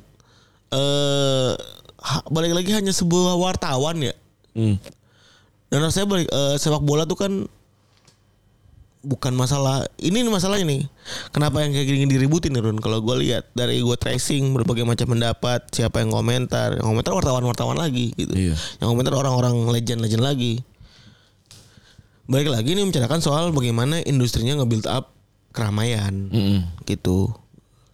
eh 0.75 1.53
balik 2.31 2.53
lagi 2.55 2.71
hanya 2.75 2.91
sebuah 2.95 3.39
wartawan 3.39 4.03
ya. 4.03 4.15
Hmm. 4.55 4.79
Dan 5.71 5.79
rasanya 5.83 6.07
balik 6.07 6.27
eh, 6.31 6.55
sepak 6.59 6.83
bola 6.83 7.07
tuh 7.07 7.19
kan 7.19 7.33
bukan 9.07 9.39
masalah 9.39 9.87
ini 10.03 10.27
masalahnya 10.27 10.67
nih. 10.67 10.83
Kenapa 11.31 11.63
yang 11.63 11.71
kayak 11.71 11.87
gini 11.87 12.11
diributin 12.11 12.51
nih 12.51 12.67
Run? 12.67 12.83
Kalau 12.83 12.99
gue 12.99 13.15
lihat 13.23 13.47
dari 13.55 13.79
gue 13.79 13.95
tracing 13.95 14.51
berbagai 14.51 14.83
macam 14.83 15.15
pendapat, 15.15 15.71
siapa 15.71 16.03
yang 16.03 16.11
komentar, 16.11 16.75
yang 16.75 16.91
komentar 16.91 17.15
wartawan-wartawan 17.15 17.79
lagi 17.79 18.11
gitu. 18.19 18.35
Iya. 18.35 18.59
Yang 18.83 18.89
komentar 18.91 19.15
orang-orang 19.15 19.55
legend-legend 19.71 20.23
lagi. 20.27 20.53
Balik 22.27 22.51
lagi 22.51 22.75
nih 22.75 22.83
membicarakan 22.83 23.23
soal 23.23 23.55
bagaimana 23.55 24.03
industrinya 24.03 24.59
nge-build 24.59 24.91
up 24.91 25.15
keramaian 25.55 26.27
Mm-mm. 26.27 26.61
gitu. 26.83 27.31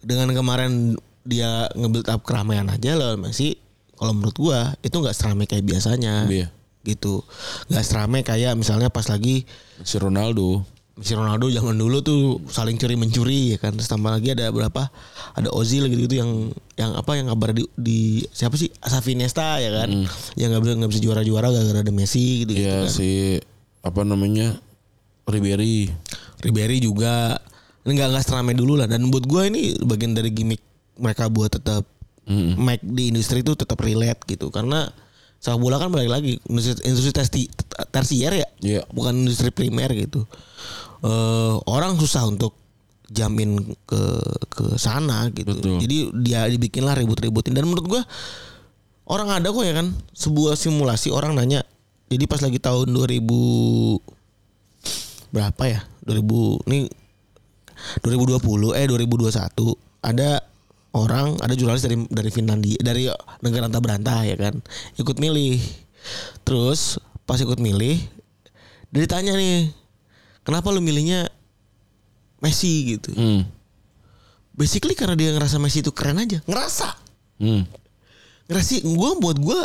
Dengan 0.01 0.33
kemarin 0.33 0.97
dia 1.21 1.69
nge-build 1.77 2.09
up 2.09 2.25
keramaian 2.25 2.65
aja 2.67 2.97
loh 2.97 3.15
masih 3.15 3.55
kalau 3.95 4.11
menurut 4.11 4.35
gua 4.35 4.73
itu 4.81 4.97
nggak 4.97 5.13
seramai 5.13 5.45
kayak 5.45 5.63
biasanya. 5.69 6.25
Iya. 6.25 6.49
Gitu. 6.83 7.23
nggak 7.71 7.85
seramai 7.85 8.27
kayak 8.27 8.59
misalnya 8.59 8.91
pas 8.91 9.07
lagi 9.07 9.47
Si 9.85 9.95
Ronaldo. 9.95 10.67
Si 11.01 11.17
Ronaldo 11.17 11.49
zaman 11.49 11.73
dulu 11.73 12.05
tuh 12.05 12.37
saling 12.53 12.77
curi 12.77 12.93
mencuri 12.93 13.55
ya 13.55 13.57
kan. 13.57 13.73
Terus 13.73 13.89
tambah 13.89 14.13
lagi 14.13 14.33
ada 14.37 14.53
berapa? 14.53 14.93
Ada 15.33 15.49
Ozil 15.49 15.89
gitu 15.89 16.05
gitu 16.05 16.21
yang 16.21 16.53
yang 16.77 16.93
apa 16.93 17.17
yang 17.17 17.33
kabar 17.33 17.49
di, 17.57 17.65
di 17.73 17.99
siapa 18.29 18.53
sih? 18.53 18.69
Xavi 18.77 19.17
Nesta 19.17 19.57
ya 19.57 19.73
kan. 19.73 19.89
Yang 20.37 20.47
nggak 20.53 20.61
bisa 20.61 20.73
nggak 20.77 20.91
bisa 20.93 21.01
juara-juara 21.01 21.47
gara-gara 21.49 21.79
ada 21.81 21.93
Messi 21.93 22.45
gitu, 22.45 22.53
gitu 22.53 22.61
Iya 22.69 22.85
kan. 22.85 22.93
si 22.93 23.09
apa 23.81 24.01
namanya? 24.05 24.57
Ribery. 25.25 25.89
Ribery 26.43 26.77
juga 26.83 27.39
nggak 27.83 28.07
nggak 28.15 28.23
seramai 28.23 28.55
dulu 28.55 28.79
lah 28.79 28.87
dan 28.87 29.07
buat 29.11 29.27
gue 29.27 29.41
ini 29.49 29.75
bagian 29.83 30.15
dari 30.15 30.31
gimmick 30.31 30.63
mereka 30.99 31.27
buat 31.27 31.51
tetap 31.51 31.83
Mac 32.55 32.79
di 32.79 33.11
industri 33.11 33.43
itu 33.43 33.51
tetap 33.51 33.75
relate 33.83 34.23
gitu 34.23 34.47
karena 34.47 34.87
sepak 35.43 35.59
bola 35.59 35.75
kan 35.75 35.91
balik 35.91 36.07
lagi 36.07 36.39
industri, 36.47 36.79
industri 36.87 37.11
tersi- 37.11 37.51
tersier 37.91 38.31
ya? 38.31 38.47
Iya. 38.63 38.81
bukan 38.95 39.27
industri 39.27 39.51
primer 39.51 39.91
gitu. 39.91 40.23
Eh 41.03 41.55
orang 41.67 41.99
susah 41.99 42.23
untuk 42.31 42.55
jamin 43.11 43.75
ke 43.83 44.01
ke 44.47 44.79
sana 44.79 45.27
gitu. 45.35 45.51
Betul. 45.51 45.83
jadi 45.83 45.97
dia 46.15 46.39
dibikinlah 46.47 46.95
ribut-ributin. 46.95 47.51
Dan 47.51 47.67
menurut 47.67 47.83
gua 47.91 48.01
orang 49.11 49.35
ada 49.35 49.51
kok 49.51 49.67
ya 49.67 49.75
kan? 49.75 49.91
Sebuah 50.15 50.55
simulasi 50.55 51.11
orang 51.11 51.35
nanya 51.35 51.67
jadi 52.07 52.23
pas 52.23 52.39
lagi 52.39 52.61
tahun 52.63 52.93
2000 52.95 53.19
berapa 55.35 55.63
ya? 55.67 55.81
2000 56.07 56.71
ini 56.71 56.87
2020 57.99 58.79
eh 58.79 58.85
2021 58.87 59.27
ada 60.07 60.29
orang 60.93 61.35
ada 61.41 61.57
jurnalis 61.57 61.83
dari 61.83 61.97
dari 62.07 62.29
Finlandia 62.29 62.77
dari 62.79 63.09
negara 63.41 63.65
antah 63.67 63.81
berantah 63.81 64.21
ya 64.23 64.37
kan 64.37 64.61
ikut 64.97 65.17
milih. 65.17 65.57
Terus 66.45 67.01
pas 67.25 67.39
ikut 67.41 67.57
milih 67.57 67.97
dia 68.93 69.01
ditanya 69.09 69.33
nih 69.33 69.73
kenapa 70.45 70.69
lu 70.69 70.79
milihnya 70.79 71.27
Messi? 72.43 72.95
gitu. 72.97 73.09
Hmm. 73.15 73.47
basically 74.53 74.93
karena 74.93 75.17
dia 75.17 75.33
ngerasa 75.33 75.57
Messi 75.57 75.81
itu 75.81 75.89
keren 75.89 76.21
aja. 76.21 76.43
Ngerasa. 76.45 76.93
Hmm. 77.41 77.65
ngerasa 78.45 78.85
gue 78.85 79.11
buat 79.17 79.37
gue 79.41 79.59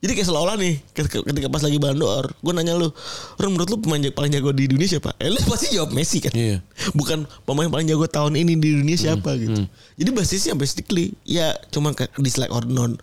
jadi 0.00 0.16
kayak 0.16 0.26
seolah-olah 0.32 0.56
nih 0.56 0.80
ketika, 0.96 1.48
pas 1.52 1.60
lagi 1.60 1.76
Ballon 1.76 2.00
d'Or 2.00 2.32
gue 2.32 2.52
nanya 2.56 2.72
lu 2.72 2.88
Ron 3.36 3.52
menurut 3.52 3.68
lu 3.68 3.78
pemain 3.84 4.00
paling 4.00 4.32
jago 4.32 4.48
di 4.56 4.64
dunia 4.64 4.88
siapa 4.88 5.12
eh 5.20 5.28
lu 5.28 5.36
pasti 5.44 5.76
jawab 5.76 5.92
Messi 5.92 6.24
kan? 6.24 6.32
Iya. 6.32 6.64
bukan 6.96 7.28
pemain 7.44 7.68
paling 7.68 7.84
jago 7.84 8.08
tahun 8.08 8.40
ini 8.40 8.56
di 8.56 8.80
dunia 8.80 8.96
siapa 8.96 9.36
gitu. 9.36 9.68
Jadi 10.00 10.10
basisnya 10.16 10.56
basically 10.56 11.12
ya 11.28 11.52
cuma 11.68 11.92
dislike 12.16 12.48
or 12.48 12.64
non 12.64 12.96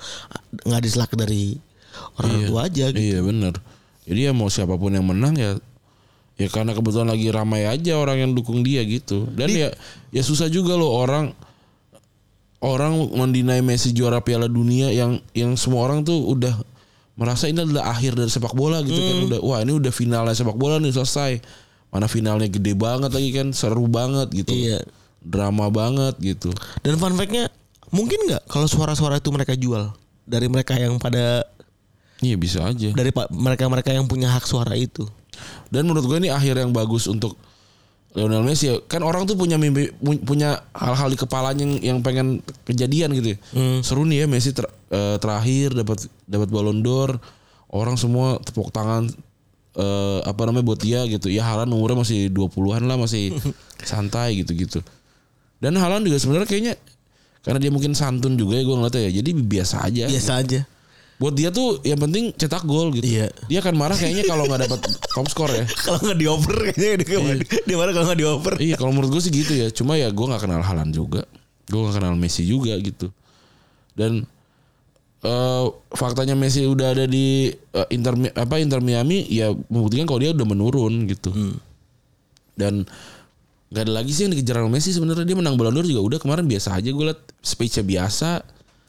nggak 0.65 0.81
dislike 0.81 1.13
dari 1.13 1.61
orang 2.17 2.49
tua 2.49 2.61
aja 2.65 2.89
gitu. 2.89 2.97
Iya 2.97 3.19
bener. 3.21 3.53
Jadi 4.09 4.19
ya 4.25 4.31
mau 4.33 4.49
siapa 4.49 4.73
pun 4.73 4.97
yang 4.97 5.05
menang 5.05 5.37
ya 5.37 5.51
ya 6.37 6.47
karena 6.49 6.73
kebetulan 6.73 7.13
lagi 7.13 7.29
ramai 7.29 7.69
aja 7.69 7.93
orang 7.93 8.25
yang 8.25 8.31
dukung 8.33 8.65
dia 8.65 8.81
gitu. 8.81 9.29
Dan 9.37 9.53
ya 9.53 9.69
ya 10.09 10.21
susah 10.25 10.49
juga 10.49 10.73
loh 10.73 10.97
orang 10.97 11.29
orang 12.57 12.97
mendinai 13.13 13.61
Messi 13.61 13.93
juara 13.93 14.17
Piala 14.17 14.49
Dunia 14.49 14.89
yang 14.89 15.21
yang 15.37 15.53
semua 15.53 15.85
orang 15.85 16.01
tuh 16.01 16.25
udah 16.25 16.57
merasa 17.17 17.49
ini 17.49 17.65
adalah 17.65 17.91
akhir 17.91 18.13
dari 18.13 18.29
sepak 18.29 18.53
bola 18.53 18.79
gitu 18.85 18.95
kan 18.95 19.17
udah 19.27 19.39
wah 19.41 19.59
ini 19.65 19.73
udah 19.73 19.89
finalnya 19.89 20.37
sepak 20.37 20.55
bola 20.55 20.77
nih 20.77 20.93
selesai. 20.93 21.41
Mana 21.89 22.05
finalnya 22.05 22.45
gede 22.45 22.77
banget 22.77 23.09
lagi 23.09 23.29
kan 23.33 23.51
seru 23.51 23.89
banget 23.89 24.29
gitu. 24.31 24.53
Iya. 24.53 24.85
Drama 25.17 25.67
banget 25.67 26.15
gitu. 26.23 26.53
dan 26.85 26.95
fun 26.95 27.11
fact-nya 27.17 27.51
mungkin 27.91 28.31
nggak 28.31 28.47
kalau 28.47 28.69
suara-suara 28.69 29.19
itu 29.19 29.27
mereka 29.33 29.57
jual 29.57 29.91
dari 30.23 30.47
mereka 30.47 30.77
yang 30.77 30.95
pada 31.01 31.43
Iya 32.17 32.33
bisa 32.39 32.63
aja. 32.65 32.89
dari 32.95 33.11
mereka-mereka 33.13 33.91
yang 33.93 34.09
punya 34.09 34.31
hak 34.31 34.49
suara 34.49 34.73
itu 34.73 35.05
Dan 35.69 35.85
menurut 35.85 36.09
gue 36.09 36.17
ini 36.17 36.29
akhir 36.33 36.57
yang 36.57 36.73
bagus 36.73 37.05
untuk 37.05 37.37
Lionel 38.17 38.41
Messi 38.41 38.65
ya. 38.65 38.81
Kan 38.83 39.05
orang 39.05 39.23
tuh 39.23 39.37
punya 39.37 39.55
mimpi 39.55 39.93
pu- 39.93 40.17
punya 40.19 40.65
hal-hal 40.73 41.07
di 41.07 41.15
kepalanya 41.15 41.61
yang, 41.61 41.73
yang 41.79 41.97
pengen 42.01 42.41
kejadian 42.65 43.13
gitu 43.13 43.27
ya. 43.33 43.37
Seru 43.79 44.03
nih 44.03 44.23
ya 44.23 44.27
Messi 44.27 44.51
ter- 44.51 44.65
eh, 44.89 45.21
terakhir 45.21 45.77
dapat 45.77 46.01
dapat 46.25 46.49
Ballon 46.49 46.81
d'Or. 46.81 47.21
Orang 47.69 47.93
semua 47.93 48.41
tepuk 48.41 48.73
tangan 48.73 49.05
eh, 49.75 50.19
apa 50.25 50.41
namanya 50.43 50.65
buat 50.65 50.81
dia 50.81 51.05
gitu. 51.05 51.29
Ya 51.29 51.45
Halan 51.45 51.69
umurnya 51.69 52.01
masih 52.01 52.33
20-an 52.33 52.83
lah 52.83 52.97
masih 52.97 53.37
santai 53.85 54.41
gitu-gitu. 54.41 54.81
Dan 55.61 55.77
Halan 55.77 56.01
juga 56.01 56.17
sebenarnya 56.17 56.49
kayaknya 56.49 56.73
karena 57.45 57.59
dia 57.61 57.71
mungkin 57.71 57.93
santun 57.93 58.33
juga 58.33 58.57
ya 58.57 58.65
gue 58.65 58.75
ngeliatnya 58.75 59.03
ya. 59.07 59.11
Jadi 59.21 59.29
biasa 59.37 59.75
aja. 59.85 60.03
biasa 60.09 60.33
aja 60.41 60.59
Buat 61.17 61.33
dia 61.33 61.49
tuh 61.49 61.81
yang 61.81 61.97
penting 61.97 62.29
cetak 62.37 62.61
gol 62.61 62.93
gitu. 62.93 63.01
Iya. 63.01 63.33
Dia 63.49 63.59
akan 63.65 63.73
marah 63.73 63.97
kayaknya 63.97 64.29
kalau 64.29 64.45
nggak 64.45 64.69
dapat 64.69 64.79
top 64.85 65.27
score 65.33 65.49
ya. 65.49 65.65
kalau 65.85 65.99
nggak 66.05 66.19
dioper 66.21 66.57
kayaknya 66.69 66.89
dia, 67.01 67.17
dia 67.65 67.75
marah 67.77 67.93
kalau 67.97 68.05
nggak 68.13 68.19
dioper 68.21 68.53
Iya 68.61 68.75
kalau 68.77 68.91
menurut 68.93 69.17
gue 69.17 69.21
sih 69.25 69.33
gitu 69.33 69.53
ya. 69.57 69.67
Cuma 69.73 69.97
ya 69.97 70.13
gue 70.13 70.25
nggak 70.29 70.45
kenal 70.45 70.61
Halan 70.61 70.93
juga. 70.93 71.25
Gue 71.65 71.79
nggak 71.81 71.97
kenal 71.97 72.13
Messi 72.13 72.45
juga 72.45 72.77
gitu. 72.77 73.09
Dan 73.97 74.29
eh 75.25 75.65
faktanya 75.97 76.37
Messi 76.37 76.61
udah 76.69 76.93
ada 76.93 77.09
di 77.09 77.49
eh, 77.49 77.87
Inter 77.97 78.13
apa 78.37 78.61
Inter 78.61 78.77
Miami 78.85 79.25
ya 79.33 79.49
membuktikan 79.49 80.05
kalau 80.05 80.21
dia 80.21 80.37
udah 80.37 80.45
menurun 80.45 81.09
gitu. 81.09 81.33
Dan 82.53 82.85
nggak 83.67 83.83
ada 83.83 83.93
lagi 83.99 84.11
sih 84.15 84.29
yang 84.29 84.37
dikejar 84.37 84.63
sama 84.63 84.69
Messi 84.69 84.95
sebenarnya 84.95 85.27
dia 85.27 85.35
menang 85.35 85.59
Ballon 85.59 85.75
d'Or 85.75 85.87
juga 85.89 86.01
udah 86.13 86.19
kemarin 86.23 86.47
biasa 86.47 86.79
aja 86.79 86.87
gue 86.87 87.05
liat 87.09 87.19
speechnya 87.43 87.83
biasa 87.83 88.39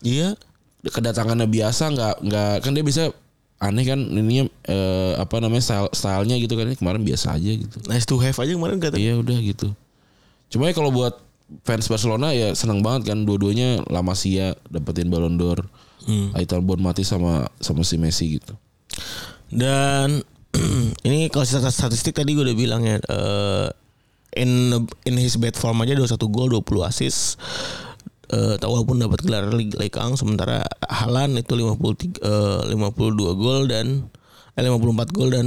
iya 0.07 0.39
kedatangannya 0.87 1.51
biasa 1.51 1.91
nggak 1.91 2.15
nggak 2.23 2.53
kan 2.63 2.73
dia 2.75 2.85
bisa 2.87 3.03
aneh 3.59 3.83
kan 3.83 3.99
ininya 3.99 4.47
eh, 4.71 5.19
apa 5.19 5.43
namanya 5.43 5.63
style 5.67 5.91
stylenya 5.91 6.39
gitu 6.39 6.55
kan 6.55 6.71
Ini 6.71 6.79
kemarin 6.79 7.03
biasa 7.03 7.35
aja 7.35 7.51
gitu 7.51 7.77
nice 7.91 8.07
to 8.07 8.15
have 8.23 8.39
aja 8.39 8.55
kemarin 8.55 8.79
kata 8.79 8.95
Iya 8.95 9.19
udah 9.19 9.39
gitu. 9.43 9.75
Cuma 10.49 10.71
ya 10.71 10.75
kalau 10.79 10.95
buat 10.95 11.19
fans 11.67 11.89
Barcelona 11.89 12.31
ya 12.37 12.55
senang 12.55 12.85
banget 12.85 13.13
kan 13.13 13.25
dua-duanya 13.25 13.83
La 13.89 14.05
Masia 14.05 14.55
dapetin 14.69 15.11
Ballon 15.11 15.35
d'Or. 15.37 15.67
Hmm. 16.09 16.33
Aitan 16.33 16.65
Bon 16.65 16.79
mati 16.81 17.05
sama 17.05 17.51
sama 17.61 17.83
si 17.85 17.99
Messi 18.01 18.39
gitu. 18.39 18.55
Dan 19.51 20.23
ini 21.07 21.29
kalau 21.29 21.45
secara 21.45 21.69
statistik 21.69 22.17
tadi 22.17 22.33
gue 22.33 22.45
udah 22.47 22.57
bilang 22.57 22.87
ya 22.87 22.97
eh, 23.03 23.69
in 24.39 24.73
in 25.05 25.15
his 25.19 25.37
bad 25.37 25.59
form 25.59 25.83
aja 25.83 25.99
21 25.99 26.15
gol 26.31 26.49
20 26.63 26.89
assist. 26.89 27.37
Eh 28.29 28.61
walaupun 28.61 29.01
dapat 29.01 29.25
gelar 29.25 29.49
Liga 29.51 29.81
Lekang 29.81 30.13
sementara 30.15 30.61
Halan 30.85 31.41
itu 31.41 31.57
53 31.57 32.21
eh, 32.21 32.61
52 32.77 33.41
gol 33.41 33.65
dan 33.73 34.13
eh, 34.53 34.69
54 34.69 35.17
gol 35.17 35.29
dan 35.33 35.47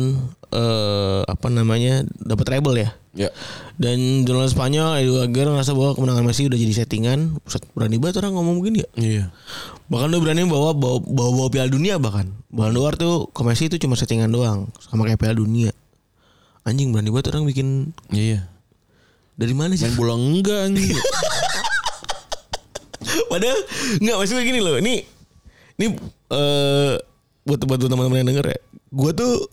eh 0.50 1.22
apa 1.24 1.48
namanya 1.48 2.02
dapat 2.18 2.46
treble 2.50 2.78
ya. 2.82 2.90
Ya. 3.12 3.30
Dan 3.76 4.24
jurnalis 4.24 4.56
Spanyol 4.56 5.04
Edu 5.04 5.20
Aguirre 5.20 5.52
ngerasa 5.52 5.76
bahwa 5.76 6.00
kemenangan 6.00 6.26
Messi 6.26 6.48
udah 6.48 6.56
jadi 6.56 6.74
settingan. 6.74 7.44
Berani 7.76 8.00
banget 8.00 8.24
orang 8.24 8.40
ngomong 8.40 8.64
begini 8.64 8.82
ya. 8.82 8.90
Iya. 8.96 9.24
Bahkan 9.92 10.16
dia 10.16 10.20
berani 10.24 10.48
bawa 10.48 10.72
bawa 10.72 11.04
bawa, 11.04 11.32
bawa 11.44 11.48
Piala 11.52 11.68
Dunia 11.68 12.00
bahkan. 12.00 12.32
Ballon 12.48 12.72
d'Or 12.72 12.96
tuh 12.96 13.28
ke 13.30 13.42
Messi 13.44 13.68
itu 13.68 13.76
cuma 13.78 14.00
settingan 14.00 14.32
doang 14.32 14.72
sama 14.80 15.04
kayak 15.04 15.20
Piala 15.20 15.36
Dunia. 15.36 15.76
Anjing 16.64 16.96
berani 16.96 17.12
banget 17.12 17.36
orang 17.36 17.46
bikin 17.46 17.92
Iya. 18.16 18.48
dari 19.36 19.54
mana 19.58 19.76
sih? 19.76 19.92
Main 19.92 19.98
bola 20.00 20.16
enggak 20.16 20.72
anjing. 20.72 20.96
Padahal 23.32 23.60
nggak 24.00 24.16
maksudnya 24.18 24.44
gini 24.44 24.60
loh. 24.64 24.76
Ini 24.80 24.96
ini 25.82 25.88
eh 26.32 26.94
buat 27.42 27.60
buat 27.66 27.80
teman-teman 27.82 28.22
yang 28.22 28.30
denger 28.30 28.46
ya. 28.54 28.60
Gue 28.92 29.12
tuh 29.16 29.50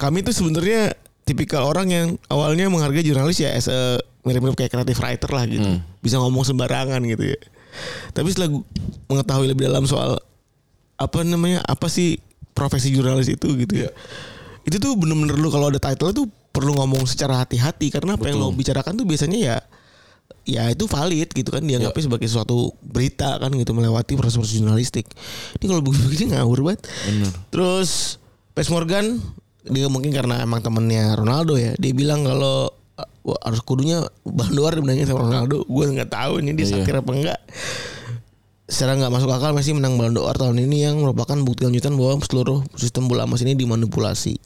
kami 0.00 0.24
tuh 0.24 0.32
sebenarnya 0.32 0.96
tipikal 1.24 1.64
orang 1.64 1.88
yang 1.88 2.06
awalnya 2.28 2.68
menghargai 2.68 3.04
jurnalis 3.04 3.40
ya 3.40 3.52
as 3.52 3.68
a 3.68 4.00
mirip-mirip 4.24 4.56
kayak 4.56 4.72
creative 4.72 5.00
writer 5.00 5.30
lah 5.32 5.44
gitu. 5.48 5.68
Bisa 6.00 6.20
ngomong 6.20 6.44
sembarangan 6.44 7.00
gitu 7.04 7.36
ya. 7.36 7.40
Tapi 8.14 8.30
setelah 8.30 8.54
gua 8.54 8.62
mengetahui 9.10 9.46
lebih 9.50 9.66
dalam 9.66 9.84
soal 9.84 10.20
apa 10.94 11.18
namanya 11.26 11.58
apa 11.66 11.90
sih 11.90 12.22
profesi 12.54 12.94
jurnalis 12.94 13.28
itu 13.28 13.50
gitu 13.58 13.88
ya. 13.88 13.90
Itu 14.64 14.80
tuh 14.80 14.96
bener-bener 14.96 15.36
lu 15.36 15.52
kalau 15.52 15.68
ada 15.68 15.80
title 15.82 16.14
tuh 16.14 16.26
perlu 16.54 16.78
ngomong 16.78 17.04
secara 17.04 17.42
hati-hati 17.42 17.90
karena 17.90 18.14
apa 18.14 18.30
yang 18.30 18.38
lo 18.38 18.54
bicarakan 18.54 18.94
tuh 18.94 19.02
biasanya 19.02 19.38
ya 19.42 19.56
ya 20.44 20.68
itu 20.68 20.84
valid 20.84 21.32
gitu 21.32 21.48
kan 21.48 21.64
dianggapnya 21.64 22.04
sebagai 22.04 22.28
suatu 22.28 22.72
berita 22.84 23.40
kan 23.40 23.48
gitu 23.56 23.72
melewati 23.72 24.14
proses-proses 24.14 24.60
jurnalistik. 24.60 25.08
Ini 25.60 25.64
kalau 25.68 25.80
begini 25.84 26.36
ngawur 26.36 26.60
banget. 26.64 26.84
Bener. 27.08 27.32
Terus 27.48 28.20
Pes 28.52 28.68
Morgan 28.68 29.18
dia 29.64 29.88
mungkin 29.88 30.12
karena 30.12 30.44
emang 30.44 30.60
temennya 30.60 31.16
Ronaldo 31.16 31.56
ya, 31.56 31.72
dia 31.80 31.92
bilang 31.96 32.20
kalau 32.28 32.68
wah, 33.24 33.40
harus 33.48 33.64
kudunya 33.64 34.04
d'Or 34.28 34.72
dimenangin 34.76 35.08
sama 35.08 35.24
Ronaldo. 35.24 35.64
Gue 35.64 35.88
nggak 35.88 36.12
tahu 36.12 36.44
ini 36.44 36.52
dia 36.52 36.68
Iya. 36.68 36.84
satir 36.84 36.96
apa 37.00 37.10
enggak. 37.16 37.40
Secara 38.64 38.96
nggak 38.96 39.12
masuk 39.12 39.28
akal 39.28 39.52
Messi 39.52 39.76
menang 39.76 40.00
Ballon 40.00 40.16
d'Or 40.16 40.36
tahun 40.36 40.56
ini 40.60 40.88
yang 40.88 41.00
merupakan 41.00 41.36
bukti 41.44 41.68
lanjutan 41.68 41.96
bahwa 41.96 42.20
seluruh 42.24 42.64
sistem 42.76 43.08
bola 43.08 43.24
emas 43.28 43.44
ini 43.44 43.56
dimanipulasi. 43.56 44.36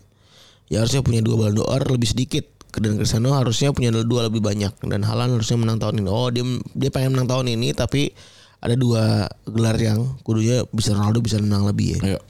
Ya 0.70 0.82
harusnya 0.82 1.02
punya 1.02 1.22
dua 1.22 1.38
Ballon 1.38 1.62
d'Or 1.62 1.82
lebih 1.90 2.10
sedikit 2.10 2.46
dan 2.76 3.00
Cristiano 3.00 3.32
harusnya 3.32 3.72
punya 3.72 3.88
dua 3.90 4.28
lebih 4.28 4.44
banyak 4.44 4.70
dan 4.84 5.00
Haaland 5.00 5.40
harusnya 5.40 5.56
menang 5.56 5.80
tahun 5.80 6.04
ini. 6.04 6.08
Oh 6.12 6.28
dia 6.28 6.44
dia 6.76 6.90
pengen 6.92 7.16
menang 7.16 7.28
tahun 7.28 7.46
ini 7.56 7.72
tapi 7.72 8.12
ada 8.58 8.74
dua 8.74 9.24
gelar 9.46 9.78
yang 9.78 10.18
kudunya 10.22 10.66
bisa 10.68 10.90
Ronaldo 10.92 11.22
bisa 11.22 11.38
menang 11.38 11.62
lebih 11.64 11.94
ya 12.02 12.14
Ayo. 12.14 12.20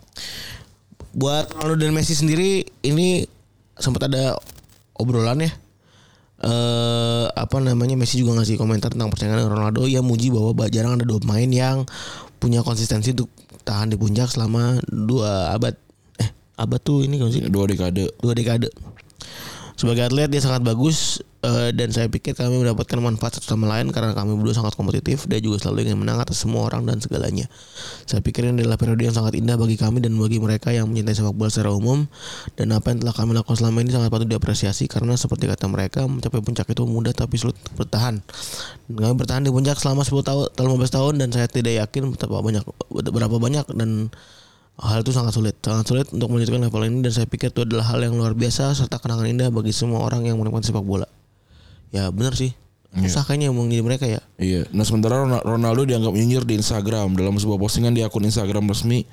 buat 1.11 1.49
Ronaldo 1.57 1.81
dan 1.81 1.97
Messi 1.97 2.13
sendiri 2.13 2.69
ini 2.85 3.25
sempat 3.75 4.07
ada 4.07 4.37
obrolan 4.95 5.41
ya. 5.41 5.53
Eh 6.39 7.27
apa 7.33 7.59
namanya 7.59 7.99
Messi 7.99 8.23
juga 8.23 8.39
ngasih 8.39 8.55
komentar 8.55 8.95
tentang 8.95 9.11
persaingan 9.11 9.43
dengan 9.43 9.53
Ronaldo 9.59 9.91
yang 9.91 10.07
muji 10.07 10.31
bahwa 10.31 10.55
ba- 10.55 10.71
jarang 10.71 10.95
ada 10.95 11.03
dua 11.03 11.19
pemain 11.19 11.51
yang 11.51 11.83
punya 12.39 12.63
konsistensi 12.63 13.11
untuk 13.11 13.27
tahan 13.67 13.91
di 13.91 13.97
puncak 13.99 14.31
selama 14.31 14.79
dua 14.87 15.51
abad. 15.51 15.75
Eh 16.23 16.31
abad 16.55 16.79
tuh 16.79 17.03
ini 17.03 17.19
kan 17.19 17.33
sih 17.35 17.43
Dua 17.51 17.67
dekade. 17.67 18.07
dua 18.23 18.39
dekade. 18.39 18.71
Sebagai 19.79 20.11
atlet 20.11 20.27
dia 20.27 20.43
sangat 20.43 20.67
bagus 20.67 21.23
eh, 21.47 21.71
dan 21.71 21.95
saya 21.95 22.11
pikir 22.11 22.35
kami 22.35 22.67
mendapatkan 22.67 22.99
manfaat 22.99 23.39
satu 23.39 23.55
sama 23.55 23.71
lain 23.71 23.95
karena 23.95 24.11
kami 24.11 24.35
berdua 24.35 24.59
sangat 24.59 24.75
kompetitif. 24.75 25.31
Dia 25.31 25.39
juga 25.39 25.63
selalu 25.63 25.87
ingin 25.87 26.03
menang 26.03 26.19
atas 26.19 26.43
semua 26.43 26.67
orang 26.67 26.83
dan 26.83 26.99
segalanya. 26.99 27.47
Saya 28.03 28.19
pikir 28.19 28.43
ini 28.43 28.67
adalah 28.67 28.75
periode 28.75 29.07
yang 29.07 29.15
sangat 29.15 29.39
indah 29.39 29.55
bagi 29.55 29.79
kami 29.79 30.03
dan 30.03 30.19
bagi 30.19 30.43
mereka 30.43 30.75
yang 30.75 30.91
mencintai 30.91 31.15
sepak 31.15 31.31
bola 31.31 31.47
secara 31.47 31.71
umum 31.71 32.11
dan 32.59 32.75
apa 32.75 32.91
yang 32.91 33.07
telah 33.07 33.15
kami 33.15 33.39
lakukan 33.39 33.55
selama 33.55 33.79
ini 33.87 33.95
sangat 33.95 34.11
patut 34.11 34.27
diapresiasi 34.27 34.91
karena 34.91 35.15
seperti 35.15 35.47
kata 35.47 35.71
mereka 35.71 36.11
mencapai 36.11 36.43
puncak 36.43 36.67
itu 36.67 36.83
mudah 36.83 37.15
tapi 37.15 37.39
sulit 37.39 37.55
bertahan. 37.79 38.19
Dan 38.91 38.99
kami 38.99 39.15
bertahan 39.15 39.47
di 39.47 39.55
puncak 39.55 39.79
selama 39.79 40.03
10 40.03 40.27
tahun, 40.27 40.47
15 40.59 40.91
tahun 40.91 41.13
dan 41.23 41.29
saya 41.31 41.47
tidak 41.47 41.87
yakin 41.87 42.19
betapa 42.19 42.43
banyak 42.43 42.67
berapa 43.15 43.37
banyak 43.39 43.63
dan 43.79 44.11
hal 44.79 45.03
itu 45.03 45.11
sangat 45.11 45.35
sulit, 45.35 45.59
sangat 45.59 45.85
sulit 45.91 46.07
untuk 46.15 46.31
melanjutkan 46.31 46.63
level 46.63 46.83
ini 46.87 47.03
dan 47.03 47.13
saya 47.13 47.27
pikir 47.27 47.51
itu 47.51 47.67
adalah 47.67 47.91
hal 47.91 47.99
yang 47.99 48.15
luar 48.15 48.33
biasa 48.33 48.75
serta 48.79 49.03
kenangan 49.03 49.27
indah 49.27 49.49
bagi 49.51 49.75
semua 49.75 50.07
orang 50.07 50.23
yang 50.23 50.39
menikmati 50.39 50.71
sepak 50.71 50.87
bola. 50.87 51.11
Ya 51.91 52.07
benar 52.15 52.39
sih. 52.39 52.55
Susah 52.89 53.21
kayaknya 53.21 53.53
mau 53.53 53.69
jadi 53.69 53.85
mereka 53.85 54.09
ya. 54.09 54.25
Iya. 54.41 54.65
Nah 54.73 54.81
sementara 54.81 55.21
Ron- 55.21 55.45
Ronaldo 55.45 55.85
dianggap 55.85 56.15
nyinyir 56.15 56.49
di 56.49 56.57
Instagram 56.57 57.13
dalam 57.15 57.37
sebuah 57.37 57.61
postingan 57.61 57.93
di 57.93 58.01
akun 58.01 58.25
Instagram 58.25 58.65
resmi 58.65 59.05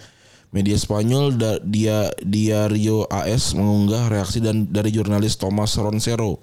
media 0.55 0.79
Spanyol 0.79 1.35
da- 1.35 1.59
dia 1.59 2.07
Diario 2.23 3.03
AS 3.11 3.51
mengunggah 3.51 4.07
reaksi 4.07 4.39
dan 4.39 4.71
dari 4.71 4.95
jurnalis 4.95 5.35
Thomas 5.35 5.75
Roncero. 5.75 6.39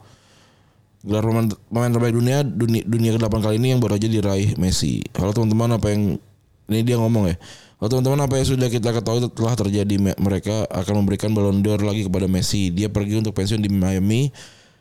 Gelar 1.02 1.24
pemain, 1.24 1.48
pemain 1.72 1.90
terbaik 1.90 2.14
dunia 2.14 2.44
dunia 2.44 2.82
dunia 2.84 3.10
ke-8 3.16 3.34
kali 3.42 3.56
ini 3.58 3.74
yang 3.74 3.80
baru 3.80 3.96
aja 3.96 4.06
diraih 4.06 4.54
Messi. 4.60 5.02
Kalau 5.10 5.32
teman-teman 5.32 5.80
apa 5.80 5.88
yang 5.88 6.20
ini 6.68 6.80
dia 6.84 7.00
ngomong 7.00 7.32
ya. 7.32 7.36
Kalau 7.82 7.98
teman-teman 7.98 8.30
apa 8.30 8.38
yang 8.38 8.46
sudah 8.46 8.70
kita 8.70 8.94
ketahui 8.94 9.26
telah 9.34 9.58
terjadi 9.58 9.98
Me- 9.98 10.14
mereka 10.14 10.70
akan 10.70 11.02
memberikan 11.02 11.34
Ballon 11.34 11.66
d'Or 11.66 11.82
lagi 11.82 12.06
kepada 12.06 12.30
Messi. 12.30 12.70
Dia 12.70 12.86
pergi 12.86 13.18
untuk 13.18 13.34
pensiun 13.34 13.58
di 13.58 13.66
Miami 13.74 14.30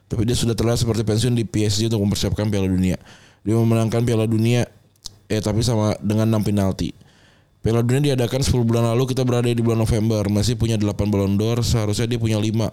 tapi 0.06 0.22
dia 0.22 0.38
sudah 0.38 0.54
terlihat 0.54 0.86
seperti 0.86 1.02
pensiun 1.02 1.34
di 1.34 1.42
PSG 1.42 1.90
untuk 1.90 2.06
mempersiapkan 2.06 2.46
Piala 2.54 2.70
Dunia. 2.70 3.02
Dia 3.42 3.58
memenangkan 3.58 4.06
Piala 4.06 4.30
Dunia 4.30 4.70
eh 5.26 5.42
tapi 5.42 5.66
sama 5.66 5.98
dengan 5.98 6.30
6 6.30 6.54
penalti. 6.54 6.94
Piala 7.66 7.82
Dunia 7.82 8.14
diadakan 8.14 8.46
10 8.46 8.70
bulan 8.70 8.86
lalu 8.94 9.10
kita 9.10 9.26
berada 9.26 9.50
di 9.50 9.58
bulan 9.66 9.82
November. 9.82 10.22
Messi 10.30 10.54
punya 10.54 10.78
8 10.78 10.94
Ballon 10.94 11.42
d'Or, 11.42 11.66
seharusnya 11.66 12.06
dia 12.06 12.22
punya 12.22 12.38
5. 12.38 12.70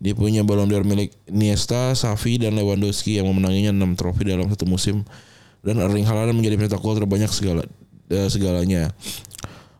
Dia 0.00 0.16
punya 0.16 0.40
Ballon 0.40 0.72
d'Or 0.72 0.88
milik 0.88 1.12
Iniesta, 1.28 1.92
Xavi 1.92 2.48
dan 2.48 2.56
Lewandowski 2.56 3.20
yang 3.20 3.28
memenanginya 3.28 3.76
6 3.76 3.92
trofi 3.92 4.24
dalam 4.24 4.48
satu 4.48 4.64
musim 4.64 5.04
dan 5.60 5.76
Erling 5.84 6.08
Haaland 6.08 6.32
menjadi 6.32 6.64
pencetak 6.64 6.80
gol 6.80 6.96
terbanyak 6.96 7.28
segala 7.28 7.68
eh, 8.10 8.28
segalanya. 8.30 8.94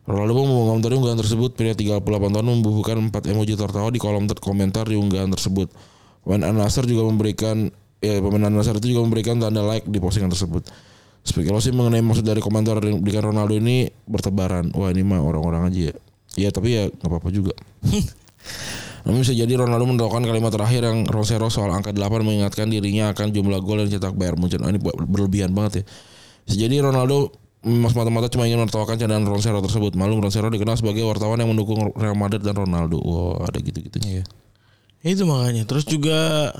Ronaldo 0.07 0.39
pun 0.39 0.47
mengomentari 0.47 0.95
unggahan 0.95 1.19
tersebut 1.19 1.51
pria 1.59 1.75
38 1.75 1.99
tahun 1.99 2.47
membubuhkan 2.47 2.95
4 3.11 3.27
emoji 3.27 3.59
tertawa 3.59 3.91
di 3.91 3.99
kolom 3.99 4.23
komentar 4.39 4.87
di 4.87 4.95
unggahan 4.95 5.27
tersebut. 5.35 5.67
Pemain 6.23 6.47
Al-Nassr 6.47 6.87
juga 6.87 7.03
memberikan 7.11 7.67
ya 7.99 8.23
pemain 8.23 8.47
Al-Nassr 8.47 8.79
itu 8.79 8.95
juga 8.95 9.03
memberikan 9.03 9.35
tanda 9.35 9.59
like 9.67 9.83
di 9.83 9.99
postingan 9.99 10.31
tersebut. 10.31 10.63
Spekulasi 11.27 11.75
mengenai 11.75 11.99
maksud 11.99 12.23
dari 12.23 12.39
komentar 12.39 12.79
yang 12.79 13.03
diberikan 13.03 13.35
Ronaldo 13.35 13.59
ini 13.59 13.91
bertebaran. 14.07 14.71
Wah 14.71 14.95
ini 14.95 15.03
mah 15.03 15.19
orang-orang 15.19 15.67
aja 15.67 15.91
ya. 15.91 15.95
Ya 16.39 16.49
tapi 16.55 16.79
ya 16.79 16.87
nggak 16.87 17.03
apa-apa 17.03 17.27
juga. 17.27 17.51
Namun 19.03 19.27
bisa 19.27 19.35
jadi 19.35 19.59
Ronaldo 19.59 19.91
mendoakan 19.91 20.23
kalimat 20.23 20.55
terakhir 20.55 20.87
yang 20.87 21.03
Rosero 21.03 21.51
soal 21.51 21.67
angka 21.75 21.91
8 21.91 21.99
mengingatkan 22.23 22.71
dirinya 22.71 23.11
akan 23.11 23.35
jumlah 23.35 23.59
gol 23.59 23.83
yang 23.83 23.91
dicetak 23.91 24.15
Bayern 24.15 24.39
Munchen. 24.39 24.63
Ah, 24.63 24.71
ini 24.71 24.79
berlebihan 24.83 25.51
banget 25.51 25.83
ya. 25.83 25.83
Bisa 26.47 26.55
jadi 26.63 26.79
Ronaldo 26.79 27.46
mas 27.65 27.97
mata-mata 27.97 28.29
cuma 28.29 28.45
ingin 28.45 28.61
menertawakan 28.61 28.95
candaan 28.95 29.25
Rosero 29.25 29.59
tersebut. 29.59 29.97
Malum 29.97 30.21
Rosero 30.21 30.47
dikenal 30.47 30.77
sebagai 30.77 31.03
wartawan 31.03 31.41
yang 31.41 31.49
mendukung 31.51 31.89
Real 31.97 32.13
Madrid 32.13 32.45
dan 32.45 32.53
Ronaldo. 32.53 33.01
Wah 33.01 33.49
ada 33.49 33.57
gitu-gitunya 33.57 34.21
ya. 34.21 34.25
Itu 35.01 35.25
makanya. 35.25 35.65
Terus 35.65 35.83
juga 35.87 36.51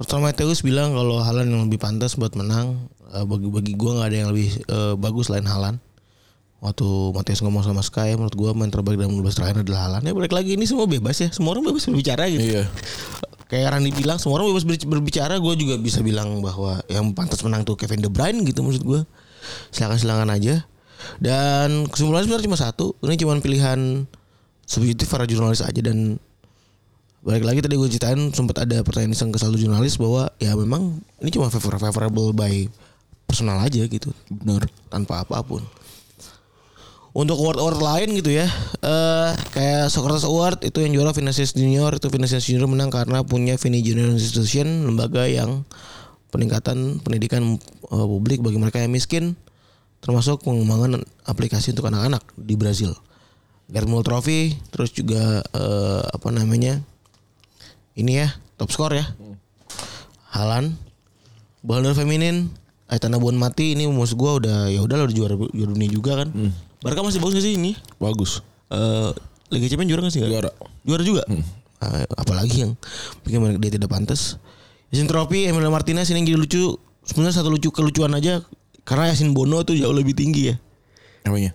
Lothar 0.00 0.24
Matthäus 0.24 0.64
bilang 0.64 0.96
kalau 0.96 1.20
Halan 1.20 1.52
yang 1.52 1.62
lebih 1.68 1.76
pantas 1.76 2.16
buat 2.16 2.32
menang 2.32 2.88
eh, 3.12 3.24
bagi 3.24 3.48
bagi 3.52 3.72
gua 3.76 4.00
nggak 4.00 4.08
ada 4.08 4.16
yang 4.16 4.28
lebih 4.32 4.48
eh, 4.64 4.94
bagus 4.96 5.28
selain 5.28 5.44
Halan. 5.44 5.76
Waktu 6.60 6.84
Matthäus 7.16 7.40
ngomong 7.40 7.64
sama 7.64 7.80
Sky 7.80 8.12
menurut 8.16 8.36
gua 8.36 8.50
main 8.52 8.68
terbaik 8.68 9.00
dalam 9.00 9.16
15 9.16 9.36
terakhir 9.36 9.56
adalah 9.64 9.88
Halan. 9.88 10.02
Ya 10.04 10.12
balik 10.12 10.32
lagi 10.32 10.56
ini 10.56 10.64
semua 10.68 10.84
bebas 10.88 11.16
ya. 11.16 11.28
Semua 11.32 11.56
orang 11.56 11.64
bebas 11.68 11.84
berbicara 11.88 12.28
gitu. 12.28 12.44
Iya. 12.44 12.64
Kayak 13.48 13.76
Randy 13.76 13.90
bilang 13.92 14.16
semua 14.20 14.40
orang 14.40 14.52
bebas 14.52 14.64
ber- 14.68 14.88
berbicara. 14.88 15.36
Gue 15.40 15.56
juga 15.56 15.80
bisa 15.80 16.00
bilang 16.00 16.38
bahwa 16.44 16.80
yang 16.86 17.12
pantas 17.16 17.40
menang 17.44 17.64
tuh 17.64 17.74
Kevin 17.76 18.04
De 18.04 18.08
Bruyne 18.12 18.40
gitu 18.44 18.60
maksud 18.64 18.84
gua. 18.84 19.02
Silakan 19.70 19.98
silakan 19.98 20.30
aja. 20.30 20.64
Dan 21.16 21.88
kesimpulannya 21.88 22.28
sebenarnya 22.28 22.46
cuma 22.46 22.58
satu. 22.60 22.86
Ini 23.04 23.16
cuma 23.20 23.38
pilihan 23.40 24.04
subjektif 24.68 25.08
para 25.08 25.24
jurnalis 25.24 25.64
aja. 25.64 25.80
Dan 25.80 26.20
balik 27.20 27.44
lagi 27.44 27.60
tadi 27.60 27.76
gue 27.76 27.88
ceritain 27.88 28.32
sempat 28.32 28.64
ada 28.64 28.80
pertanyaan 28.80 29.12
iseng 29.12 29.28
ke 29.28 29.36
satu 29.36 29.52
jurnalis 29.56 30.00
bahwa 30.00 30.32
ya 30.40 30.56
memang 30.56 31.04
ini 31.20 31.28
cuma 31.28 31.52
favor 31.52 31.76
favorable 31.76 32.32
by 32.32 32.64
personal 33.28 33.60
aja 33.60 33.84
gitu. 33.84 34.12
Benar 34.32 34.64
tanpa 34.88 35.24
apa 35.24 35.40
pun. 35.44 35.60
Untuk 37.10 37.42
award-award 37.42 37.82
lain 37.82 38.22
gitu 38.22 38.30
ya 38.30 38.46
eh 38.86 39.30
kayak 39.50 39.90
Socrates 39.90 40.22
Award 40.22 40.62
itu 40.62 40.78
yang 40.78 40.94
juara 40.94 41.10
Vinicius 41.10 41.52
Junior. 41.58 41.90
Itu 41.98 42.06
Vinicius 42.06 42.46
Junior 42.46 42.70
menang 42.70 42.88
karena 42.88 43.26
punya 43.26 43.58
Vini 43.58 43.82
Junior 43.82 44.14
Institution 44.14 44.86
lembaga 44.86 45.26
yang 45.26 45.66
peningkatan 46.30 47.02
pendidikan 47.02 47.58
eh, 47.90 48.06
publik 48.06 48.40
bagi 48.40 48.56
mereka 48.56 48.78
yang 48.78 48.94
miskin 48.94 49.34
termasuk 50.00 50.40
pengembangan 50.46 51.04
aplikasi 51.28 51.76
untuk 51.76 51.92
anak-anak 51.92 52.24
di 52.40 52.56
Brazil. 52.56 52.96
Gerd 53.70 53.86
Muller 53.86 54.02
Trophy 54.02 54.56
terus 54.72 54.90
juga 54.90 55.44
eh, 55.44 56.02
apa 56.10 56.28
namanya 56.32 56.80
ini 57.94 58.22
ya 58.24 58.30
top 58.56 58.70
skor 58.72 58.94
ya. 58.96 59.06
Halan 60.30 60.78
Ballon 61.60 61.90
d'Or 61.90 61.98
feminin 61.98 62.48
Aitana 62.90 63.18
Bon 63.20 63.34
Mati 63.36 63.74
ini 63.76 63.86
maksud 63.86 64.16
gua 64.18 64.40
udah 64.40 64.66
ya 64.70 64.80
udah 64.82 65.06
udah 65.06 65.14
juara 65.14 65.34
juara 65.36 65.70
dunia 65.70 65.90
juga 65.90 66.24
kan. 66.24 66.30
Barca 66.80 67.04
masih 67.04 67.20
bagus 67.20 67.38
gak 67.38 67.44
sih 67.44 67.54
ini? 67.60 67.76
Bagus. 68.00 68.40
Eh 68.72 69.10
Liga 69.50 69.66
Champions 69.68 69.90
juara 69.90 70.02
gak 70.06 70.14
sih? 70.14 70.22
Juara. 70.24 70.50
Juara 70.82 71.02
juga? 71.04 71.22
Ah, 71.80 72.04
apalagi 72.16 72.64
yang 72.66 72.72
bikin 73.24 73.38
mereka- 73.40 73.60
dia 73.60 73.70
tidak 73.76 73.90
pantas 73.92 74.40
Yasin 74.90 75.06
Tropi 75.06 75.46
Emilio 75.46 75.70
Martinez 75.70 76.10
ini 76.10 76.22
yang 76.22 76.26
jadi 76.28 76.38
lucu 76.38 76.62
sebenarnya 77.02 77.40
satu 77.40 77.48
lucu 77.48 77.70
kelucuan 77.70 78.10
aja 78.12 78.42
karena 78.82 79.10
Yasin 79.10 79.30
Bono 79.30 79.62
tuh 79.62 79.78
jauh 79.78 79.94
lebih 79.94 80.14
tinggi 80.14 80.50
ya 80.50 80.56
Apanya? 81.22 81.52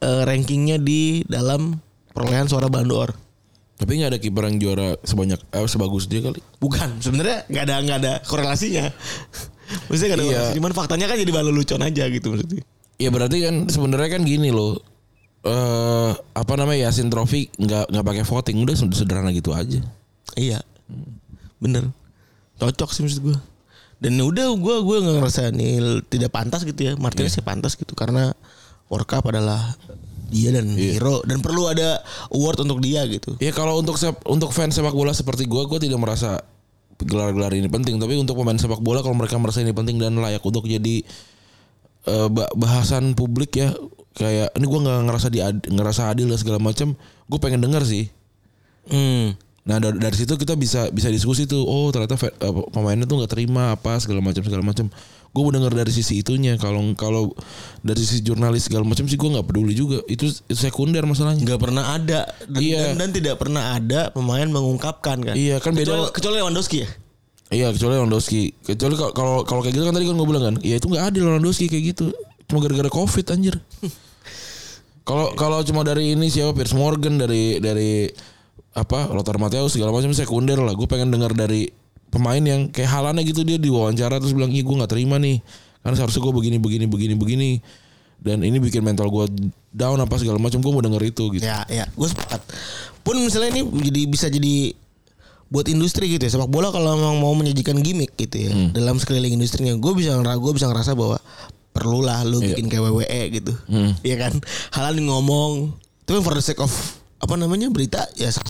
Eh, 0.00 0.22
rankingnya 0.24 0.80
di 0.80 1.20
dalam 1.28 1.76
perolehan 2.10 2.48
suara 2.48 2.72
Ballon 2.72 2.88
d'Or 2.88 3.10
Tapi 3.76 3.96
nggak 3.96 4.10
ada 4.12 4.20
kiper 4.20 4.44
yang 4.48 4.56
juara 4.56 4.88
sebanyak 5.00 5.40
eh, 5.40 5.64
sebagus 5.64 6.04
dia 6.04 6.20
kali. 6.20 6.36
Bukan, 6.56 7.00
sebenarnya 7.00 7.48
nggak 7.48 7.64
ada 7.64 7.74
nggak 7.80 7.98
ada 8.04 8.12
korelasinya. 8.28 8.92
Maksudnya 9.88 10.08
nggak 10.12 10.18
ada 10.20 10.24
Iya. 10.24 10.36
korelasi, 10.36 10.56
cuman 10.60 10.72
faktanya 10.72 11.06
kan 11.08 11.16
jadi 11.16 11.32
balon 11.32 11.56
lucu 11.56 11.80
aja 11.80 12.04
gitu 12.12 12.28
maksudnya. 12.28 12.60
Ya 13.00 13.08
berarti 13.08 13.40
kan 13.40 13.64
sebenarnya 13.72 14.20
kan 14.20 14.28
gini 14.28 14.52
loh. 14.52 14.84
Eh 15.40 16.12
apa 16.12 16.52
namanya 16.60 16.92
Yasin 16.92 17.08
Trophy 17.08 17.48
nggak 17.56 17.88
nggak 17.88 18.04
pakai 18.04 18.24
voting 18.28 18.56
udah 18.68 18.76
sederhana 18.92 19.32
gitu 19.32 19.56
aja. 19.56 19.80
Iya, 20.36 20.60
bener, 21.56 21.88
cocok 22.60 22.90
sih 22.92 23.00
maksud 23.00 23.24
gue. 23.24 23.38
Dan 24.00 24.20
udah 24.20 24.52
gue 24.52 24.76
gue 24.84 24.96
nggak 25.00 25.16
ngerasa 25.20 25.52
nih 25.52 26.04
tidak 26.08 26.30
pantas 26.32 26.64
gitu 26.68 26.80
ya, 26.88 26.92
Martinez 27.00 27.32
sih 27.36 27.44
pantas 27.44 27.76
gitu 27.76 27.92
karena 27.96 28.36
World 28.92 29.08
Cup 29.08 29.28
adalah 29.28 29.76
dia 30.30 30.54
dan 30.54 30.72
hero 30.78 31.26
dan 31.26 31.42
perlu 31.42 31.66
ada 31.66 32.00
award 32.30 32.62
untuk 32.62 32.78
dia 32.80 33.02
gitu. 33.10 33.34
Ya 33.42 33.50
kalau 33.50 33.76
untuk 33.82 33.98
sep- 33.98 34.24
untuk 34.30 34.54
fans 34.54 34.78
sepak 34.78 34.94
bola 34.94 35.10
seperti 35.10 35.44
gua 35.44 35.66
gua 35.66 35.82
tidak 35.82 35.98
merasa 35.98 36.40
gelar-gelar 37.00 37.50
ini 37.56 37.66
penting, 37.66 37.96
tapi 37.96 38.14
untuk 38.20 38.36
pemain 38.36 38.56
sepak 38.56 38.78
bola 38.78 39.00
kalau 39.00 39.16
mereka 39.16 39.40
merasa 39.40 39.64
ini 39.64 39.72
penting 39.72 39.96
dan 39.96 40.16
layak 40.20 40.44
untuk 40.44 40.68
jadi 40.68 41.02
ba- 42.28 42.52
bahasan 42.56 43.12
publik 43.12 43.58
ya 43.58 43.72
kayak 44.16 44.52
ini 44.56 44.64
gua 44.64 44.80
nggak 44.80 44.98
ngerasa 45.08 45.26
di 45.28 45.38
ngerasa 45.70 46.08
adil 46.08 46.30
dan 46.30 46.38
segala 46.40 46.58
macam, 46.60 46.96
gue 47.28 47.38
pengen 47.40 47.60
denger 47.60 47.82
sih. 47.84 48.08
Hmm. 48.88 49.36
Nah 49.60 49.76
dari, 49.76 49.96
dari 49.96 50.16
situ 50.16 50.34
kita 50.34 50.54
bisa 50.54 50.88
bisa 50.88 51.08
diskusi 51.08 51.44
tuh, 51.44 51.60
oh 51.60 51.88
ternyata 51.88 52.16
eh, 52.16 52.32
pemainnya 52.70 53.04
tuh 53.04 53.20
nggak 53.20 53.30
terima 53.30 53.72
apa 53.72 54.00
segala 54.00 54.20
macam 54.20 54.40
segala 54.40 54.62
macam. 54.62 54.88
Gue 55.30 55.42
mau 55.42 55.52
denger 55.52 55.70
dari 55.76 55.92
sisi 55.92 56.18
itunya. 56.18 56.56
Kalau 56.56 56.82
kalau 56.94 57.30
dari 57.80 58.00
sisi 58.00 58.18
jurnalis 58.20 58.66
segala 58.66 58.82
macam 58.82 59.04
sih 59.04 59.14
gue 59.14 59.30
nggak 59.30 59.46
peduli 59.46 59.72
juga. 59.72 60.02
Itu 60.04 60.26
itu 60.26 60.58
sekunder 60.58 61.04
masalahnya. 61.04 61.44
Nggak 61.44 61.60
pernah 61.60 61.94
ada 61.94 62.20
dan, 62.44 62.58
Iya. 62.58 62.82
dan, 62.90 62.96
dan 62.98 63.10
tidak 63.14 63.34
pernah 63.36 63.76
ada 63.76 64.10
pemain 64.10 64.42
mengungkapkan 64.44 65.22
kan. 65.22 65.34
Iya, 65.34 65.58
kan 65.58 65.70
beda- 65.70 65.86
Kecuali, 65.86 66.10
kecuali 66.10 66.36
Lewandowski 66.42 66.76
ya. 66.82 66.88
Iya 67.50 67.66
kecuali 67.70 67.94
Lewandowski. 67.94 68.42
Kecuali 68.64 68.94
kalau 68.94 69.12
kalau 69.12 69.34
kalau 69.44 69.60
kayak 69.60 69.74
gitu 69.74 69.84
kan 69.84 69.94
tadi 69.94 70.06
kan 70.06 70.14
gue 70.14 70.26
bilang 70.26 70.44
kan, 70.44 70.56
ya 70.62 70.74
itu 70.76 70.86
nggak 70.86 71.04
adil 71.04 71.22
Lewandowski 71.28 71.66
kayak 71.66 71.84
gitu. 71.94 72.10
Cuma 72.46 72.58
gara-gara 72.58 72.88
covid 72.88 73.26
anjir. 73.28 73.54
Kalau 75.00 75.32
kalau 75.34 75.58
cuma 75.64 75.82
dari 75.82 76.14
ini 76.14 76.30
siapa 76.30 76.52
Piers 76.52 76.70
Morgan 76.70 77.18
dari 77.18 77.58
dari 77.58 78.06
apa 78.70 79.10
Lothar 79.10 79.36
Matthäus 79.36 79.74
segala 79.74 79.90
macam 79.90 80.10
sekunder 80.10 80.58
lah. 80.58 80.74
Gue 80.74 80.86
pengen 80.86 81.10
dengar 81.10 81.34
dari 81.34 81.70
pemain 82.10 82.38
yang 82.38 82.70
kayak 82.70 82.90
halannya 82.90 83.22
gitu 83.22 83.42
dia 83.42 83.54
diwawancara 83.56 84.18
terus 84.18 84.34
bilang 84.34 84.50
iya 84.50 84.62
gue 84.62 84.74
nggak 84.74 84.90
terima 84.90 85.14
nih 85.16 85.38
karena 85.80 85.94
seharusnya 85.94 86.22
gue 86.22 86.34
begini 86.34 86.56
begini 86.58 86.84
begini 86.86 87.14
begini 87.14 87.50
dan 88.20 88.42
ini 88.42 88.58
bikin 88.58 88.82
mental 88.82 89.08
gue 89.08 89.30
down 89.70 89.96
apa 89.96 90.18
segala 90.18 90.36
macam 90.36 90.60
gue 90.60 90.68
mau 90.68 90.82
denger 90.82 91.02
itu 91.06 91.24
gitu. 91.32 91.42
Ya, 91.42 91.64
ya, 91.66 91.86
gue 91.88 92.04
sepakat. 92.04 92.42
Pun 93.00 93.16
misalnya 93.16 93.54
ini 93.54 93.62
jadi 93.80 94.00
bisa 94.04 94.26
jadi 94.26 94.74
buat 95.48 95.66
industri 95.66 96.06
gitu 96.06 96.22
ya 96.22 96.30
sepak 96.30 96.46
bola 96.46 96.70
kalau 96.70 96.94
memang 96.94 97.18
mau 97.18 97.34
menyajikan 97.34 97.74
gimmick 97.80 98.14
gitu 98.14 98.38
ya 98.38 98.52
Hmm. 98.54 98.70
dalam 98.70 98.98
sekeliling 98.98 99.34
industrinya 99.34 99.74
gue 99.74 99.92
bisa 99.94 100.14
gue 100.14 100.52
bisa 100.54 100.70
ngerasa 100.70 100.94
bahwa 100.94 101.18
perlulah 101.70 102.22
lu 102.22 102.38
Iya. 102.38 102.54
bikin 102.54 102.70
kayak 102.70 102.86
WWE 102.86 103.20
gitu 103.34 103.52
Hmm. 103.66 103.98
Iya 104.02 104.16
kan 104.20 104.32
halal 104.70 104.94
ngomong 105.00 105.74
itu 106.06 106.10
kan 106.12 106.22
for 106.22 106.34
the 106.34 106.44
sake 106.44 106.58
of 106.58 106.70
apa 107.20 107.34
namanya 107.36 107.68
berita 107.68 108.08
ya 108.16 108.32
sah 108.32 108.42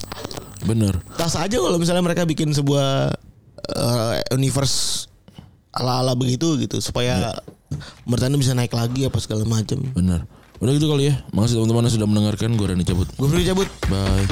Bener. 0.64 1.02
sah 1.18 1.42
aja 1.44 1.58
kalau 1.58 1.76
misalnya 1.76 2.04
mereka 2.06 2.22
bikin 2.24 2.54
sebuah 2.54 3.10
eh, 3.66 4.16
universe 4.34 5.10
ala-ala 5.74 6.14
begitu 6.14 6.58
gitu 6.58 6.78
supaya 6.82 7.34
bertanda 8.06 8.38
bisa 8.38 8.54
naik 8.54 8.74
lagi 8.74 9.06
apa 9.06 9.18
segala 9.18 9.42
macam 9.46 9.78
Bener. 9.94 10.26
Udah 10.60 10.76
gitu 10.76 10.92
kali 10.92 11.08
ya. 11.08 11.24
Makasih 11.32 11.56
teman-teman 11.56 11.88
sudah 11.88 12.04
mendengarkan. 12.04 12.52
Gue 12.52 12.68
Rani 12.68 12.84
cabut. 12.84 13.08
gue 13.16 13.26
perlu 13.32 13.44
cabut 13.48 13.68
Bye. 13.88 14.28